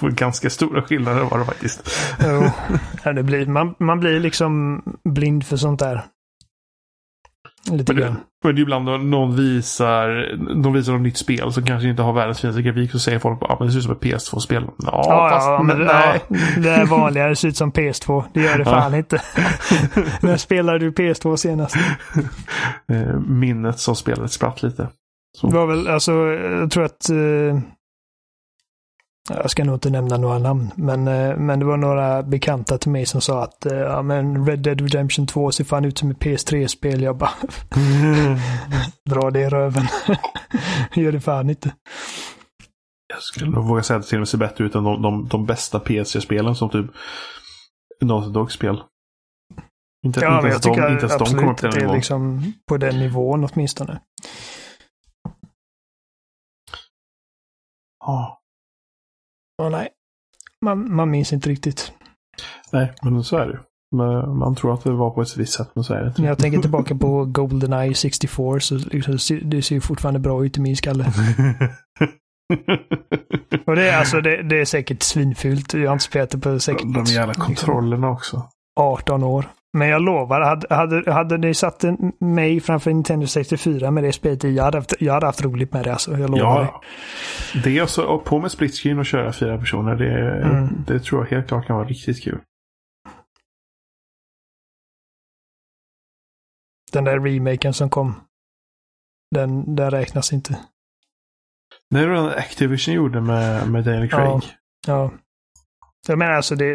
Ganska 0.14 0.50
stora 0.50 0.82
skillnader 0.82 1.24
var 1.24 1.38
det 1.38 1.44
faktiskt. 1.44 1.90
jo, 2.24 2.42
ja, 3.04 3.12
det 3.12 3.22
blir, 3.22 3.46
man, 3.46 3.74
man 3.78 4.00
blir 4.00 4.20
liksom 4.20 4.82
blind 5.04 5.46
för 5.46 5.56
sånt 5.56 5.80
där. 5.80 6.04
Lite 7.70 7.92
Men 7.92 7.96
det, 8.02 8.02
grann. 8.08 8.16
men 8.44 8.54
det 8.54 8.60
är 8.60 8.62
ibland 8.62 8.84
när 8.84 8.98
någon 8.98 9.36
visar, 9.36 10.36
de 10.62 10.72
visar 10.72 10.92
något 10.92 11.02
nytt 11.02 11.16
spel 11.16 11.52
som 11.52 11.64
kanske 11.64 11.88
inte 11.88 12.02
har 12.02 12.12
världens 12.12 12.40
finaste 12.40 12.62
grafik 12.62 12.90
så 12.90 12.98
säger 12.98 13.18
folk 13.18 13.42
att 13.42 13.50
ah, 13.50 13.56
men 13.58 13.66
det 13.66 13.72
ser 13.72 13.78
ut 13.78 13.84
som 13.84 13.92
ett 13.92 14.00
PS2-spel. 14.00 14.64
Ja, 14.78 15.04
Ja, 15.08 15.30
fast, 15.32 15.46
ja, 15.46 15.62
men, 15.62 15.78
nej, 15.78 16.20
det 16.62 16.70
är 16.70 16.86
vanligare. 16.86 17.28
Det 17.28 17.36
ser 17.36 17.48
ut 17.48 17.56
som 17.56 17.72
PS2. 17.72 18.24
Det 18.34 18.40
gör 18.42 18.52
det 18.58 18.64
Ja. 18.66 18.70
fan 18.80 18.94
inte. 18.94 19.22
När 20.20 20.36
spelade 20.36 20.78
du 20.78 20.90
PS2 20.90 21.36
senast? 21.36 21.76
eh, 22.92 23.20
minnet 23.20 23.78
som 23.78 23.96
spelet 23.96 24.32
spratt 24.32 24.62
lite. 24.62 24.88
Så. 25.38 25.46
Det 25.46 25.54
var 25.54 25.66
väl, 25.66 25.88
alltså, 25.88 26.12
jag 26.60 26.70
tror 26.70 26.84
att... 26.84 27.10
Eh, 27.10 27.58
jag 29.28 29.50
ska 29.50 29.64
nog 29.64 29.76
inte 29.76 29.90
nämna 29.90 30.16
några 30.16 30.38
namn, 30.38 30.70
men, 30.76 31.08
eh, 31.08 31.36
men 31.36 31.58
det 31.58 31.64
var 31.64 31.76
några 31.76 32.22
bekanta 32.22 32.78
till 32.78 32.90
mig 32.90 33.06
som 33.06 33.20
sa 33.20 33.42
att 33.44 33.66
eh, 33.66 33.78
ja, 33.78 34.02
men 34.02 34.46
Red 34.46 34.58
Dead 34.58 34.80
Redemption 34.80 35.26
2 35.26 35.52
ser 35.52 35.64
fan 35.64 35.84
ut 35.84 35.98
som 35.98 36.10
ett 36.10 36.18
PS3-spel. 36.18 37.02
Jag 37.02 37.16
bara, 37.16 37.30
dra 39.10 39.30
det 39.30 39.40
i 39.40 39.48
röven. 39.48 39.84
Gör 40.94 41.12
det 41.12 41.20
fan 41.20 41.50
inte. 41.50 41.74
Jag 43.08 43.22
skulle 43.22 43.50
nog 43.50 43.64
våga 43.68 43.82
säga 43.82 43.96
att 43.96 44.02
det 44.02 44.08
till 44.08 44.16
och 44.18 44.20
med 44.20 44.28
ser 44.28 44.38
bättre 44.38 44.64
ut 44.64 44.74
än 44.74 44.84
de, 44.84 45.02
de, 45.02 45.28
de 45.28 45.46
bästa 45.46 45.78
PS3-spelen 45.78 46.54
som 46.54 46.70
typ 46.70 46.86
Naughty 48.00 48.32
Dog-spel. 48.32 48.82
Inte, 50.06 50.20
Ja, 50.20 50.36
inte 50.36 50.48
ens 50.48 50.62
de, 50.62 50.70
inte 50.70 50.82
ens 51.06 51.18
de 51.18 51.24
kommer 51.38 51.54
det 51.54 51.70
den 51.70 51.78
nivån. 51.80 51.94
liksom 51.96 52.52
på 52.68 52.76
den 52.76 52.98
nivån 52.98 53.44
åtminstone. 53.52 54.00
Ja. 58.06 58.40
Ja, 59.56 59.68
nej. 59.68 59.88
Man, 60.64 60.94
man 60.94 61.10
minns 61.10 61.32
inte 61.32 61.48
riktigt. 61.48 61.92
Nej, 62.72 62.92
men 63.02 63.24
så 63.24 63.36
är 63.36 63.46
det. 63.46 63.58
Men 63.96 64.36
Man 64.38 64.54
tror 64.54 64.74
att 64.74 64.84
det 64.84 64.92
var 64.92 65.10
på 65.10 65.22
ett 65.22 65.36
visst 65.36 65.52
sätt, 65.52 65.70
men 65.74 65.84
så 65.84 65.94
är 65.94 66.00
det 66.00 66.06
inte. 66.08 66.22
När 66.22 66.28
jag 66.28 66.38
tänker 66.38 66.58
tillbaka 66.58 66.94
på 66.94 67.24
Goldeneye 67.24 67.94
64 67.94 68.60
så 68.60 68.74
liksom, 68.74 69.18
det 69.42 69.62
ser 69.62 69.74
ju 69.74 69.80
fortfarande 69.80 70.20
bra 70.20 70.44
ut 70.44 70.56
i 70.56 70.60
min 70.60 70.76
skalle. 70.76 71.04
Och 73.66 73.76
det 73.76 73.90
är 73.90 73.98
alltså, 73.98 74.20
det, 74.20 74.42
det 74.42 74.60
är 74.60 74.64
säkert 74.64 75.02
svinfult. 75.02 75.74
Jag 75.74 75.88
har 75.88 75.92
inte 75.92 76.04
spelat 76.04 76.30
det 76.30 76.38
på 76.38 76.58
säkert 76.58 76.94
de 76.94 77.04
jävla 77.04 77.34
kontrollerna 77.34 78.10
också. 78.10 78.42
18 78.80 79.22
år. 79.24 79.46
Men 79.76 79.88
jag 79.88 80.02
lovar, 80.02 80.40
hade, 80.40 80.74
hade, 80.74 81.12
hade 81.12 81.38
ni 81.38 81.54
satt 81.54 81.84
en, 81.84 82.12
mig 82.18 82.60
framför 82.60 82.90
Nintendo 82.90 83.26
64 83.26 83.90
med 83.90 84.04
det 84.04 84.12
spelet 84.12 84.44
i, 84.44 84.54
jag 84.54 84.64
hade 84.64 84.78
haft, 84.78 84.94
jag 85.00 85.12
hade 85.14 85.26
haft 85.26 85.42
roligt 85.42 85.72
med 85.72 85.84
det 85.84 85.92
alltså. 85.92 86.18
Jag 86.18 86.30
lovar 86.30 86.60
dig. 86.60 86.68
Ja. 86.72 86.82
Det 87.64 87.78
är 87.78 87.86
så, 87.86 88.04
och 88.06 88.24
på 88.24 88.38
med 88.38 88.50
split 88.52 88.74
screen 88.74 88.98
och 88.98 89.06
köra 89.06 89.32
fyra 89.32 89.58
personer. 89.58 89.96
Det, 89.96 90.42
Mm. 90.46 90.84
det 90.86 91.00
tror 91.00 91.24
jag 91.24 91.30
helt 91.30 91.48
klart 91.48 91.66
kan 91.66 91.76
vara 91.76 91.88
riktigt 91.88 92.24
kul. 92.24 92.40
Den 96.92 97.04
där 97.04 97.20
remaken 97.20 97.74
som 97.74 97.90
kom. 97.90 98.14
Den, 99.34 99.76
den 99.76 99.90
räknas 99.90 100.32
inte. 100.32 100.58
Det 101.90 101.98
är 102.00 102.08
det 102.08 102.36
Activision 102.36 102.94
gjorde 102.94 103.20
med, 103.20 103.70
med 103.70 103.84
Daniel 103.84 104.10
Craig. 104.10 104.26
Ja. 104.26 104.40
Ja. 104.86 105.10
Jag 106.08 106.18
menar 106.18 106.32
alltså 106.32 106.54
det, 106.54 106.66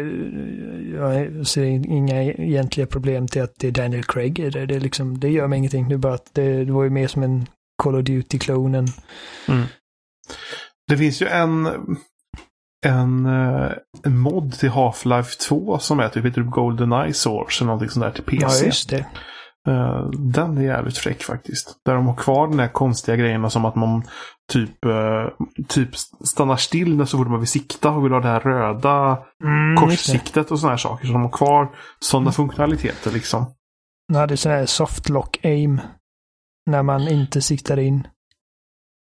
jag 0.96 1.46
ser 1.46 1.62
inga 1.64 2.22
egentliga 2.22 2.86
problem 2.86 3.28
till 3.28 3.42
att 3.42 3.54
det 3.58 3.68
är 3.68 3.72
Daniel 3.72 4.04
Craig 4.04 4.38
i 4.38 4.50
det. 4.50 4.66
Det, 4.66 4.80
liksom, 4.80 5.20
det 5.20 5.28
gör 5.28 5.46
mig 5.46 5.58
ingenting. 5.58 5.88
Det 5.88 5.98
bara 5.98 6.18
det, 6.32 6.64
det 6.64 6.72
var 6.72 6.84
ju 6.84 6.90
mer 6.90 7.08
som 7.08 7.22
en 7.22 7.46
Call 7.82 7.94
of 7.94 8.04
Duty-klonen. 8.04 8.86
Mm. 9.48 9.64
Det 10.88 10.96
finns 10.96 11.22
ju 11.22 11.26
en, 11.26 11.66
en, 12.86 13.26
eh, 13.26 13.72
en 14.04 14.18
mod 14.18 14.52
till 14.52 14.70
Half-Life 14.70 15.48
2 15.48 15.78
som 15.78 16.00
är 16.00 16.08
typ 16.08 16.24
heter 16.24 16.42
Goldeneye 16.42 17.12
Source 17.12 17.62
eller 17.62 17.66
någonting 17.66 17.88
sånt 17.88 18.04
där 18.04 18.12
till 18.12 18.24
PC. 18.24 18.58
Ja, 18.60 18.66
just 18.66 18.90
det. 18.90 19.06
Uh, 19.68 20.10
den 20.10 20.58
är 20.58 20.62
jävligt 20.62 20.98
fräck 20.98 21.22
faktiskt. 21.22 21.76
Där 21.84 21.94
de 21.94 22.06
har 22.06 22.14
kvar 22.14 22.48
den 22.48 22.60
här 22.60 22.68
konstiga 22.68 23.16
grejerna 23.16 23.50
som 23.50 23.64
att 23.64 23.74
man 23.74 24.02
typ, 24.52 24.86
uh, 24.86 25.28
typ 25.68 25.96
stannar 26.24 26.56
still 26.56 26.96
när 26.96 27.04
så 27.04 27.18
fort 27.18 27.28
man 27.28 27.38
vill 27.38 27.48
sikta 27.48 27.90
och 27.90 28.04
vill 28.04 28.12
ha 28.12 28.20
det 28.20 28.28
här 28.28 28.40
röda 28.40 29.18
mm, 29.44 29.76
korssiktet 29.76 30.50
och 30.50 30.58
sådana 30.58 30.72
här 30.72 30.78
saker. 30.78 31.06
Så 31.06 31.12
de 31.12 31.22
har 31.22 31.30
kvar 31.30 31.74
sådana 32.00 32.24
mm. 32.24 32.32
funktionaliteter 32.32 33.10
liksom. 33.10 33.54
De 34.12 34.18
hade 34.18 34.36
sån 34.36 34.52
här 34.52 34.66
soft 34.66 35.08
lock 35.08 35.38
aim. 35.42 35.80
När 36.70 36.82
man 36.82 37.08
inte 37.08 37.42
siktar 37.42 37.78
in. 37.78 38.06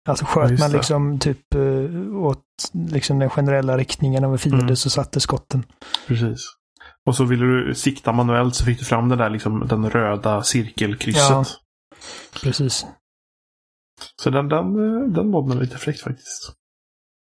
Alltså 0.09 0.25
sköt 0.25 0.51
ja, 0.51 0.57
man 0.59 0.73
liksom 0.73 1.19
typ 1.19 1.55
uh, 1.55 2.17
åt 2.17 2.45
liksom 2.73 3.19
den 3.19 3.31
generella 3.31 3.79
riktningen 3.79 4.25
av 4.25 4.33
en 4.33 4.39
fiende 4.39 4.63
mm. 4.63 4.77
så 4.77 4.91
satte 4.91 5.21
skotten. 5.21 5.65
Precis. 6.07 6.62
Och 7.07 7.17
så 7.17 7.25
ville 7.25 7.45
du 7.45 7.75
sikta 7.75 8.13
manuellt 8.13 8.55
så 8.55 8.65
fick 8.65 8.79
du 8.79 8.85
fram 8.85 9.09
den 9.09 9.19
där 9.19 9.31
liksom, 9.31 9.67
den 9.69 9.91
röda 9.91 10.43
cirkelkrysset. 10.43 11.31
Ja, 11.31 11.45
precis. 12.43 12.87
Så 14.23 14.31
den, 14.31 14.49
den, 14.49 14.75
den 15.13 15.31
modden 15.31 15.57
är 15.57 15.61
lite 15.61 15.79
fräckt 15.79 16.01
faktiskt. 16.01 16.53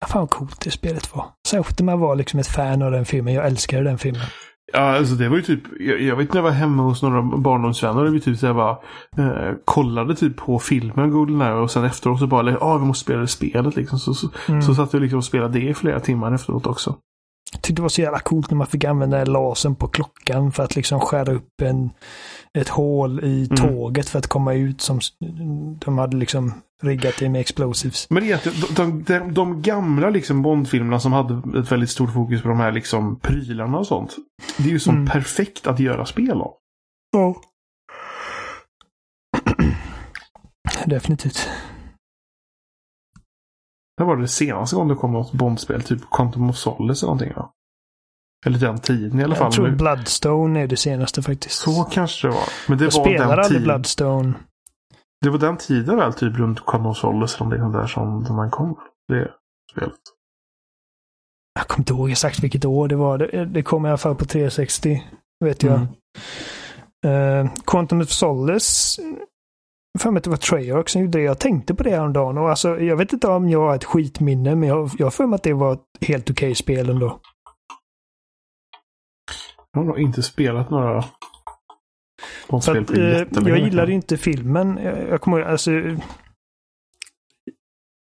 Fan 0.06 0.20
vad 0.20 0.30
coolt 0.30 0.60
det 0.60 0.70
spelet 0.70 1.14
var. 1.16 1.26
Särskilt 1.48 1.78
när 1.78 1.86
man 1.86 2.00
var 2.00 2.16
liksom 2.16 2.40
ett 2.40 2.46
fan 2.46 2.82
av 2.82 2.90
den 2.90 3.04
filmen. 3.04 3.34
Jag 3.34 3.46
älskade 3.46 3.84
den 3.84 3.98
filmen. 3.98 4.26
Ja, 4.72 4.96
alltså 4.96 5.14
det 5.14 5.28
var 5.28 5.36
ju 5.36 5.42
typ, 5.42 5.62
jag, 5.80 6.00
jag 6.00 6.16
vet 6.16 6.32
när 6.32 6.38
jag 6.38 6.42
var 6.42 6.50
hemma 6.50 6.82
hos 6.82 7.02
några 7.02 7.22
barndomsvänner 7.22 8.04
och 8.04 8.14
vi 8.14 8.20
typ 8.20 8.38
så 8.38 8.46
jag 8.46 8.56
bara 8.56 8.78
eh, 9.16 9.54
kollade 9.64 10.16
typ 10.16 10.36
på 10.36 10.58
filmen 10.58 11.10
Goldeneye 11.10 11.52
och 11.52 11.70
sen 11.70 11.84
efteråt 11.84 12.18
så 12.18 12.26
bara, 12.26 12.50
ja 12.50 12.58
ah, 12.60 12.78
vi 12.78 12.84
måste 12.84 13.04
spela 13.04 13.20
det 13.20 13.26
spelet 13.26 13.76
liksom. 13.76 13.98
Så, 13.98 14.14
så, 14.14 14.28
mm. 14.48 14.62
så 14.62 14.74
satt 14.74 14.94
vi 14.94 15.00
liksom 15.00 15.18
och 15.18 15.24
spelade 15.24 15.58
det 15.58 15.68
i 15.68 15.74
flera 15.74 16.00
timmar 16.00 16.32
efteråt 16.32 16.66
också. 16.66 16.96
Tyckte 17.52 17.72
det 17.72 17.82
var 17.82 17.88
så 17.88 18.00
jävla 18.00 18.18
coolt 18.18 18.50
när 18.50 18.56
man 18.56 18.66
fick 18.66 18.84
använda 18.84 19.24
lasern 19.24 19.74
på 19.74 19.88
klockan 19.88 20.52
för 20.52 20.62
att 20.62 20.76
liksom 20.76 21.00
skära 21.00 21.32
upp 21.32 21.60
en, 21.62 21.90
ett 22.58 22.68
hål 22.68 23.24
i 23.24 23.46
mm. 23.50 23.56
tåget 23.56 24.08
för 24.08 24.18
att 24.18 24.26
komma 24.26 24.54
ut 24.54 24.80
som 24.80 25.00
de 25.84 25.98
hade 25.98 26.16
liksom 26.16 26.54
riggat 26.82 27.14
det 27.18 27.28
med 27.28 27.40
explosives. 27.40 28.10
Men 28.10 28.22
egentligen, 28.24 28.58
de, 28.76 29.02
de, 29.02 29.34
de 29.34 29.62
gamla 29.62 30.10
liksom 30.10 30.42
Bondfilmerna 30.42 31.00
som 31.00 31.12
hade 31.12 31.60
ett 31.60 31.72
väldigt 31.72 31.90
stort 31.90 32.12
fokus 32.12 32.42
på 32.42 32.48
de 32.48 32.60
här 32.60 32.72
liksom 32.72 33.20
prylarna 33.20 33.78
och 33.78 33.86
sånt. 33.86 34.16
Det 34.56 34.64
är 34.68 34.72
ju 34.72 34.80
som 34.80 34.94
mm. 34.94 35.06
perfekt 35.06 35.66
att 35.66 35.80
göra 35.80 36.06
spel 36.06 36.40
av. 36.40 36.54
Ja. 37.12 37.36
Definitivt. 40.86 41.48
När 44.00 44.06
var 44.06 44.16
det 44.16 44.28
senaste 44.28 44.76
gången 44.76 44.88
det 44.88 44.94
kom 44.94 45.12
något 45.12 45.32
Bondspel? 45.32 45.82
Typ 45.82 46.10
Quantum 46.10 46.50
of 46.50 46.56
Solace 46.56 47.06
eller 47.06 47.14
någonting 47.14 47.32
va? 47.36 47.50
Eller 48.46 48.58
den 48.58 48.78
tiden 48.78 49.20
i 49.20 49.24
alla 49.24 49.34
fall. 49.34 49.44
Jag 49.44 49.52
tror 49.52 49.70
Bloodstone 49.70 50.60
är 50.60 50.66
det 50.66 50.76
senaste 50.76 51.22
faktiskt. 51.22 51.54
Så 51.54 51.84
kanske 51.84 52.28
det 52.28 52.34
var. 52.34 52.42
Men 52.68 52.78
det 52.78 52.84
jag 52.84 52.92
var 52.92 53.04
spelar 53.04 53.38
aldrig 53.38 53.62
Bloodstone. 53.62 54.32
Det 55.20 55.30
var 55.30 55.38
den 55.38 55.56
tiden 55.56 55.96
väl, 55.96 56.12
typ 56.12 56.36
runt 56.36 56.66
Quantum 56.66 56.86
of 56.86 56.96
Solace 56.96 57.36
eller 57.36 57.56
någonting 57.56 57.80
där 57.80 57.86
som 57.86 58.36
man 58.36 58.50
kom. 58.50 58.76
Det 59.08 59.30
spelet. 59.72 59.92
Jag 61.54 61.68
kommer 61.68 61.80
inte 61.80 61.92
ihåg 61.92 62.10
exakt 62.10 62.40
vilket 62.40 62.64
år 62.64 62.88
det 62.88 62.96
var. 62.96 63.18
Det, 63.18 63.44
det 63.44 63.62
kom 63.62 63.86
i 63.86 63.88
alla 63.88 63.98
fall 63.98 64.14
på 64.14 64.24
360. 64.24 65.04
Vet 65.44 65.62
jag. 65.62 65.86
Mm. 67.04 67.46
Uh, 67.46 67.52
Quantum 67.66 68.00
of 68.00 68.10
Solace 68.10 69.02
för 69.98 70.10
mig 70.10 70.18
att 70.18 70.24
det 70.24 70.30
var 70.30 70.36
Treyarch 70.36 70.88
som 70.88 71.02
gjorde 71.02 71.18
det. 71.18 71.24
Jag 71.24 71.38
tänkte 71.38 71.74
på 71.74 71.82
det 71.82 71.90
häromdagen 71.90 72.38
och 72.38 72.50
alltså, 72.50 72.80
jag 72.80 72.96
vet 72.96 73.12
inte 73.12 73.28
om 73.28 73.48
jag 73.48 73.60
har 73.60 73.74
ett 73.74 73.84
skitminne, 73.84 74.54
men 74.54 74.68
jag, 74.68 74.76
har 74.76 75.10
för 75.10 75.26
mig 75.26 75.34
att 75.34 75.42
det 75.42 75.52
var 75.52 75.72
ett 75.72 75.80
helt 76.00 76.30
okej 76.30 76.46
okay 76.46 76.54
spel 76.54 76.90
ändå. 76.90 77.20
Jag 79.72 79.80
har 79.80 79.86
nog 79.86 79.98
inte 79.98 80.22
spelat 80.22 80.70
några 80.70 81.04
för 82.50 82.76
att, 82.76 82.90
eh, 82.90 83.48
Jag 83.48 83.58
gillade 83.58 83.92
inte 83.92 84.16
filmen. 84.16 84.78
Jag, 84.82 85.08
jag 85.08 85.20
kommer 85.20 85.40
alltså... 85.40 85.70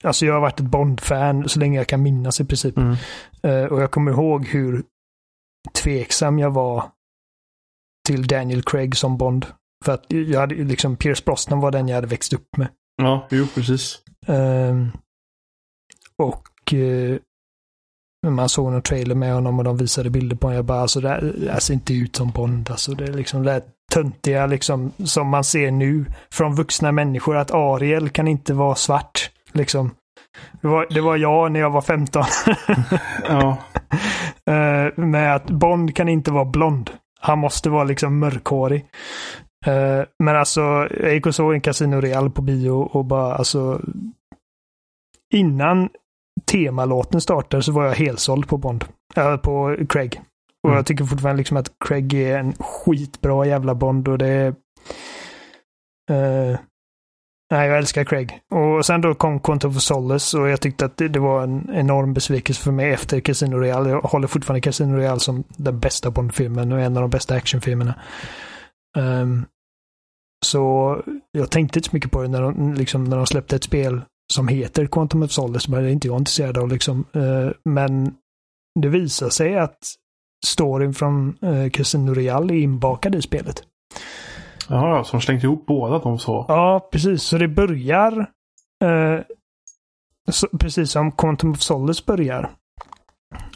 Alltså 0.04 0.26
jag 0.26 0.34
har 0.34 0.42
varit 0.42 0.60
ett 0.60 0.66
Bond-fan 0.66 1.50
så 1.50 1.60
länge 1.60 1.78
jag 1.78 1.88
kan 1.88 2.04
minnas 2.04 2.40
i 2.40 2.46
princip. 2.46 2.78
Mm. 2.78 2.96
Uh, 3.48 3.66
och 3.66 3.82
jag 3.82 3.92
kommer 3.92 4.12
ihåg 4.12 4.46
hur 4.46 4.84
tveksam 5.74 6.40
jag 6.40 6.52
var 6.52 6.92
till 8.08 8.28
Daniel 8.28 8.64
Craig 8.64 8.96
som 8.96 9.18
Bond. 9.18 9.46
För 9.86 9.92
att 9.92 10.06
jag 10.08 10.40
hade 10.40 10.56
liksom, 10.56 10.96
Pierce 10.96 11.26
Brosnan 11.26 11.60
var 11.60 11.72
den 11.72 11.88
jag 11.88 11.96
hade 11.96 12.08
växt 12.08 12.34
upp 12.34 12.58
med. 12.58 12.68
Ja, 12.98 13.28
jo 13.32 13.48
precis. 13.56 14.00
Um, 14.28 14.92
och 16.18 16.74
uh, 16.74 17.18
man 18.28 18.50
såg 18.50 18.72
någon 18.72 18.82
trailer 18.82 19.16
med 19.16 19.34
honom 19.34 19.58
och 19.60 19.64
de 19.64 19.78
visade 19.78 20.10
bilder 20.10 20.36
på 20.36 20.48
honom. 20.48 20.56
Jag 20.56 20.66
bara, 20.66 20.82
alltså 20.82 21.02
det 21.02 21.10
här 21.52 21.60
ser 21.60 21.74
inte 21.74 21.94
ut 21.94 22.16
som 22.16 22.32
Bond. 22.32 22.70
Alltså 22.72 22.92
det 22.92 23.04
är 23.04 23.14
liksom 23.14 23.44
det 23.44 23.62
töntiga 23.92 24.46
liksom 24.46 24.92
som 25.06 25.28
man 25.28 25.44
ser 25.44 25.72
nu 25.72 26.06
från 26.32 26.56
vuxna 26.56 26.92
människor 26.92 27.38
att 27.38 27.52
Ariel 27.52 28.10
kan 28.10 28.28
inte 28.28 28.54
vara 28.54 28.76
svart. 28.76 29.32
Liksom. 29.52 29.92
Det 30.62 30.68
var, 30.68 30.88
det 30.90 31.02
var 31.02 31.18
jag 31.18 31.52
när 31.52 31.60
jag 31.60 31.70
var 31.70 31.82
15. 31.82 32.24
ja. 33.30 33.58
Uh, 34.50 35.06
med 35.06 35.36
att 35.36 35.50
Bond 35.50 35.96
kan 35.96 36.10
inte 36.10 36.32
vara 36.32 36.46
blond. 36.46 36.90
Han 37.20 37.40
måste 37.40 37.70
vara 37.70 37.84
liksom 37.84 38.20
mörkhårig. 38.20 38.86
Uh, 39.68 40.06
men 40.24 40.36
alltså, 40.36 40.62
jag 41.00 41.14
gick 41.14 41.26
och 41.26 41.36
såg 41.36 41.54
en 41.54 41.62
Casino 41.62 42.02
Real 42.02 42.30
på 42.30 42.42
bio 42.42 42.72
och 42.72 43.06
bara 43.06 43.36
alltså. 43.36 43.82
Innan 45.34 45.90
temalåten 46.46 47.22
startade 47.22 47.64
så 47.64 47.72
var 47.72 47.86
jag 47.86 47.96
helsåld 47.96 48.48
på 48.48 48.58
Bond. 48.58 48.86
Äh, 49.16 49.38
på 49.38 49.78
Craig. 49.90 50.22
Och 50.64 50.70
mm. 50.70 50.78
jag 50.78 50.86
tycker 50.86 51.06
fortfarande 51.06 51.38
liksom 51.38 51.58
att 51.58 51.72
Craig 51.86 52.14
är 52.14 52.40
en 52.40 52.54
skitbra 52.54 53.46
jävla 53.46 53.76
Bond 53.76 54.08
och 54.08 54.18
det 54.18 54.28
är... 54.28 54.48
Uh, 56.12 56.58
nej, 57.52 57.68
jag 57.68 57.78
älskar 57.78 58.04
Craig. 58.04 58.40
Och 58.52 58.86
sen 58.86 59.02
då 59.02 59.14
kom 59.14 59.40
Quantum 59.40 59.72
of 59.72 59.82
Solace 59.82 60.38
och 60.38 60.50
jag 60.50 60.62
tyckte 60.62 60.86
att 60.86 60.98
det, 60.98 61.08
det, 61.08 61.20
var 61.20 61.44
en 61.44 61.70
enorm 61.74 62.14
besvikelse 62.14 62.62
för 62.62 62.72
mig 62.72 62.92
efter 62.92 63.20
Casino 63.20 63.56
Royale. 63.56 63.90
Jag 63.90 64.02
håller 64.02 64.28
fortfarande 64.28 64.62
Casino 64.62 64.96
Royale 64.96 65.20
som 65.20 65.44
den 65.48 65.80
bästa 65.80 66.12
Bond-filmen 66.12 66.72
och 66.72 66.80
en 66.80 66.98
av 66.98 67.02
de 67.02 67.10
bästa 67.10 67.36
actionfilmerna. 67.36 67.96
Um, 68.98 69.46
så 70.46 71.02
jag 71.32 71.52
tänkte 71.52 71.80
inte 71.80 71.90
så 71.90 71.96
mycket 71.96 72.12
på 72.12 72.22
det 72.22 72.28
när 72.28 72.42
de, 72.42 72.74
liksom, 72.74 73.04
när 73.04 73.18
de 73.18 73.26
släppte 73.26 73.56
ett 73.56 73.64
spel 73.64 74.02
som 74.34 74.48
heter 74.48 74.86
Quantum 74.86 75.24
of 75.24 75.32
Solace, 75.32 75.72
men 75.72 75.84
det 75.84 75.90
är 75.90 75.92
inte 75.92 76.08
jag 76.08 76.18
intresserad 76.18 76.58
av 76.58 76.70
liksom. 76.70 77.06
Uh, 77.16 77.52
men 77.66 78.16
det 78.80 78.88
visar 78.88 79.30
sig 79.30 79.58
att 79.58 79.78
storyn 80.46 80.94
från 80.94 81.38
uh, 81.44 81.70
Casino 81.70 82.14
Real 82.14 82.52
är 82.52 82.56
inbakad 82.56 83.16
i 83.16 83.22
spelet. 83.22 83.64
Ja, 84.70 85.04
som 85.04 85.22
slängt 85.22 85.44
ihop 85.44 85.66
båda 85.66 86.00
de 86.00 86.20
så. 86.20 86.46
Ja, 86.48 86.90
precis. 86.92 87.24
Så 87.24 87.38
det 87.38 87.48
börjar 87.48 88.20
uh, 88.84 89.22
så, 90.32 90.48
precis 90.60 90.92
som 90.92 91.12
Quantum 91.12 91.52
of 91.52 91.62
Solace 91.62 92.04
börjar. 92.08 92.52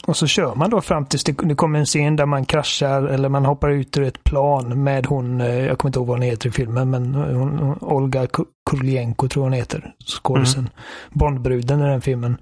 Och 0.06 0.16
så 0.16 0.26
kör 0.26 0.54
man 0.54 0.70
då 0.70 0.80
fram 0.80 1.06
tills 1.06 1.24
det, 1.24 1.32
det 1.42 1.54
kommer 1.54 1.78
en 1.78 1.86
scen 1.86 2.16
där 2.16 2.26
man 2.26 2.44
kraschar 2.44 3.02
eller 3.02 3.28
man 3.28 3.44
hoppar 3.44 3.70
ut 3.70 3.96
ur 3.96 4.02
ett 4.02 4.24
plan 4.24 4.84
med 4.84 5.06
hon, 5.06 5.40
eh, 5.40 5.66
jag 5.66 5.78
kommer 5.78 5.88
inte 5.88 5.98
ihåg 5.98 6.06
vad 6.06 6.18
hon 6.18 6.22
heter 6.22 6.48
i 6.48 6.52
filmen, 6.52 6.90
men 6.90 7.14
hon, 7.14 7.78
Olga 7.80 8.26
Kurylenko 8.70 9.28
tror 9.28 9.42
hon 9.42 9.52
heter, 9.52 9.94
skådisen. 10.06 10.60
Mm. 10.60 10.72
Bondbruden 11.10 11.80
i 11.80 11.88
den 11.88 12.00
filmen. 12.00 12.36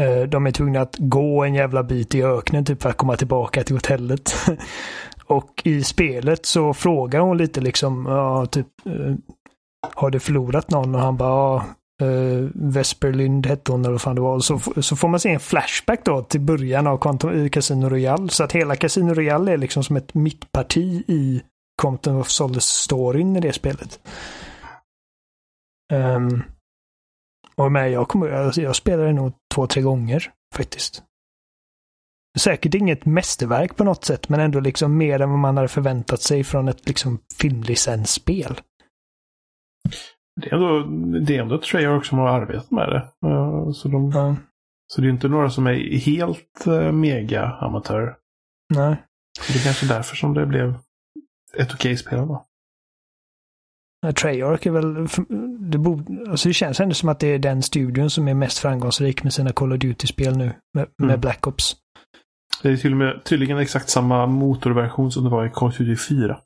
Eh, 0.00 0.28
de 0.28 0.46
är 0.46 0.50
tvungna 0.50 0.80
att 0.80 0.96
gå 0.98 1.44
en 1.44 1.54
jävla 1.54 1.82
bit 1.82 2.14
i 2.14 2.22
öknen 2.22 2.64
typ 2.64 2.82
för 2.82 2.90
att 2.90 2.96
komma 2.96 3.16
tillbaka 3.16 3.62
till 3.62 3.76
hotellet. 3.76 4.34
Och 5.26 5.62
i 5.64 5.82
spelet 5.82 6.46
så 6.46 6.74
frågar 6.74 7.20
hon 7.20 7.38
lite 7.38 7.60
liksom, 7.60 8.06
ja, 8.08 8.46
typ, 8.46 8.66
eh, 8.86 9.14
har 9.94 10.10
du 10.10 10.20
förlorat 10.20 10.70
någon? 10.70 10.94
Och 10.94 11.00
han 11.00 11.16
bara, 11.16 11.62
uh, 12.02 12.50
Vesperlind 12.54 13.46
hette 13.46 13.72
hon 13.72 13.80
eller 13.80 13.92
vad 13.92 14.00
fan 14.00 14.14
det 14.14 14.20
var. 14.20 14.40
Så, 14.40 14.58
så 14.82 14.96
får 14.96 15.08
man 15.08 15.20
se 15.20 15.30
en 15.30 15.40
flashback 15.40 16.04
då 16.04 16.22
till 16.22 16.40
början 16.40 16.86
av 16.86 16.98
Quantum, 16.98 17.50
Casino 17.50 17.88
Royale. 17.88 18.28
Så 18.28 18.44
att 18.44 18.52
hela 18.52 18.76
Casino 18.76 19.14
Royale 19.14 19.52
är 19.52 19.56
liksom 19.56 19.84
som 19.84 19.96
ett 19.96 20.14
mittparti 20.14 21.04
i 21.06 21.42
Quantum 21.82 22.16
of 22.16 22.28
Solace-storyn 22.28 23.36
i 23.36 23.40
det 23.40 23.52
spelet. 23.52 24.00
Um, 25.92 26.42
och 27.56 27.72
med, 27.72 27.90
jag, 27.90 28.08
kommer, 28.08 28.28
jag, 28.28 28.56
jag 28.56 28.76
spelade 28.76 29.12
nog 29.12 29.32
två, 29.54 29.66
tre 29.66 29.82
gånger 29.82 30.32
faktiskt. 30.54 31.02
Säkert 32.38 32.74
inget 32.74 33.04
mästerverk 33.04 33.76
på 33.76 33.84
något 33.84 34.04
sätt, 34.04 34.28
men 34.28 34.40
ändå 34.40 34.60
liksom 34.60 34.96
mer 34.96 35.20
än 35.20 35.30
vad 35.30 35.38
man 35.38 35.56
hade 35.56 35.68
förväntat 35.68 36.22
sig 36.22 36.44
från 36.44 36.68
ett 36.68 36.88
liksom 36.88 37.18
filmlicensspel. 37.38 38.60
Det 40.40 40.48
är 40.48 40.54
ändå, 40.54 40.82
det 41.18 41.36
är 41.36 41.42
ändå 41.42 41.58
Treyarch 41.58 42.06
som 42.06 42.18
har 42.18 42.28
arbetat 42.28 42.70
med 42.70 42.88
det. 42.88 43.08
Så 43.74 43.88
de, 43.88 44.10
ja. 44.10 44.36
Så 44.94 45.00
det 45.00 45.06
är 45.06 45.10
inte 45.10 45.28
några 45.28 45.50
som 45.50 45.66
är 45.66 45.98
helt 45.98 46.64
uh, 46.66 46.92
mega 46.92 47.42
amatörer. 47.44 48.16
Nej. 48.74 48.96
Det 49.48 49.58
är 49.58 49.64
kanske 49.64 49.86
därför 49.86 50.16
som 50.16 50.34
det 50.34 50.46
blev 50.46 50.74
ett 51.56 51.74
okej 51.74 51.96
spel 51.96 52.18
då. 52.18 52.46
Treyarch 54.12 54.66
är 54.66 54.70
väl, 54.70 55.08
det, 55.70 55.78
borde, 55.78 56.30
alltså 56.30 56.48
det 56.48 56.54
känns 56.54 56.80
ändå 56.80 56.94
som 56.94 57.08
att 57.08 57.20
det 57.20 57.26
är 57.26 57.38
den 57.38 57.62
studion 57.62 58.10
som 58.10 58.28
är 58.28 58.34
mest 58.34 58.58
framgångsrik 58.58 59.22
med 59.22 59.32
sina 59.32 59.52
Call 59.52 59.72
of 59.72 59.78
Duty-spel 59.78 60.36
nu, 60.36 60.44
med, 60.74 60.88
med 60.98 61.08
mm. 61.10 61.20
Black 61.20 61.46
Ops. 61.46 61.76
Det 62.62 62.68
är 62.68 62.76
till 62.76 62.92
och 62.92 62.98
med 62.98 63.24
tydligen 63.24 63.58
exakt 63.58 63.90
samma 63.90 64.26
motorversion 64.26 65.12
som 65.12 65.24
det 65.24 65.30
var 65.30 65.46
i 65.46 65.50
Call 65.50 65.68
of 65.68 65.78
Duty 65.78 65.96
4. 65.96 66.38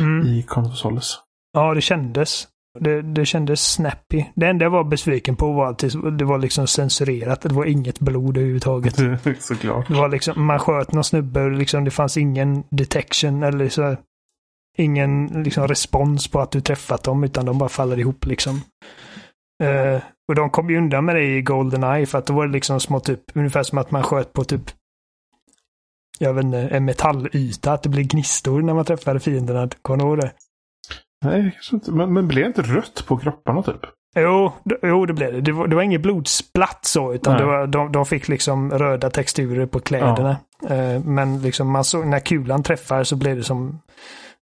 Mm. 0.00 0.26
I 0.26 0.42
konsoles. 0.42 1.18
Ja, 1.52 1.74
det 1.74 1.80
kändes. 1.80 2.48
Det, 2.80 3.02
det 3.02 3.26
kändes 3.26 3.72
snappy. 3.72 4.24
Det 4.34 4.46
enda 4.46 4.64
jag 4.64 4.70
var 4.70 4.84
besviken 4.84 5.36
på 5.36 5.52
var 5.52 5.70
att 5.70 5.78
det 6.18 6.24
var 6.24 6.38
liksom 6.38 6.66
censurerat. 6.66 7.40
Det 7.40 7.54
var 7.54 7.64
inget 7.64 8.00
blod 8.00 8.36
överhuvudtaget. 8.36 8.94
Såklart. 9.40 9.88
Det 9.88 9.94
var 9.94 10.08
liksom, 10.08 10.46
man 10.46 10.58
sköt 10.58 10.92
någon 10.92 11.04
snubbe 11.04 11.42
och 11.42 11.52
liksom, 11.52 11.84
det 11.84 11.90
fanns 11.90 12.16
ingen 12.16 12.64
detection 12.70 13.42
eller 13.42 13.68
så. 13.68 13.96
Ingen 14.78 15.26
liksom, 15.26 15.68
respons 15.68 16.28
på 16.28 16.40
att 16.40 16.50
du 16.50 16.60
träffat 16.60 17.02
dem 17.02 17.24
utan 17.24 17.46
de 17.46 17.58
bara 17.58 17.68
faller 17.68 17.98
ihop 17.98 18.26
liksom. 18.26 18.60
Uh, 19.62 20.00
och 20.28 20.34
de 20.34 20.50
kom 20.50 20.70
ju 20.70 20.78
undan 20.78 21.04
med 21.04 21.16
det 21.16 21.24
i 21.24 21.42
Goldeneye 21.42 22.06
för 22.06 22.18
att 22.18 22.26
det 22.26 22.32
var 22.32 22.46
liksom 22.46 22.80
små 22.80 23.00
typ, 23.00 23.20
ungefär 23.34 23.62
som 23.62 23.78
att 23.78 23.90
man 23.90 24.02
sköt 24.02 24.32
på 24.32 24.44
typ 24.44 24.70
jag 26.18 26.34
vet 26.34 26.44
inte, 26.44 26.58
en 26.58 26.84
metallyta, 26.84 27.72
att 27.72 27.82
det 27.82 27.88
blir 27.88 28.04
gnistor 28.04 28.62
när 28.62 28.74
man 28.74 28.84
träffar 28.84 29.18
fienderna. 29.18 29.68
Kommer 29.82 29.98
du 29.98 30.04
ihåg 30.04 30.18
det? 30.18 30.32
Nej. 31.22 31.58
Men, 31.86 32.12
men 32.12 32.28
blev 32.28 32.42
det 32.42 32.46
inte 32.46 32.62
rött 32.62 33.04
på 33.06 33.16
kropparna 33.16 33.62
typ? 33.62 33.80
Jo, 34.16 34.52
jo 34.82 35.06
det 35.06 35.12
blev 35.12 35.32
det. 35.32 35.40
Det 35.40 35.52
var, 35.52 35.66
det 35.66 35.76
var 35.76 35.82
inget 35.82 36.02
blodsplatt 36.02 36.84
så, 36.84 37.14
utan 37.14 37.36
det 37.36 37.44
var, 37.44 37.66
de, 37.66 37.92
de 37.92 38.06
fick 38.06 38.28
liksom 38.28 38.70
röda 38.70 39.10
texturer 39.10 39.66
på 39.66 39.80
kläderna. 39.80 40.36
Ja. 40.60 40.74
Eh, 40.74 41.00
men 41.04 41.42
liksom 41.42 41.70
man 41.70 41.84
såg, 41.84 42.06
när 42.06 42.18
kulan 42.18 42.62
träffar 42.62 43.04
så 43.04 43.16
blev 43.16 43.36
det 43.36 43.42
som, 43.42 43.80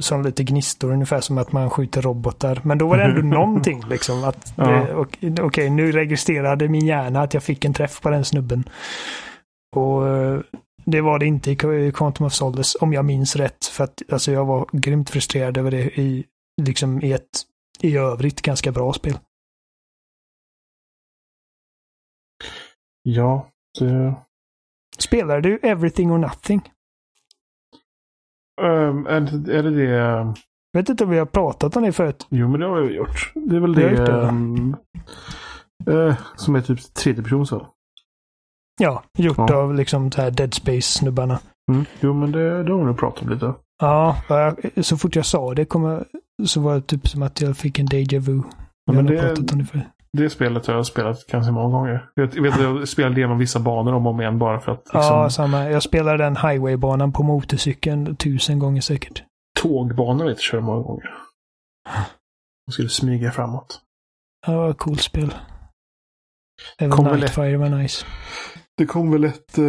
som 0.02 0.22
lite 0.22 0.44
gnistor, 0.44 0.92
ungefär 0.92 1.20
som 1.20 1.38
att 1.38 1.52
man 1.52 1.70
skjuter 1.70 2.02
robotar. 2.02 2.60
Men 2.64 2.78
då 2.78 2.88
var 2.88 2.96
det 2.96 3.04
ändå 3.04 3.22
någonting 3.36 3.82
liksom. 3.90 4.24
Att 4.24 4.52
ja. 4.56 4.86
Okej, 4.94 5.32
okay, 5.42 5.70
nu 5.70 5.92
registrerade 5.92 6.68
min 6.68 6.86
hjärna 6.86 7.22
att 7.22 7.34
jag 7.34 7.42
fick 7.42 7.64
en 7.64 7.74
träff 7.74 8.00
på 8.00 8.10
den 8.10 8.24
snubben. 8.24 8.64
Och 9.76 10.08
eh, 10.08 10.40
det 10.86 11.00
var 11.00 11.18
det 11.18 11.26
inte 11.26 11.50
i 11.50 11.92
Quantum 11.94 12.26
of 12.26 12.32
Solace, 12.32 12.78
om 12.80 12.92
jag 12.92 13.04
minns 13.04 13.36
rätt. 13.36 13.64
För 13.64 13.84
att 13.84 14.02
alltså, 14.12 14.32
jag 14.32 14.44
var 14.44 14.66
grymt 14.72 15.10
frustrerad 15.10 15.58
över 15.58 15.70
det 15.70 16.00
i, 16.00 16.24
liksom, 16.62 17.02
i 17.02 17.12
ett 17.12 17.42
i 17.80 17.96
övrigt 17.96 18.42
ganska 18.42 18.72
bra 18.72 18.92
spel. 18.92 19.18
Ja, 23.02 23.48
det... 23.78 24.14
Spelar 24.98 25.40
du 25.40 25.58
Everything 25.62 26.12
or 26.12 26.18
Nothing? 26.18 26.72
Um, 28.60 29.06
är, 29.06 29.20
det, 29.20 29.58
är 29.58 29.62
det 29.62 29.70
det... 29.70 29.90
Jag 30.72 30.80
vet 30.80 30.88
inte 30.88 31.04
om 31.04 31.10
vi 31.10 31.18
har 31.18 31.26
pratat 31.26 31.76
om 31.76 31.82
det 31.82 31.92
förut. 31.92 32.26
Jo, 32.30 32.48
men 32.48 32.60
det 32.60 32.66
har 32.66 32.80
jag 32.80 32.92
gjort. 32.92 33.32
Det 33.34 33.56
är 33.56 33.60
väl 33.60 33.74
det, 33.74 33.88
det, 33.88 34.12
um, 34.12 34.76
uh, 35.88 36.14
som 36.36 36.54
är 36.54 36.60
typ 36.60 36.94
tredje 36.94 37.22
person 37.22 37.46
så. 37.46 37.66
Ja, 38.80 39.04
gjort 39.18 39.38
ja. 39.38 39.56
av 39.56 39.74
liksom 39.74 40.12
så 40.12 40.22
här 40.22 40.30
Dead 40.30 40.54
Space-snubbarna. 40.54 41.40
Mm. 41.72 41.84
Jo, 42.00 42.14
men 42.14 42.32
det, 42.32 42.62
det 42.62 42.72
har 42.72 42.78
vi 42.78 42.84
nog 42.84 42.98
pratat 42.98 43.22
om 43.22 43.28
lite. 43.28 43.54
Ja, 43.78 44.16
så 44.82 44.96
fort 44.96 45.16
jag 45.16 45.26
sa 45.26 45.54
det 45.54 45.64
kom 45.64 46.04
så 46.46 46.60
var 46.60 46.74
det 46.74 46.80
typ 46.80 47.08
som 47.08 47.22
att 47.22 47.40
jag 47.40 47.56
fick 47.56 47.78
en 47.78 47.86
déjà 47.86 48.18
vu. 48.18 48.42
Ja, 48.86 48.92
men 48.92 49.06
det, 49.06 49.34
det, 50.12 50.30
spelet 50.30 50.66
har 50.66 50.74
jag 50.74 50.86
spelat 50.86 51.26
ganska 51.26 51.52
många 51.52 51.78
gånger. 51.78 52.10
Jag 52.14 52.42
vet 52.42 52.60
jag 52.60 52.88
spelade 52.88 53.16
igenom 53.16 53.38
vissa 53.38 53.60
banor 53.60 53.92
om 53.92 54.06
och 54.06 54.12
om 54.12 54.20
igen 54.20 54.38
bara 54.38 54.60
för 54.60 54.72
att... 54.72 54.78
Liksom... 54.78 55.00
Ja, 55.00 55.30
samma. 55.30 55.70
Jag 55.70 55.82
spelade 55.82 56.24
den 56.24 56.36
highwaybanan 56.36 57.12
på 57.12 57.22
motorcykeln 57.22 58.16
tusen 58.16 58.58
gånger 58.58 58.80
säkert. 58.80 59.22
Tågbanor 59.60 60.24
vet 60.24 60.36
jag 60.36 60.40
körde 60.40 60.62
många 60.62 60.82
gånger. 60.82 61.10
Jag 62.66 62.74
skulle 62.74 62.88
smyga 62.88 63.30
framåt. 63.30 63.80
Ja, 64.46 64.74
coolt 64.74 65.00
spel. 65.00 65.34
Även 66.78 67.04
Nightfire 67.04 67.56
var 67.56 67.68
nice. 67.68 68.06
Det 68.76 68.86
kom 68.86 69.10
väl 69.10 69.24
ett... 69.24 69.58
Uh, 69.58 69.64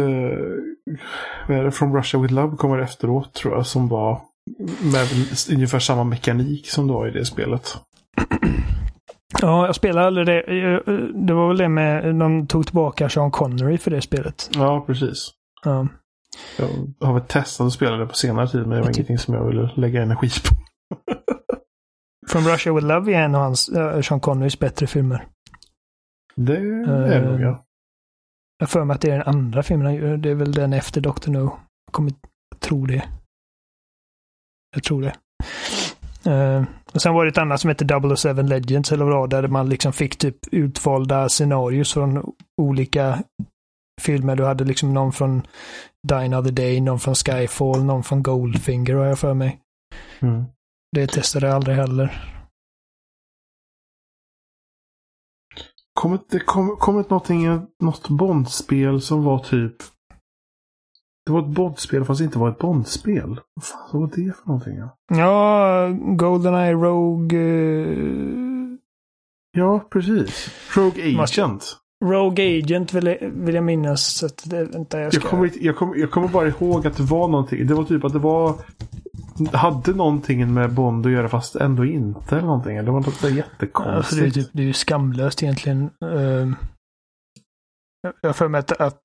vad 1.48 1.58
är 1.58 1.64
det? 1.64 1.70
From 1.70 1.96
Russia 1.96 2.20
With 2.20 2.34
Love 2.34 2.56
kommer 2.56 2.78
efteråt 2.78 3.32
tror 3.32 3.54
jag. 3.54 3.66
Som 3.66 3.88
var 3.88 4.20
med 4.92 5.08
ungefär 5.50 5.78
samma 5.78 6.04
mekanik 6.04 6.70
som 6.70 6.86
det 6.86 6.92
var 6.92 7.08
i 7.08 7.10
det 7.10 7.24
spelet. 7.24 7.76
Ja, 9.40 9.66
jag 9.66 9.74
spelade 9.74 10.06
aldrig 10.06 10.26
det. 10.26 10.42
Det 11.14 11.34
var 11.34 11.48
väl 11.48 11.56
det 11.56 11.68
med... 11.68 12.14
De 12.14 12.46
tog 12.46 12.66
tillbaka 12.66 13.08
Sean 13.08 13.30
Connery 13.30 13.78
för 13.78 13.90
det 13.90 14.00
spelet. 14.00 14.50
Ja, 14.54 14.84
precis. 14.86 15.30
Ja. 15.64 15.88
Jag 16.58 17.06
har 17.06 17.14
väl 17.14 17.22
testat 17.22 17.66
att 17.66 17.72
spela 17.72 17.96
det 17.96 18.06
på 18.06 18.14
senare 18.14 18.48
tid, 18.48 18.60
men 18.60 18.70
det 18.70 18.80
var 18.80 18.86
typ. 18.86 18.96
ingenting 18.96 19.18
som 19.18 19.34
jag 19.34 19.44
ville 19.44 19.70
lägga 19.76 20.02
energi 20.02 20.28
på. 20.28 20.54
From 22.28 22.44
Russia 22.44 22.74
With 22.74 22.86
Love 22.86 23.14
är 23.14 23.22
en 23.22 23.34
av 23.34 23.42
hans, 23.42 23.68
uh, 23.68 24.00
Sean 24.00 24.20
Connerys 24.20 24.58
bättre 24.58 24.86
filmer. 24.86 25.26
Det 26.34 26.56
är 26.56 27.08
det 27.08 27.30
nog, 27.30 27.40
ja. 27.40 27.64
Jag 28.58 28.70
för 28.70 28.84
mig 28.84 28.94
att 28.94 29.00
det 29.00 29.10
är 29.10 29.18
den 29.18 29.28
andra 29.28 29.62
filmen 29.62 30.22
Det 30.22 30.30
är 30.30 30.34
väl 30.34 30.52
den 30.52 30.72
efter 30.72 31.00
Dr. 31.00 31.30
No. 31.30 31.58
Jag 31.86 31.92
kommer 31.92 32.12
tro 32.60 32.86
det. 32.86 33.04
Jag 34.76 34.84
tror 34.84 35.02
det. 35.02 35.14
Uh, 36.30 36.64
och 36.92 37.02
sen 37.02 37.14
var 37.14 37.24
det 37.24 37.30
ett 37.30 37.38
annat 37.38 37.60
som 37.60 37.68
hette 37.68 38.16
007 38.16 38.42
Legends 38.42 38.92
eller 38.92 39.04
vad 39.04 39.30
där 39.30 39.48
man 39.48 39.68
liksom 39.68 39.92
fick 39.92 40.16
typ 40.16 40.36
utvalda 40.52 41.28
scenarios 41.28 41.92
från 41.92 42.32
olika 42.62 43.22
filmer. 44.00 44.36
Du 44.36 44.44
hade 44.44 44.64
liksom 44.64 44.94
någon 44.94 45.12
från 45.12 45.46
Die 46.08 46.14
Another 46.14 46.52
Day, 46.52 46.80
någon 46.80 46.98
från 46.98 47.14
Skyfall, 47.14 47.84
någon 47.84 48.02
från 48.02 48.22
Goldfinger 48.22 48.94
har 48.94 49.04
jag 49.04 49.18
för 49.18 49.34
mig. 49.34 49.60
Mm. 50.20 50.44
Det 50.92 51.06
testade 51.06 51.46
jag 51.46 51.56
aldrig 51.56 51.76
heller. 51.76 52.32
Kommer 55.94 56.18
det 56.30 56.40
kom, 56.40 56.76
kom 56.76 56.94
någonting, 56.94 57.66
något 57.82 58.08
Bondspel 58.08 59.00
som 59.00 59.24
var 59.24 59.38
typ... 59.38 59.76
Det 61.26 61.32
var 61.32 61.40
ett 61.40 61.46
Bondspel 61.46 62.04
fast 62.04 62.18
det 62.18 62.24
inte 62.24 62.38
var 62.38 62.48
ett 62.48 62.58
Bondspel. 62.58 63.40
Vad 63.54 63.64
fan 63.64 64.00
var 64.00 64.06
det 64.06 64.36
för 64.36 64.46
någonting? 64.46 64.76
Ja, 64.76 64.96
ja 65.08 65.88
Goldeneye 66.16 66.72
Rogue... 66.72 67.38
Uh... 67.38 68.76
Ja, 69.52 69.80
precis. 69.90 70.50
Rogue 70.76 71.22
Agent. 71.22 71.76
Rogue 72.04 72.58
Agent 72.58 72.92
vill 72.94 73.06
jag, 73.06 73.18
vill 73.20 73.54
jag 73.54 73.64
minnas. 73.64 74.06
Så 74.06 74.26
att 74.26 74.50
det, 74.50 74.64
vänta, 74.64 75.00
jag, 75.00 75.14
ska... 75.14 75.22
jag, 75.22 75.30
kommer, 75.30 75.50
jag, 75.60 75.76
kommer, 75.76 75.96
jag 75.96 76.10
kommer 76.10 76.28
bara 76.28 76.48
ihåg 76.48 76.86
att 76.86 76.96
det 76.96 77.02
var 77.02 77.28
någonting. 77.28 77.66
Det 77.66 77.74
var 77.74 77.84
typ 77.84 78.04
att 78.04 78.12
det 78.12 78.18
var 78.18 78.54
hade 79.52 79.92
någonting 79.92 80.54
med 80.54 80.74
Bond 80.74 81.06
att 81.06 81.12
göra 81.12 81.28
fast 81.28 81.56
ändå 81.56 81.84
inte. 81.84 82.36
Eller 82.36 82.46
någonting. 82.46 82.76
Det 82.76 82.90
var 82.90 83.00
något 83.00 83.22
jättekonstigt. 83.22 83.96
Alltså 83.96 84.16
det, 84.16 84.26
är 84.26 84.30
typ, 84.30 84.48
det 84.52 84.62
är 84.62 84.66
ju 84.66 84.72
skamlöst 84.72 85.42
egentligen. 85.42 85.90
Uh, 86.04 86.52
jag 88.20 88.28
har 88.28 88.32
för 88.32 88.48
mig 88.48 88.58
att, 88.58 88.72
att 88.72 89.00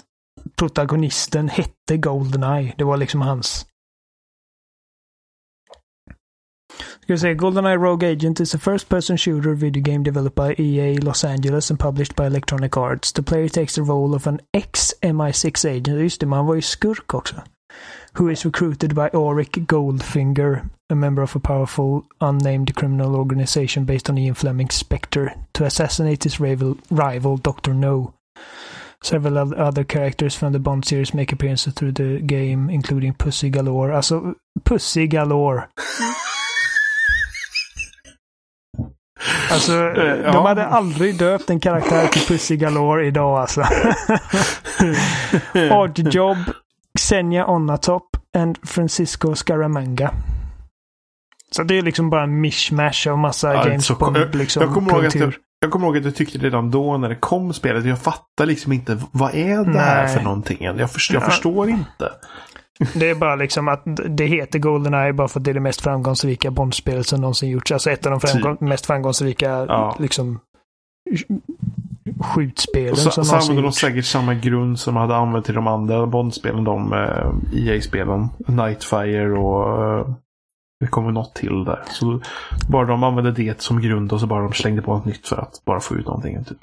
protagonisten 0.57 1.49
hette 1.49 1.97
Goldeneye. 1.97 2.73
Det 2.77 2.83
var 2.83 2.97
liksom 2.97 3.21
hans... 3.21 3.67
Ska 7.01 7.13
vi 7.13 7.19
se... 7.19 7.33
GoldenEye 7.33 7.77
Rogue 7.77 8.11
Agent 8.11 8.39
is 8.39 8.55
a 8.55 8.57
first 8.57 8.89
person 8.89 9.17
shooter 9.17 9.53
video 9.53 9.83
game 9.83 10.03
developed 10.03 10.35
by 10.35 10.63
EA 10.63 10.97
Los 10.97 11.23
Angeles 11.23 11.71
and 11.71 11.79
published 11.79 12.15
by 12.15 12.23
Electronic 12.23 12.77
Arts. 12.77 13.13
The 13.13 13.23
player 13.23 13.49
takes 13.49 13.75
the 13.75 13.81
role 13.81 14.15
of 14.15 14.27
an 14.27 14.39
ex-MI6 14.53 15.65
agent. 15.65 15.99
Just 15.99 16.21
det, 16.21 16.27
man 16.27 16.45
var 16.45 16.55
ju 16.55 16.61
skurk 16.61 17.13
också 17.13 17.35
who 18.15 18.27
is 18.27 18.45
recruited 18.45 18.93
by 18.93 19.09
Auric 19.09 19.51
Goldfinger, 19.51 20.69
a 20.89 20.95
member 20.95 21.21
of 21.21 21.35
a 21.35 21.39
powerful, 21.39 22.05
unnamed 22.19 22.75
criminal 22.75 23.15
organization 23.15 23.85
based 23.85 24.09
on 24.09 24.17
Ian 24.17 24.33
Fleming's 24.33 24.75
Spectre, 24.75 25.33
to 25.53 25.65
assassinate 25.65 26.23
his 26.23 26.39
rival, 26.39 26.77
rival 26.89 27.37
Dr. 27.37 27.73
No. 27.73 28.13
Several 29.03 29.37
other 29.37 29.83
characters 29.83 30.35
from 30.35 30.53
the 30.53 30.59
Bond 30.59 30.85
series 30.85 31.13
make 31.13 31.33
appearances 31.33 31.73
through 31.73 31.95
the 31.95 32.19
game, 32.19 32.69
including 32.69 33.13
Pussy 33.13 33.49
Galore. 33.49 33.95
Alltså, 33.95 34.33
Pussy 34.63 35.07
Galore. 35.07 35.63
Alltså, 39.51 39.73
ja. 39.73 40.31
de 40.31 40.45
hade 40.45 40.65
aldrig 40.65 41.17
döpt 41.17 41.49
en 41.49 41.59
karaktär 41.59 42.07
till 42.07 42.21
Pussy 42.21 42.57
Galore 42.57 43.05
idag 43.07 43.39
alltså. 43.39 43.63
Oddjob 45.71 46.37
Xenia 46.99 47.47
Onatop 47.47 48.17
and 48.37 48.57
Francisco 48.63 49.35
Scaramanga. 49.35 50.13
Så 51.51 51.63
det 51.63 51.77
är 51.77 51.81
liksom 51.81 52.09
bara 52.09 52.23
en 52.23 52.41
mishmash 52.41 53.07
av 53.09 53.17
massa 53.17 53.53
ja, 53.53 53.67
James 53.67 53.97
Bond. 53.99 54.17
Jag, 54.17 54.35
liksom, 54.35 54.63
jag, 54.63 54.73
kommer 54.73 54.91
ihåg 54.91 55.05
att 55.05 55.15
jag, 55.15 55.33
jag 55.61 55.71
kommer 55.71 55.87
ihåg 55.87 55.97
att 55.97 56.05
jag 56.05 56.15
tyckte 56.15 56.37
redan 56.37 56.71
då 56.71 56.97
när 56.97 57.09
det 57.09 57.15
kom 57.15 57.53
spelet, 57.53 57.85
jag 57.85 57.99
fattar 57.99 58.45
liksom 58.45 58.71
inte 58.71 59.01
vad 59.11 59.35
är 59.35 59.57
det 59.57 59.71
Nej. 59.71 59.79
här 59.79 60.07
för 60.07 60.23
någonting? 60.23 60.57
Jag, 60.63 60.91
förstår, 60.91 61.15
jag 61.15 61.23
ja. 61.23 61.29
förstår 61.29 61.69
inte. 61.69 62.11
Det 62.93 63.09
är 63.09 63.15
bara 63.15 63.35
liksom 63.35 63.67
att 63.67 63.83
det 64.09 64.25
heter 64.25 64.59
Goldeneye 64.59 65.13
bara 65.13 65.27
för 65.27 65.39
att 65.39 65.43
det 65.43 65.51
är 65.51 65.53
det 65.53 65.59
mest 65.59 65.81
framgångsrika 65.81 66.51
Bond-spelet 66.51 67.07
som 67.07 67.21
någonsin 67.21 67.49
gjorts. 67.49 67.71
Alltså 67.71 67.91
ett 67.91 68.05
av 68.05 68.11
de 68.11 68.19
framgång 68.19 68.57
typ. 68.57 68.61
mest 68.61 68.85
framgångsrika 68.85 69.49
ja. 69.49 69.95
liksom 69.99 70.39
skjutspelen 72.19 72.95
så, 72.95 73.11
som 73.11 73.25
så 73.25 73.35
använder 73.35 73.63
de 73.63 73.71
säkert 73.71 74.05
samma 74.05 74.33
grund 74.33 74.79
som 74.79 74.93
de 74.93 74.99
hade 75.01 75.15
använt 75.15 75.45
till 75.45 75.55
de 75.55 75.67
andra 75.67 76.05
Bond-spelen. 76.05 76.63
De 76.63 76.93
eh, 76.93 77.67
EA-spelen. 77.67 78.27
Nightfire 78.47 79.31
och 79.39 79.83
eh, 79.83 80.07
det 80.81 80.87
kommer 80.87 81.11
något 81.11 81.35
till 81.35 81.63
där. 81.65 81.83
Så 81.85 82.21
bara 82.69 82.85
de 82.85 83.03
använde 83.03 83.31
det 83.31 83.61
som 83.61 83.81
grund 83.81 84.13
och 84.13 84.19
så 84.19 84.27
bara 84.27 84.43
de 84.43 84.53
slängde 84.53 84.81
på 84.81 84.93
något 84.93 85.05
nytt 85.05 85.27
för 85.27 85.37
att 85.37 85.65
bara 85.65 85.79
få 85.79 85.95
ut 85.95 86.05
någonting. 86.05 86.43
Typ. 86.43 86.57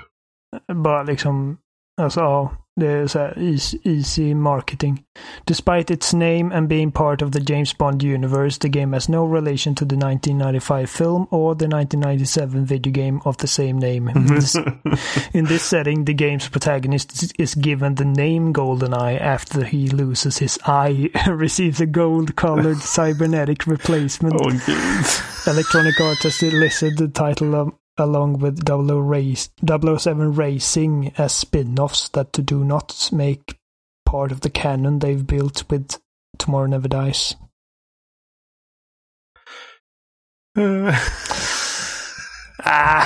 Bara 0.84 1.02
liksom, 1.02 1.56
alltså 1.99 2.20
ja, 2.20 2.51
det 2.78 2.86
är 2.86 3.07
så 3.07 3.18
här 3.18 3.38
easy, 3.38 3.78
easy 3.84 4.34
marketing. 4.34 5.03
Despite 5.44 5.94
its 5.94 6.12
name 6.14 6.53
and 6.53 6.68
being 6.68 6.92
part 6.92 7.22
of 7.22 7.32
the 7.32 7.40
James 7.40 7.78
Bond 7.78 8.03
universe, 8.03 8.59
the 8.59 8.68
game 8.68 8.92
has 8.92 9.09
no 9.09 9.24
relation 9.26 9.74
to 9.74 9.84
the 9.84 9.96
1995 9.96 10.90
film 10.90 11.26
or 11.30 11.55
the 11.55 11.66
1997 11.66 12.64
video 12.66 12.92
game 12.92 13.20
of 13.24 13.36
the 13.36 13.46
same 13.46 13.78
name. 13.78 14.09
In 14.09 14.14
mm-hmm. 14.14 14.34
this, 14.34 14.57
in 15.32 15.44
this 15.46 15.62
setting, 15.62 16.05
the 16.05 16.14
game's 16.14 16.49
protagonist 16.49 17.34
is 17.38 17.55
given 17.55 17.94
the 17.96 18.05
name 18.05 18.53
GoldenEye 18.53 19.20
after 19.20 19.64
he 19.64 19.88
loses 19.88 20.38
his 20.38 20.59
eye, 20.64 21.11
and 21.14 21.40
receives 21.40 21.80
a 21.80 21.86
gold-colored 21.86 22.78
cybernetic 22.96 23.66
replacement. 23.66 24.38
Gud. 24.38 24.61
Electronic 25.46 26.01
Arts 26.01 26.22
has 26.22 26.42
listed 26.42 26.99
the 26.99 27.09
title 27.09 27.55
of, 27.55 27.72
along 27.99 28.38
with 28.38 28.64
007 28.66 30.34
Racing 30.34 31.12
as 31.18 31.32
spin-offs 31.32 32.09
that 32.11 32.32
do 32.32 32.64
not 32.64 33.11
make 33.12 33.59
part 34.07 34.32
of 34.32 34.40
the 34.40 34.51
canon 34.51 34.99
they've 35.01 35.26
built 35.26 35.64
with 35.70 35.99
Tomorrow 36.38 36.66
Never 36.66 36.88
Dies. 36.88 37.36
Uh. 40.57 40.96
Ah. 42.64 43.05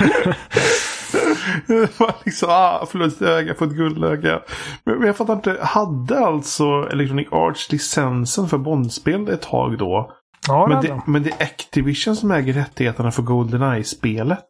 det 1.66 2.00
var 2.00 2.14
liksom, 2.24 2.48
ah, 2.50 2.86
förlustöga 2.86 3.54
på 3.54 3.64
ett 3.64 3.70
guldöga. 3.70 4.42
Men, 4.84 4.98
men 4.98 5.06
jag 5.06 5.16
fattar 5.16 5.34
inte, 5.34 5.58
hade 5.62 6.18
alltså 6.18 6.88
Electronic 6.92 7.28
Arts 7.30 7.72
licensen 7.72 8.48
för 8.48 8.58
Bondspel 8.58 9.28
ett 9.28 9.42
tag 9.42 9.78
då? 9.78 10.12
Ja, 10.48 10.66
Men 10.68 10.82
det, 10.82 10.88
det, 10.88 11.02
men 11.06 11.22
det 11.22 11.30
är 11.30 11.42
Activision 11.42 12.16
som 12.16 12.30
äger 12.30 12.52
rättigheterna 12.52 13.10
för 13.10 13.22
Goldeneye-spelet? 13.22 14.48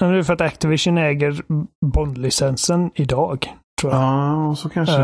det 0.00 0.06
är 0.06 0.22
för 0.22 0.32
att 0.32 0.40
Activision 0.40 0.98
äger 0.98 1.42
Bond-licensen 1.86 2.90
idag. 2.94 3.56
Tror 3.80 3.92
jag. 3.92 4.02
Ja, 4.02 4.54
så 4.56 4.68
kanske 4.68 5.02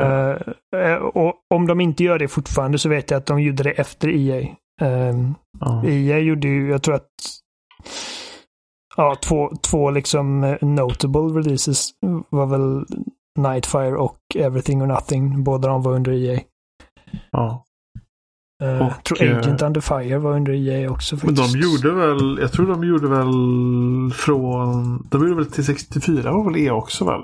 eh, 0.77 0.95
och 0.95 1.35
om 1.55 1.67
de 1.67 1.81
inte 1.81 2.05
gör 2.05 2.19
det 2.19 2.29
fortfarande 2.29 2.79
så 2.79 2.89
vet 2.89 3.11
jag 3.11 3.19
att 3.19 3.27
de 3.27 3.41
gjorde 3.41 3.63
det 3.63 3.71
efter 3.71 4.09
EA. 4.09 4.49
Um, 4.83 5.35
ja. 5.61 5.85
EA 5.85 6.19
gjorde 6.19 6.49
ju, 6.49 6.71
jag 6.71 6.83
tror 6.83 6.95
att 6.95 7.11
ja, 8.97 9.17
två, 9.23 9.53
två 9.71 9.91
liksom 9.91 10.45
eh, 10.45 10.57
notable 10.61 11.41
releases 11.41 11.91
var 12.31 12.47
väl 12.47 12.87
Nightfire 13.39 13.97
och 13.97 14.19
Everything 14.35 14.83
or 14.83 14.87
Nothing. 14.87 15.45
Båda 15.45 15.69
de 15.69 15.83
var 15.83 15.93
under 15.93 16.13
EA. 16.13 16.41
ja. 17.31 17.65
Uh, 18.63 18.83
Och, 18.83 18.93
jag 18.97 19.05
tror 19.05 19.23
eh, 19.23 19.39
Agent 19.39 19.63
Under 19.63 19.81
Fire 19.81 20.19
var 20.19 20.33
under 20.37 20.53
EA 20.53 20.91
också 20.91 21.15
Men 21.17 21.21
faktiskt. 21.37 21.53
de 21.53 21.59
gjorde 21.61 21.91
väl, 22.07 22.39
jag 22.41 22.53
tror 22.53 22.67
de 22.67 22.85
gjorde 22.85 23.09
väl 23.09 24.13
från, 24.15 25.07
de 25.11 25.23
gjorde 25.23 25.35
väl 25.35 25.51
till 25.53 25.65
64 25.65 26.33
var 26.33 26.45
väl 26.45 26.57
E 26.57 26.71
också 26.71 27.05
väl? 27.05 27.21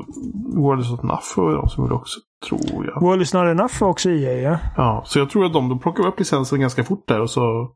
World 0.54 0.92
of 0.92 1.00
Enough 1.04 1.24
var 1.36 1.52
de 1.56 1.68
som 1.68 1.84
gjorde 1.84 1.94
också, 1.94 2.20
tror 2.48 2.86
jag. 2.86 3.10
Well 3.10 3.20
It's 3.22 3.36
Not 3.44 3.50
Enough 3.50 3.80
var 3.80 3.88
också 3.88 4.10
EA 4.10 4.50
ja. 4.50 4.58
Ja, 4.76 5.02
så 5.06 5.18
jag 5.18 5.30
tror 5.30 5.46
att 5.46 5.52
de, 5.52 5.68
de 5.68 5.78
plockade 5.78 6.08
upp 6.08 6.18
licensen 6.18 6.60
ganska 6.60 6.84
fort 6.84 7.08
där 7.08 7.20
och 7.20 7.30
så 7.30 7.70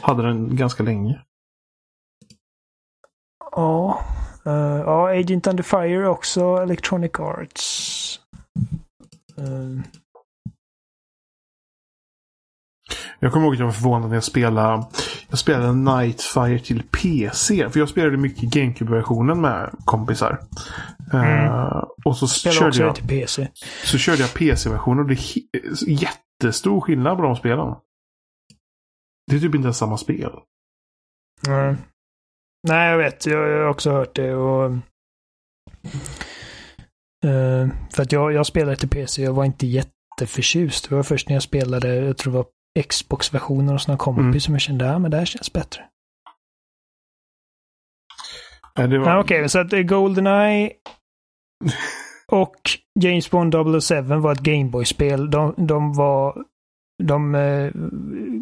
hade 0.00 0.22
den 0.22 0.56
ganska 0.56 0.82
länge. 0.82 1.20
Ja. 3.52 4.00
eh, 4.46 4.52
ja, 4.86 5.10
Agent 5.10 5.46
Under 5.46 5.62
Fire 5.62 6.08
också 6.08 6.56
Electronic 6.56 7.12
Arts. 7.20 8.20
Eh, 9.36 9.80
Jag 13.20 13.32
kommer 13.32 13.46
ihåg 13.46 13.54
att 13.54 13.58
jag 13.58 13.66
var 13.66 13.72
förvånad 13.72 14.08
när 14.08 14.16
jag 14.16 14.24
spelade, 14.24 14.86
jag 15.28 15.38
spelade 15.38 15.72
Nightfire 15.72 16.58
till 16.58 16.82
PC. 16.82 17.70
För 17.70 17.80
jag 17.80 17.88
spelade 17.88 18.16
mycket 18.16 18.42
GameCube-versionen 18.42 19.40
med 19.40 19.70
kompisar. 19.84 20.40
Eh, 21.12 21.84
och 22.04 22.16
så 22.16 22.28
spelar 22.28 22.54
körde, 22.54 22.78
jag, 22.78 22.94
till 22.94 23.08
PC. 23.08 23.48
så 23.84 23.98
körde 23.98 24.18
jag 24.18 24.34
PC-versionen 24.34 24.98
och 24.98 25.08
det 25.08 25.14
är 25.14 25.88
jättestor 25.88 26.80
skillnad 26.80 27.16
på 27.16 27.22
de 27.22 27.36
spelen. 27.36 27.74
Det 29.30 29.36
är 29.36 29.40
typ 29.40 29.54
inte 29.54 29.66
ens 29.66 29.78
samma 29.78 29.96
spel. 29.96 30.32
Nej. 31.46 31.76
Nej, 32.68 32.90
jag 32.90 32.98
vet. 32.98 33.26
Jag, 33.26 33.48
jag 33.48 33.62
har 33.62 33.68
också 33.68 33.90
hört 33.90 34.16
det. 34.16 34.34
Och, 34.34 34.64
eh, 37.24 37.68
för 37.92 38.02
att 38.02 38.12
jag, 38.12 38.32
jag 38.32 38.46
spelade 38.46 38.76
till 38.76 38.88
PC. 38.88 39.22
Jag 39.22 39.32
var 39.32 39.44
inte 39.44 39.66
jätteförtjust. 39.66 40.88
Det 40.88 40.94
var 40.94 41.02
först 41.02 41.28
när 41.28 41.36
jag 41.36 41.42
spelade, 41.42 41.94
jag 41.94 42.16
tror 42.16 42.32
det 42.32 42.38
var 42.38 42.46
Xbox-versionen 42.82 43.74
och 43.74 43.80
såna 43.80 43.98
kompis 43.98 44.24
Mm. 44.24 44.40
som 44.40 44.54
jag 44.54 44.60
kände, 44.60 44.84
ja 44.84 44.98
men 44.98 45.10
det 45.10 45.16
här 45.16 45.24
känns 45.24 45.52
bättre. 45.52 45.84
Det 48.74 48.98
var, 48.98 49.06
Ja, 49.08 49.20
Okej, 49.20 49.48
så 49.48 49.58
att 49.58 49.72
eh, 49.72 49.80
Goldeneye 49.80 50.70
och 52.32 52.56
James 53.00 53.30
Bond 53.30 53.54
007 53.82 54.00
var 54.02 54.32
ett 54.32 54.40
Gameboy-spel. 54.40 55.30
De, 55.30 55.54
de 55.56 55.92
var... 55.92 56.44
De 57.02 57.34
eh, 57.34 57.70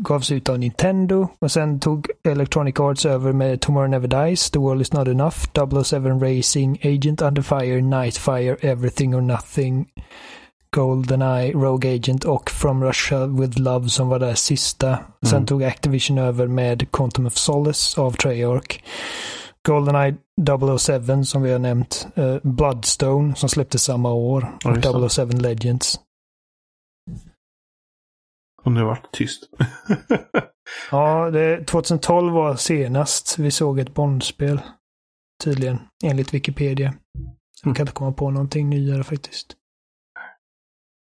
gavs 0.03 0.31
ut 0.31 0.49
av 0.49 0.59
Nintendo 0.59 1.29
och 1.39 1.53
sen 1.53 1.81
tog 1.81 2.07
Electronic 2.29 2.81
Arts 2.81 3.07
över 3.07 3.33
med 3.33 3.61
Tomorrow 3.61 3.91
Never 3.91 4.09
Dies, 4.09 4.51
The 4.51 4.59
World 4.59 4.81
Is 4.81 4.93
Not 4.93 5.09
Enough, 5.09 5.37
007 5.85 6.21
Racing, 6.21 6.79
Agent 6.85 7.23
Under 7.23 7.43
Fire, 7.43 7.81
Nightfire, 7.81 8.57
Everything 8.61 9.15
or 9.15 9.21
Nothing, 9.21 9.87
Goldeneye, 10.81 11.53
Rogue 11.53 11.95
Agent 11.95 12.25
och 12.25 12.51
From 12.51 12.85
Russia 12.85 13.27
With 13.27 13.61
Love 13.61 13.89
som 13.89 14.09
var 14.09 14.19
det 14.19 14.37
sista. 14.37 14.99
Sen 15.27 15.35
Mm. 15.37 15.47
tog 15.47 15.65
Activision 15.65 16.19
över 16.19 16.47
med 16.47 16.91
Quantum 16.91 17.27
of 17.27 17.37
Solace 17.37 18.01
av 18.01 18.13
Treyarch. 18.13 18.83
Goldeneye 19.67 20.15
007 20.79 21.25
som 21.25 21.43
vi 21.43 21.53
har 21.53 21.59
nämnt. 21.59 22.07
eh, 22.15 22.37
Bloodstone 22.43 23.35
som 23.35 23.49
släpptes 23.49 23.83
samma 23.83 24.13
år. 24.13 24.57
Ja, 24.65 24.71
och 24.95 25.11
007 25.11 25.25
Legends. 25.29 26.01
Och 28.63 28.73
nu 28.73 28.85
vart 28.85 29.03
det 29.03 29.09
tyst. 29.19 29.43
Ja, 30.91 31.31
det, 31.31 31.65
2012 31.67 32.33
var 32.33 32.57
senast 32.57 33.39
vi 33.39 33.51
såg 33.51 33.79
ett 33.79 33.95
Bondspel. 33.95 34.61
Tydligen, 35.45 35.79
enligt 36.05 36.35
Wikipedia. 36.35 36.95
Jag 37.65 37.77
kan 37.77 37.83
inte 37.85 37.93
komma 37.93 38.13
på 38.13 38.31
någonting 38.31 38.69
nyare 38.71 39.05
faktiskt. 39.05 39.57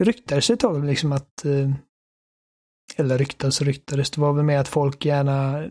Ryktades 0.04 0.50
ett 0.50 0.60
tag 0.60 0.86
liksom 0.86 1.12
att... 1.12 1.46
eh, 1.46 1.72
Eller 2.98 3.18
ryktades 3.18 3.62
och 3.62 3.68
ryktades. 3.68 4.12
Det 4.12 4.22
var 4.22 4.34
väl 4.34 4.46
med 4.46 4.60
att 4.60 4.68
folk 4.68 5.06
gärna 5.06 5.64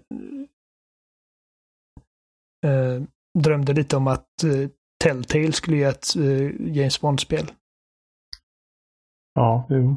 eh, 2.67 3.03
drömde 3.39 3.73
lite 3.73 3.97
om 3.97 4.07
att 4.07 4.45
eh, 4.45 4.69
Telltale 5.05 5.53
skulle 5.53 5.77
göra 5.77 5.91
ett 5.91 6.17
eh, 6.17 6.77
James 6.77 7.01
Bond-spel. 7.01 7.53
ja, 9.35 9.67
jo. 9.71 9.97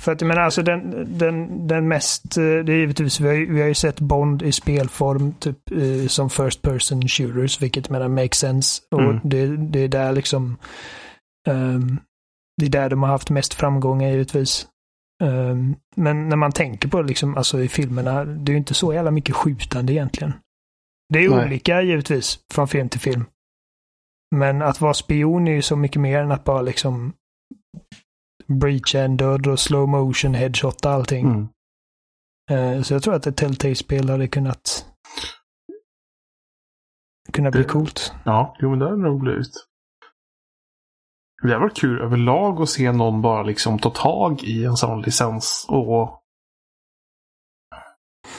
För 0.00 0.12
att 0.12 0.20
jag 0.20 0.28
menar 0.28 0.42
alltså 0.42 0.62
den, 0.62 1.06
den, 1.18 1.66
den 1.66 1.88
mest, 1.88 2.36
eh, 2.36 2.42
det 2.44 2.72
är 2.72 2.76
givetvis, 2.76 3.20
vi 3.20 3.26
har, 3.26 3.34
ju- 3.34 3.52
vi 3.54 3.60
har 3.60 3.68
ju 3.68 3.74
sett 3.74 4.00
Bond 4.00 4.42
i 4.42 4.52
spelform 4.52 5.32
typ 5.32 5.70
eh, 5.70 6.06
som 6.08 6.30
first 6.30 6.62
person 6.62 7.08
shooters, 7.08 7.62
vilket 7.62 7.86
jag 7.86 7.92
menar 7.92 8.08
makes 8.08 8.38
sense. 8.38 8.82
Och 8.90 9.00
Mm. 9.00 9.20
det, 9.24 9.56
det 9.56 9.78
är 9.80 9.88
där 9.88 10.12
liksom, 10.12 10.56
ehm, 11.48 12.00
det 12.58 12.66
är 12.66 12.70
där 12.70 12.90
de 12.90 13.02
har 13.02 13.10
haft 13.10 13.30
mest 13.30 13.54
framgångar 13.54 14.08
givetvis. 14.08 14.68
Ehm, 15.24 15.76
men 15.96 16.28
när 16.28 16.36
man 16.36 16.52
tänker 16.52 16.88
på 16.88 17.02
liksom, 17.02 17.36
alltså 17.36 17.60
i 17.60 17.68
filmerna, 17.68 18.24
det 18.24 18.50
är 18.50 18.54
ju 18.54 18.58
inte 18.58 18.74
så 18.74 18.92
jävla 18.94 19.10
mycket 19.10 19.34
skjutande 19.34 19.92
egentligen. 19.92 20.32
Det 21.12 21.18
är 21.24 21.30
Nej. 21.30 21.44
olika 21.46 21.82
givetvis 21.82 22.40
från 22.52 22.68
film 22.68 22.88
till 22.88 23.00
film. 23.00 23.24
Men 24.36 24.62
att 24.62 24.80
vara 24.80 24.94
spion 24.94 25.48
är 25.48 25.52
ju 25.52 25.62
så 25.62 25.76
mycket 25.76 26.00
mer 26.02 26.18
än 26.22 26.32
att 26.32 26.44
bara 26.44 26.62
liksom 26.62 27.12
breach 28.46 28.94
en 28.94 29.16
död 29.16 29.46
och 29.46 29.60
slow 29.60 29.88
motion 29.88 30.34
headshot 30.34 30.84
och 30.86 30.92
allting. 30.92 31.26
Mm. 31.26 31.48
Eh, 32.50 32.82
Så 32.82 32.94
jag 32.94 33.02
tror 33.02 33.14
att 33.14 33.26
ett 33.26 33.36
Telltale-spel 33.36 34.10
hade 34.10 34.28
kunnat 34.28 34.86
kunna 37.32 37.50
bli 37.50 37.62
Det- 37.62 37.68
coolt. 37.68 38.12
Ja, 38.24 38.56
jo 38.60 38.70
men 38.70 38.78
det 38.78 38.84
har 38.84 38.92
det 38.96 39.02
nog 39.02 39.20
blivit. 39.20 39.52
Det 41.42 41.52
har 41.52 41.60
varit 41.60 41.80
kul 41.80 42.00
överlag 42.00 42.62
att 42.62 42.68
se 42.68 42.92
någon 42.92 43.22
bara 43.22 43.42
liksom 43.42 43.78
ta 43.78 43.90
tag 43.90 44.42
i 44.42 44.64
en 44.64 44.76
sån 44.76 45.02
licens 45.02 45.66
och 45.68 46.14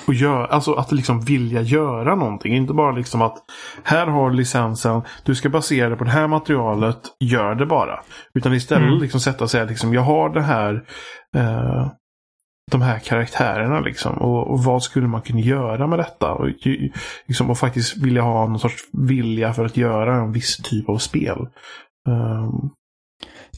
och 0.08 0.14
gör, 0.14 0.48
alltså 0.48 0.74
att 0.74 0.92
liksom 0.92 1.22
vilja 1.22 1.62
göra 1.62 2.16
någonting. 2.16 2.56
Inte 2.56 2.74
bara 2.74 2.92
liksom 2.92 3.22
att 3.22 3.38
här 3.84 4.08
har 4.08 4.32
licensen, 4.32 5.02
du 5.24 5.36
ska 5.36 5.50
basera 5.50 5.90
det 5.90 5.96
på 5.96 6.04
det 6.04 6.10
här 6.10 6.28
materialet, 6.28 7.00
gör 7.20 7.56
det 7.56 7.66
bara. 7.66 8.00
Utan 8.34 8.54
istället 8.54 8.88
Mm. 8.88 9.02
liksom 9.02 9.20
sätta 9.20 9.48
sig 9.48 9.68
liksom, 9.68 9.94
jag 9.94 10.02
har 10.02 10.30
det 10.30 10.42
här. 10.42 10.86
Eh, 11.36 11.88
de 12.72 12.82
här 12.82 13.00
karaktärerna 13.00 13.80
liksom. 13.80 14.18
Och, 14.18 14.52
och, 14.52 14.64
vad 14.64 14.84
skulle 14.84 15.08
man 15.08 15.22
kunna 15.22 15.40
göra 15.40 15.88
med 15.88 16.00
detta? 16.00 16.34
Och, 16.34 16.48
liksom, 17.28 17.50
och 17.50 17.58
faktiskt 17.58 17.98
vilja 17.98 18.22
ha 18.22 18.48
någon 18.48 18.60
sorts 18.60 18.82
vilja 18.94 19.54
för 19.54 19.66
att 19.66 19.78
göra 19.78 20.16
en 20.16 20.32
viss 20.32 20.58
typ 20.58 20.90
av 20.90 20.98
spel. 20.98 21.48
Um... 22.08 22.70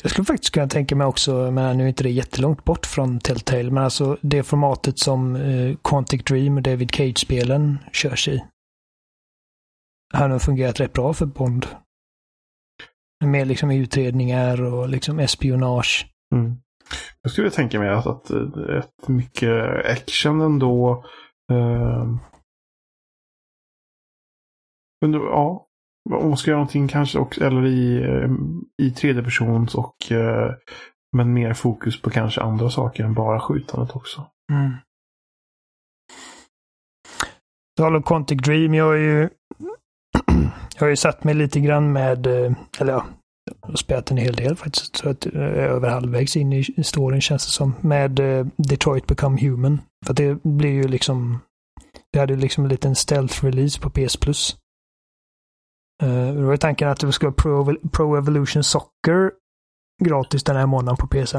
Jag 0.02 0.12
skulle 0.12 0.26
faktiskt 0.26 0.54
kunna 0.54 0.68
tänka 0.68 0.96
mig 0.96 1.08
också, 1.08 1.52
men 1.52 1.78
nu 1.78 1.84
är 1.84 1.88
inte 1.88 2.04
det 2.04 2.10
jättelångt 2.10 2.64
bort 2.64 2.86
från 2.86 3.20
Telltale, 3.20 3.72
men 3.72 3.84
alltså 3.84 4.18
det 4.22 4.44
formatet 4.44 5.00
som 5.00 5.36
eh, 5.36 5.76
Quantic 5.84 6.24
Dream 6.24 6.58
och 6.58 6.64
David 6.64 6.92
Cage-spelen 6.92 7.78
körs 7.92 8.28
i. 8.28 8.46
Har 10.14 10.28
nog 10.28 10.42
fungerat 10.42 10.80
rätt 10.80 10.94
bra 10.94 11.14
för 11.14 11.26
Bond. 11.26 11.66
Med 13.24 13.48
liksom 13.48 13.72
utredningar 13.72 14.64
och 14.64 14.90
liksom 14.90 15.20
espionage. 15.20 16.08
Mm. 16.36 16.56
Jag 17.22 17.32
skulle 17.32 17.50
tänka 17.50 17.80
mig 17.80 17.90
att, 17.90 18.08
att 18.08 18.30
eh, 18.30 18.78
att 18.78 19.08
mycket 19.08 19.86
action 19.86 20.42
ändå. 20.42 21.06
Eh, 21.52 22.08
under, 25.06 25.20
ja, 25.20 25.68
om 26.10 26.28
man 26.28 26.38
ska 26.38 26.52
göra 26.52 26.60
någonting 26.60 26.88
kanske 26.88 27.20
också, 27.20 27.46
eller 27.46 27.66
i, 27.66 28.04
eh, 28.04 28.30
i 28.86 28.92
tredje 28.92 29.24
persons 29.24 29.76
och 29.76 30.12
eh, 30.12 30.52
men 31.18 31.34
mer 31.34 31.54
fokus 31.54 32.02
på 32.02 32.10
kanske 32.10 32.42
andra 32.42 32.70
saker 32.70 33.04
än 33.04 33.14
bara 33.14 33.40
skjutandet 33.40 33.96
också. 33.96 34.26
Mm. 34.52 34.72
Tal 37.78 37.96
om 37.96 38.04
Quantic 38.04 38.42
Dream, 38.42 38.74
jag 38.74 38.86
har 38.86 38.94
ju 38.94 39.22
jag 40.76 40.82
har 40.82 40.88
ju 40.88 40.96
satt 40.96 41.24
mig 41.24 41.34
lite 41.34 41.60
grann 41.60 41.94
med, 41.94 42.28
eh, 42.28 42.52
eller 42.80 42.94
ja, 42.94 43.06
jag 43.46 43.70
har 43.70 43.76
spelat 43.76 44.12
en 44.12 44.18
hel 44.18 44.36
del 44.36 44.56
faktiskt. 44.56 44.96
Så 44.96 45.10
att 45.10 45.26
jag 45.26 45.44
är 45.44 45.54
över 45.54 45.90
halvvägs 45.90 46.38
in 46.38 46.54
i 46.54 46.84
storyn 46.84 47.22
känns 47.22 47.46
det 47.46 47.52
som. 47.52 47.76
Med 47.82 48.12
Detroit 48.58 49.08
Become 49.08 49.42
Human. 49.42 49.82
För 50.06 50.14
att 50.14 50.18
det 50.18 50.44
blir 50.44 50.72
ju 50.72 50.88
liksom... 50.88 51.40
Det 52.14 52.20
hade 52.20 52.34
ju 52.34 52.40
liksom 52.40 52.64
en 52.64 52.70
liten 52.70 52.94
stealth-release 52.94 53.82
på 53.82 53.90
PS 53.90 54.18
Plus. 54.18 54.61
Uh, 56.04 56.34
då 56.34 56.48
var 56.48 56.58
tanken 56.58 56.90
att 56.90 57.00
det 57.00 57.12
skulle 57.12 57.30
vara 57.30 57.64
Pro, 57.64 57.90
Pro 57.92 58.18
Evolution 58.18 58.64
Soccer 58.64 59.32
gratis 60.04 60.44
den 60.44 60.56
här 60.56 60.66
månaden 60.66 60.98
på 60.98 61.08
PSN. 61.08 61.38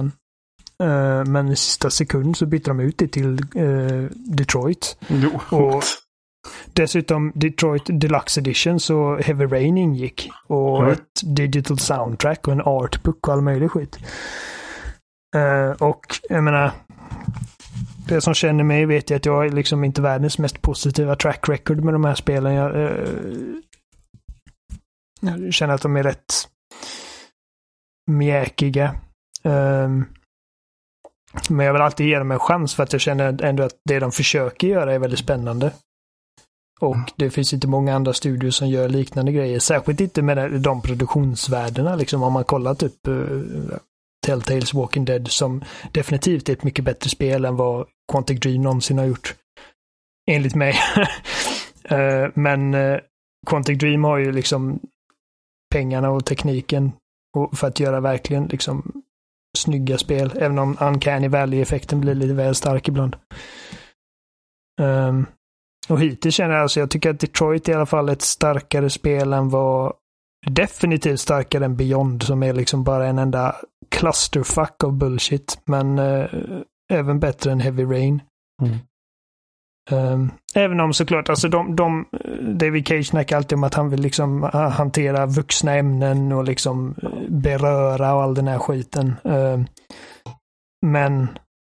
Uh, 0.83 1.25
men 1.25 1.49
i 1.49 1.57
sista 1.57 1.91
sekund 1.91 2.37
så 2.37 2.47
bytte 2.47 2.71
de 2.71 2.81
ut 2.81 2.99
det 2.99 3.09
till 3.09 3.41
uh, 3.57 4.11
Detroit. 4.15 4.97
Jo. 5.09 5.41
Och 5.59 5.83
Dessutom 6.73 7.33
Detroit 7.35 7.83
Deluxe 7.87 8.41
Edition 8.41 8.81
så 8.81 9.17
Heavy 9.17 9.45
Rain 9.45 9.79
ingick. 9.79 10.31
Och 10.47 10.79
mm. 10.81 10.93
ett 10.93 11.21
digital 11.23 11.79
soundtrack 11.79 12.47
och 12.49 12.53
en 12.53 12.61
artbook 12.61 13.29
och 13.29 13.35
all 13.35 13.41
möjlig 13.41 13.71
skit. 13.71 13.99
Uh, 15.37 15.71
och 15.71 16.01
jag 16.29 16.45
menar, 16.45 16.71
det 18.09 18.21
som 18.21 18.35
känner 18.35 18.65
mig 18.65 18.87
vet 18.87 19.11
jag 19.11 19.17
att 19.17 19.27
jag 19.27 19.47
är 19.47 19.51
liksom 19.51 19.85
inte 19.85 20.03
världens 20.03 20.39
mest 20.39 20.63
positiva 20.63 21.17
track 21.17 21.49
record 21.49 21.85
med 21.85 21.95
de 21.95 22.05
här 22.05 22.15
spelen. 22.15 22.53
Jag, 22.53 22.91
jag 25.23 25.55
känner 25.55 25.75
att 25.75 25.83
de 25.83 25.97
är 25.97 26.03
rätt 26.03 26.49
mjäkiga. 28.11 28.95
Um, 29.43 30.05
men 31.49 31.67
jag 31.67 31.73
vill 31.73 31.83
alltid 31.83 32.07
ge 32.07 32.19
dem 32.19 32.31
en 32.31 32.39
chans 32.39 32.75
för 32.75 32.83
att 32.83 32.93
jag 32.93 33.01
känner 33.03 33.43
ändå 33.43 33.63
att 33.63 33.77
det 33.85 33.99
de 33.99 34.13
försöker 34.13 34.69
göra 34.69 34.95
är 34.95 34.99
väldigt 34.99 35.19
spännande. 35.19 35.73
Och 36.81 36.95
mm. 36.95 37.07
det 37.17 37.31
finns 37.31 37.53
inte 37.53 37.67
många 37.67 37.95
andra 37.95 38.13
studios 38.13 38.57
som 38.57 38.69
gör 38.69 38.89
liknande 38.89 39.33
grejer. 39.33 39.59
Särskilt 39.59 40.01
inte 40.01 40.23
med 40.23 40.61
de 40.61 40.83
produktionsvärdena. 40.83 41.97
Liksom 41.97 42.23
om 42.23 42.33
man 42.33 42.45
kollar 42.45 42.75
typ 42.75 43.09
uh, 43.09 43.43
Telltales 44.27 44.75
Walking 44.75 45.05
Dead 45.05 45.29
som 45.29 45.65
definitivt 45.93 46.49
är 46.49 46.53
ett 46.53 46.65
mycket 46.65 46.85
bättre 46.85 47.11
spel 47.11 47.45
än 47.45 47.57
vad 47.57 47.87
Quantic 48.13 48.41
Dream 48.41 48.63
någonsin 48.63 48.99
har 48.99 49.05
gjort. 49.05 49.35
Enligt 50.31 50.55
mig. 50.55 50.75
uh, 51.93 52.31
men 52.35 52.75
uh, 52.75 52.99
Quantic 53.47 53.79
Dream 53.79 54.05
har 54.05 54.19
ju 54.19 54.33
liksom 54.33 54.81
pengarna 55.73 56.11
och 56.11 56.25
tekniken 56.25 56.93
och 57.37 57.59
för 57.59 57.67
att 57.67 57.81
göra 57.81 58.01
verkligen 58.01 58.47
liksom 58.47 59.03
snygga 59.59 59.99
spel. 59.99 60.33
Även 60.37 60.59
om 60.59 60.77
Uncanny 60.81 61.29
Valley-effekten 61.29 62.01
blir 62.01 62.15
lite 62.15 62.35
väl 62.35 62.55
stark 62.55 62.89
ibland. 62.89 63.17
Um, 64.81 65.27
och 65.89 66.01
hittills 66.01 66.35
känner 66.35 66.55
jag 66.55 66.63
alltså, 66.63 66.81
jag 66.81 66.91
tycker 66.91 67.11
att 67.11 67.21
Detroit 67.21 67.69
är 67.69 67.73
i 67.73 67.75
alla 67.75 67.87
fall 67.87 68.09
ett 68.09 68.23
starkare 68.23 68.91
spel 68.91 69.33
än 69.33 69.49
vad 69.49 69.93
definitivt 70.47 71.21
starkare 71.21 71.65
än 71.65 71.77
Beyond 71.77 72.23
som 72.23 72.43
är 72.43 72.53
liksom 72.53 72.85
bara 72.85 73.07
en 73.07 73.19
enda 73.19 73.57
clusterfuck 73.89 74.85
av 74.85 74.93
bullshit. 74.93 75.61
Men 75.65 75.99
eh, 75.99 76.27
även 76.93 77.21
bättre 77.21 77.53
än 77.53 77.61
Heavy 77.61 77.85
Rain. 77.85 78.23
Mm. 78.63 78.79
Um, 79.91 80.31
även 80.55 80.81
om 80.81 80.95
såklart, 80.95 81.29
alltså 81.29 81.49
de, 81.49 81.77
de, 81.77 82.07
David 82.41 82.89
Cage 82.89 83.07
snackar 83.07 83.37
alltid 83.37 83.57
om 83.57 83.65
att 83.65 83.75
han 83.75 83.91
vill 83.91 84.01
liksom 84.01 84.45
eh, 84.45 84.71
hantera 84.71 85.27
vuxna 85.27 85.75
ämnen 85.75 86.33
och 86.33 86.45
liksom 86.45 86.95
eh, 87.03 87.11
beröra 87.29 88.15
och 88.15 88.23
all 88.23 88.35
den 88.35 88.49
här 88.49 88.59
skiten. 88.59 89.15
Um, 89.23 89.67
men 90.87 91.29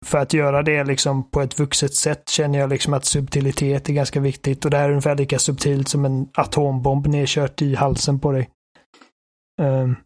för 0.07 0.19
att 0.19 0.33
göra 0.33 0.63
det 0.63 0.85
liksom 0.85 1.31
på 1.31 1.41
ett 1.41 1.59
vuxet 1.59 1.95
sätt 1.95 2.29
känner 2.29 2.59
jag 2.59 2.71
liksom 2.71 2.95
att 2.95 3.05
subtilitet 3.05 3.89
är 3.89 3.93
ganska 3.93 4.21
viktigt 4.21 4.65
och 4.65 4.71
det 4.71 4.77
här 4.77 4.85
är 4.85 4.91
ungefär 4.91 5.17
lika 5.17 5.39
subtilt 5.39 5.89
som 5.89 6.05
en 6.05 6.29
atombomb 6.35 7.07
nedkört 7.07 7.63
i 7.63 7.75
halsen 7.75 8.19
på 8.19 8.33
dig. 8.33 8.49
Um, 9.63 9.97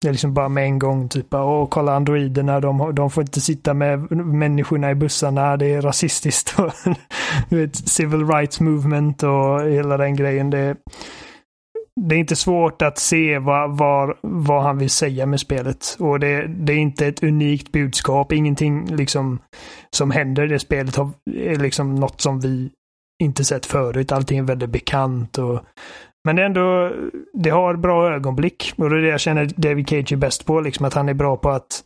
det 0.00 0.08
är 0.08 0.12
liksom 0.12 0.34
bara 0.34 0.48
med 0.48 0.64
en 0.64 0.78
gång 0.78 1.08
typ, 1.08 1.34
Och 1.34 1.70
kolla 1.70 1.96
androiderna, 1.96 2.60
de, 2.60 2.94
de 2.94 3.10
får 3.10 3.22
inte 3.22 3.40
sitta 3.40 3.74
med 3.74 4.10
människorna 4.12 4.90
i 4.90 4.94
bussarna, 4.94 5.56
det 5.56 5.74
är 5.74 5.82
rasistiskt. 5.82 6.56
du 7.48 7.56
vet, 7.56 7.76
civil 7.76 8.26
rights 8.26 8.60
movement 8.60 9.22
och 9.22 9.60
hela 9.60 9.96
den 9.96 10.16
grejen. 10.16 10.50
Det, 10.50 10.76
det 12.00 12.14
är 12.14 12.18
inte 12.18 12.36
svårt 12.36 12.82
att 12.82 12.98
se 12.98 13.38
vad, 13.38 13.78
var, 13.78 14.16
vad 14.22 14.62
han 14.62 14.78
vill 14.78 14.90
säga 14.90 15.26
med 15.26 15.40
spelet. 15.40 15.96
Och 15.98 16.20
det, 16.20 16.46
det, 16.46 16.72
är 16.72 16.78
inte 16.78 17.06
ett 17.06 17.22
unikt 17.22 17.72
budskap. 17.72 18.32
Ingenting 18.32 18.96
liksom 18.96 19.38
som 19.96 20.10
händer 20.10 20.44
i 20.44 20.48
det 20.48 20.58
spelet 20.58 20.98
är 21.34 21.58
liksom 21.58 21.94
något 21.94 22.20
som 22.20 22.40
vi 22.40 22.70
inte 23.22 23.44
sett 23.44 23.66
förut. 23.66 24.12
Allting 24.12 24.38
är 24.38 24.42
väldigt 24.42 24.70
bekant. 24.70 25.38
Och, 25.38 25.60
men 26.24 26.36
det 26.36 26.42
är 26.42 26.46
ändå, 26.46 26.92
det 27.32 27.50
har 27.50 27.76
bra 27.76 28.12
ögonblick. 28.12 28.72
Och 28.76 28.90
det 28.90 28.96
är 28.96 29.00
det 29.00 29.08
jag 29.08 29.20
känner 29.20 29.46
David 29.56 29.88
Cage 29.88 30.12
är 30.12 30.16
bäst 30.16 30.46
på. 30.46 30.60
Liksom 30.60 30.86
att 30.86 30.94
han 30.94 31.08
är 31.08 31.14
bra 31.14 31.36
på 31.36 31.50
att 31.50 31.84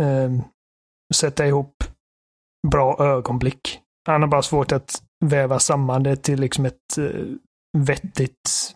eh, 0.00 0.30
sätta 1.14 1.46
ihop 1.46 1.84
bra 2.68 2.96
ögonblick. 3.00 3.80
Han 4.06 4.22
har 4.22 4.28
bara 4.28 4.42
svårt 4.42 4.72
att 4.72 5.02
väva 5.24 5.58
samman 5.58 6.02
det 6.02 6.16
till 6.16 6.40
liksom 6.40 6.64
ett 6.64 6.98
eh, 6.98 7.24
vettigt, 7.78 8.74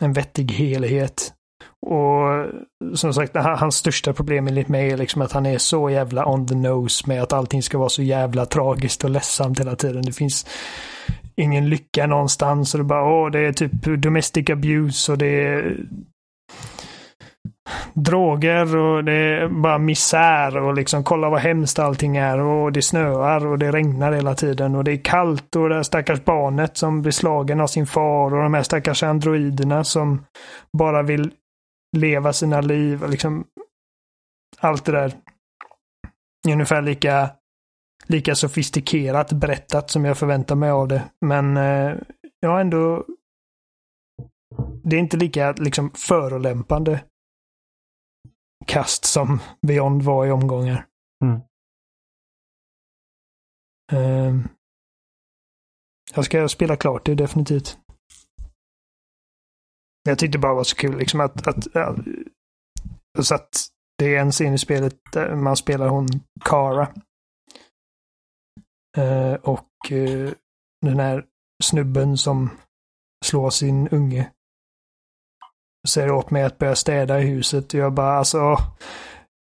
en 0.00 0.12
vettig 0.12 0.52
helhet. 0.52 1.34
Och 1.86 2.46
som 2.94 3.14
sagt, 3.14 3.36
hans 3.36 3.76
största 3.76 4.12
problem 4.12 4.48
enligt 4.48 4.68
mig 4.68 4.90
är 4.90 4.96
liksom 4.96 5.22
att 5.22 5.32
han 5.32 5.46
är 5.46 5.58
så 5.58 5.90
jävla 5.90 6.26
on 6.26 6.46
the 6.46 6.54
nose 6.54 7.04
med 7.06 7.22
att 7.22 7.32
allting 7.32 7.62
ska 7.62 7.78
vara 7.78 7.88
så 7.88 8.02
jävla 8.02 8.46
tragiskt 8.46 9.04
och 9.04 9.10
ledsamt 9.10 9.60
hela 9.60 9.76
tiden. 9.76 10.02
Det 10.02 10.12
finns 10.12 10.46
ingen 11.38 11.68
lycka 11.68 12.06
någonstans 12.06 12.74
och 12.74 12.78
det 12.78 12.84
bara, 12.84 13.04
åh, 13.04 13.30
det 13.30 13.40
är 13.40 13.52
typ 13.52 13.72
domestic 13.82 14.50
abuse 14.50 15.12
och 15.12 15.18
det 15.18 15.44
är 15.44 15.76
droger 17.94 18.76
och 18.76 19.04
det 19.04 19.12
är 19.12 19.48
bara 19.48 19.78
misär 19.78 20.56
och 20.56 20.74
liksom 20.74 21.04
kolla 21.04 21.30
vad 21.30 21.40
hemskt 21.40 21.78
allting 21.78 22.16
är 22.16 22.40
och 22.40 22.72
det 22.72 22.82
snöar 22.82 23.46
och 23.46 23.58
det 23.58 23.72
regnar 23.72 24.12
hela 24.12 24.34
tiden 24.34 24.74
och 24.74 24.84
det 24.84 24.92
är 24.92 25.04
kallt 25.04 25.56
och 25.56 25.68
det 25.68 25.74
här 25.74 25.82
stackars 25.82 26.24
barnet 26.24 26.76
som 26.76 27.02
blir 27.02 27.12
slagen 27.12 27.60
av 27.60 27.66
sin 27.66 27.86
far 27.86 28.34
och 28.34 28.42
de 28.42 28.54
här 28.54 28.62
stackars 28.62 29.02
androiderna 29.02 29.84
som 29.84 30.24
bara 30.78 31.02
vill 31.02 31.30
leva 31.96 32.32
sina 32.32 32.60
liv. 32.60 33.04
Liksom, 33.08 33.44
allt 34.58 34.84
det 34.84 34.92
där 34.92 35.12
är 36.48 36.52
ungefär 36.52 36.82
lika, 36.82 37.30
lika 38.06 38.34
sofistikerat 38.34 39.32
berättat 39.32 39.90
som 39.90 40.04
jag 40.04 40.18
förväntar 40.18 40.54
mig 40.54 40.70
av 40.70 40.88
det. 40.88 41.10
Men 41.20 41.56
eh, 41.56 41.96
jag 42.40 42.50
har 42.50 42.60
ändå 42.60 43.04
det 44.82 44.96
är 44.96 45.00
inte 45.00 45.16
lika 45.16 45.52
liksom 45.52 45.90
förolämpande 45.90 47.04
kast 48.66 49.04
som 49.04 49.40
Beyond 49.66 50.02
var 50.02 50.26
i 50.26 50.30
omgångar. 50.30 50.86
Mm. 51.24 51.40
Uh, 53.92 54.46
jag 56.14 56.24
ska 56.24 56.48
spela 56.48 56.76
klart 56.76 57.06
det 57.06 57.14
definitivt. 57.14 57.78
Jag 60.02 60.18
tyckte 60.18 60.38
bara 60.38 60.52
det 60.52 60.56
var 60.56 60.64
så 60.64 60.76
kul 60.76 60.98
liksom 60.98 61.20
att, 61.20 61.46
att, 61.46 61.76
att, 61.76 61.98
att 63.32 63.68
det 63.98 64.14
är 64.14 64.20
en 64.20 64.32
scen 64.32 64.54
i 64.54 64.58
spelet 64.58 64.94
där 65.12 65.36
man 65.36 65.56
spelar 65.56 65.88
hon 65.88 66.06
Kara. 66.44 66.94
Uh, 68.98 69.34
och 69.34 69.68
uh, 69.92 70.30
den 70.86 71.00
här 71.00 71.24
snubben 71.64 72.18
som 72.18 72.50
slår 73.24 73.50
sin 73.50 73.88
unge 73.88 74.30
säger 75.88 76.10
åt 76.10 76.30
mig 76.30 76.42
att 76.42 76.58
börja 76.58 76.76
städa 76.76 77.20
i 77.20 77.26
huset. 77.26 77.74
Och 77.74 77.80
jag 77.80 77.92
bara 77.92 78.18
alltså, 78.18 78.38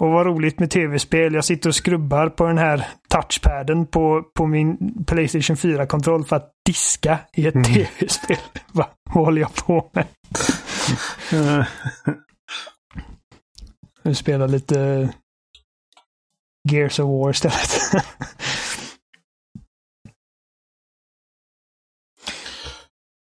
Och 0.03 0.09
vad 0.09 0.25
roligt 0.25 0.59
med 0.59 0.71
tv-spel. 0.71 1.33
Jag 1.33 1.45
sitter 1.45 1.69
och 1.69 1.75
skrubbar 1.75 2.29
på 2.29 2.45
den 2.47 2.57
här 2.57 2.87
touchpaden 3.09 3.87
på, 3.87 4.23
på 4.35 4.47
min 4.47 5.03
Playstation 5.07 5.55
4-kontroll 5.55 6.25
för 6.25 6.35
att 6.35 6.51
diska 6.65 7.19
i 7.33 7.47
ett 7.47 7.55
Mm. 7.55 7.63
tv-spel. 7.73 8.37
vad, 8.71 8.85
vad 9.13 9.25
håller 9.25 9.41
jag 9.41 9.55
på 9.55 9.89
med? 9.93 10.05
Nu 14.03 14.15
spelar 14.15 14.47
lite 14.47 15.09
Gears 16.69 16.99
of 16.99 17.05
War 17.07 17.29
istället. 17.29 17.79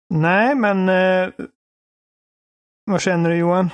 Nej, 0.10 0.56
men 0.56 0.90
eh, 0.90 1.30
vad 2.86 3.02
känner 3.02 3.30
du 3.30 3.36
Johan? 3.36 3.70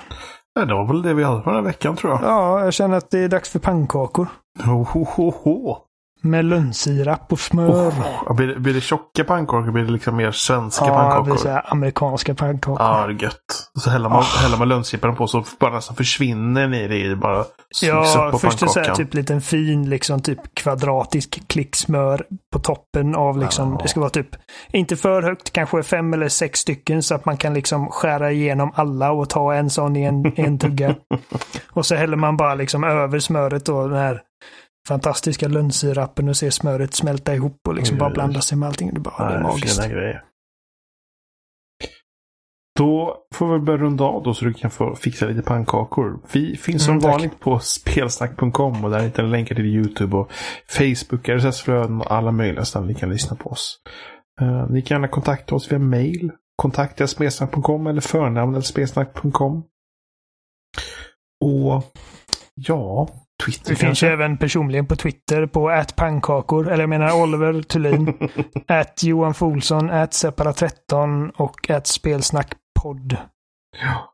Det 0.56 0.74
var 0.74 0.88
väl 0.88 1.02
det 1.02 1.14
vi 1.14 1.24
hade 1.24 1.44
för 1.44 1.52
den 1.52 1.60
här 1.60 1.72
veckan 1.72 1.96
tror 1.96 2.14
jag. 2.14 2.22
Ja, 2.24 2.64
jag 2.64 2.74
känner 2.74 2.98
att 2.98 3.12
det 3.12 3.20
är 3.20 3.30
dags 3.30 3.50
för 3.50 3.60
pannkakor. 3.60 4.28
Ho, 4.66 4.84
ho, 4.84 5.04
ho, 5.04 5.32
ho. 5.32 5.78
Med 6.26 6.46
lönnsirap 6.46 7.32
och 7.32 7.40
smör. 7.40 7.70
Oh, 7.70 8.36
blir, 8.36 8.48
det, 8.48 8.60
blir 8.60 8.74
det 8.74 8.82
tjocka 8.82 9.24
pannkakor 9.24 9.72
blir 9.72 9.84
det 9.84 9.92
liksom 9.92 10.16
mer 10.16 10.32
svenska 10.32 10.86
ja, 10.86 10.92
det 10.92 11.00
blir 11.00 11.12
pannkakor? 11.12 11.38
så 11.38 11.50
här 11.50 11.72
amerikanska 11.72 12.36
pannkakor. 12.36 12.78
Ja, 12.80 13.08
det 13.08 13.14
är 13.14 13.24
gött. 13.24 13.36
Och 13.76 13.82
så 13.82 13.90
häller 13.90 14.10
man, 14.10 14.24
häller 14.24 14.58
man 14.58 14.70
lönnsippan 14.70 15.16
på 15.16 15.28
så 15.28 15.44
bara 15.60 15.74
nästan 15.74 15.96
försvinner 15.96 16.68
ner 16.68 16.92
i 16.92 17.16
bara 17.16 17.46
Ja, 17.82 18.30
på 18.32 18.40
först 18.40 18.60
så 18.60 18.80
här 18.80 18.96
typ 18.96 19.14
liten 19.14 19.42
fin 19.42 19.90
liksom 19.90 20.22
typ 20.22 20.40
kvadratisk 20.56 21.48
klick 21.48 21.76
smör 21.76 22.26
på 22.54 22.60
toppen 22.60 23.16
av 23.16 23.38
liksom, 23.38 23.72
Ja. 23.72 23.80
det 23.82 23.88
ska 23.88 24.00
vara 24.00 24.10
typ, 24.10 24.30
inte 24.72 24.96
för 24.96 25.22
högt, 25.22 25.54
kanske 25.54 25.84
fem 25.84 26.14
eller 26.14 26.30
sex 26.30 26.60
stycken 26.60 27.04
så 27.04 27.16
att 27.16 27.26
man 27.26 27.38
kan 27.38 27.54
liksom 27.54 27.88
skära 27.88 28.32
igenom 28.32 28.72
alla 28.76 29.12
och 29.12 29.30
ta 29.30 29.54
en 29.54 29.70
sån 29.70 29.96
i 29.96 30.04
en, 30.04 30.34
en 30.36 30.60
tugga. 30.60 30.96
och 31.72 31.86
så 31.86 31.96
häller 31.96 32.18
man 32.18 32.38
bara 32.38 32.56
liksom 32.56 32.84
över 32.84 33.20
smöret 33.20 33.70
och 33.70 33.90
den 33.90 33.98
här 33.98 34.22
fantastiska 34.88 35.48
lönnsirapen 35.48 36.30
och 36.30 36.38
ser 36.38 36.50
smöret 36.50 36.94
smälta 36.94 37.36
ihop 37.36 37.68
och 37.68 37.76
liksom 37.76 37.96
Oj, 37.96 38.00
bara 38.00 38.10
blanda 38.10 38.42
sig 38.42 38.58
med 38.58 38.68
allting. 38.70 38.94
Det, 38.94 39.00
bara, 39.00 39.30
det 39.30 39.36
är 39.36 39.42
magiskt. 39.44 39.82
fina 39.82 39.94
grejer. 39.94 40.24
Då 42.80 43.18
får 43.36 43.54
vi 43.54 43.60
börja 43.60 43.78
runda 43.80 44.04
av 44.04 44.24
då 44.24 44.34
så 44.34 44.46
du 44.46 44.54
kan 44.54 44.72
få 44.72 44.96
fixa 44.96 45.26
lite 45.26 45.42
pannkakor. 45.42 46.20
Vi 46.32 46.58
finns 46.58 46.86
som 46.86 46.98
Mm, 46.98 47.10
vanligt 47.12 47.40
på 47.40 47.60
spelsnack.com 47.60 48.84
och 48.86 48.90
där 48.92 49.00
hittar 49.04 49.24
ni 49.24 49.30
länkar 49.30 49.56
till 49.56 49.66
YouTube 49.66 50.18
och 50.18 50.32
Facebook, 50.68 51.30
RSS-flöden 51.30 52.02
och 52.02 52.12
alla 52.12 52.32
möjliga 52.32 52.66
ställen 52.66 52.88
ni 52.88 52.96
kan 52.96 53.10
lyssna 53.10 53.36
på 53.38 53.50
oss. 53.50 53.80
Eh, 54.42 54.70
ni 54.70 54.82
kan 54.82 54.96
gärna 54.96 55.08
kontakta 55.08 55.56
oss 55.56 55.72
via 55.72 55.80
mail. 55.80 56.32
Kontakta 56.56 57.08
spelsnack.com 57.08 57.88
eller 57.88 58.02
förnamn 58.02 58.62
spelsnack.com. 58.64 59.64
Och 61.46 61.84
ja, 62.56 63.10
Twitter 63.46 63.70
Vi 63.70 63.76
finns 63.76 64.04
ju 64.04 64.08
även 64.08 64.38
personligen 64.38 64.88
på 64.88 64.96
Twitter 64.96 65.46
på 65.46 65.84
@pannkakor, 65.96 66.68
eller 66.68 66.84
jag 66.84 66.90
menar 66.90 67.22
Oliver 67.22 67.62
Thulin, 67.62 68.30
at 68.68 69.04
Johan 69.04 69.34
Folsson, 69.34 69.90
at 69.90 70.12
Separa13 70.12 71.32
och 71.36 71.70
at 71.70 71.88
Spelsnackpodd. 71.88 73.18
Ja. 73.82 74.10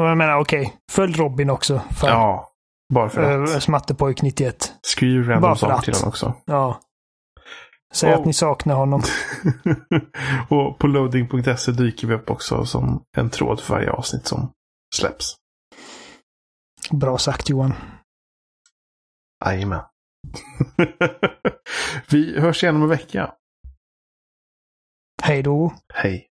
Och 0.00 0.06
jag 0.06 0.18
menar 0.18 0.38
okej, 0.38 0.74
följ 0.92 1.12
Robin 1.12 1.50
också. 1.50 1.80
För, 2.00 2.08
ja, 2.08 2.48
bara 2.94 3.08
för 3.08 3.38
äh, 3.38 3.42
att. 3.56 3.62
Smattepojk 3.62 4.22
91. 4.22 4.72
Skriv 4.82 5.28
random 5.28 5.56
saker 5.56 5.82
till 5.82 5.94
honom 5.94 6.08
också. 6.08 6.34
Ja. 6.44 6.80
Säg 7.94 8.12
Och- 8.12 8.20
att 8.20 8.26
ni 8.26 8.32
saknar 8.32 8.74
honom. 8.74 9.02
och 10.48 10.78
på 10.78 10.86
loading.se 10.86 11.72
dyker 11.72 12.06
vi 12.06 12.14
upp 12.14 12.30
också 12.30 12.64
som 12.64 13.02
en 13.16 13.30
tråd 13.30 13.60
för 13.60 13.74
varje 13.74 13.90
avsnitt 13.90 14.26
som 14.26 14.50
släpps. 14.96 15.34
Bra 16.90 17.18
sagt 17.18 17.48
Johan. 17.48 17.74
Jajamän. 19.44 19.82
vi 22.10 22.40
hörs 22.40 22.62
igen 22.62 22.76
om 22.76 22.82
en 22.82 22.88
vecka. 22.88 23.34
Hej 25.22 25.42
då. 25.42 25.74
Hej. 25.94 26.28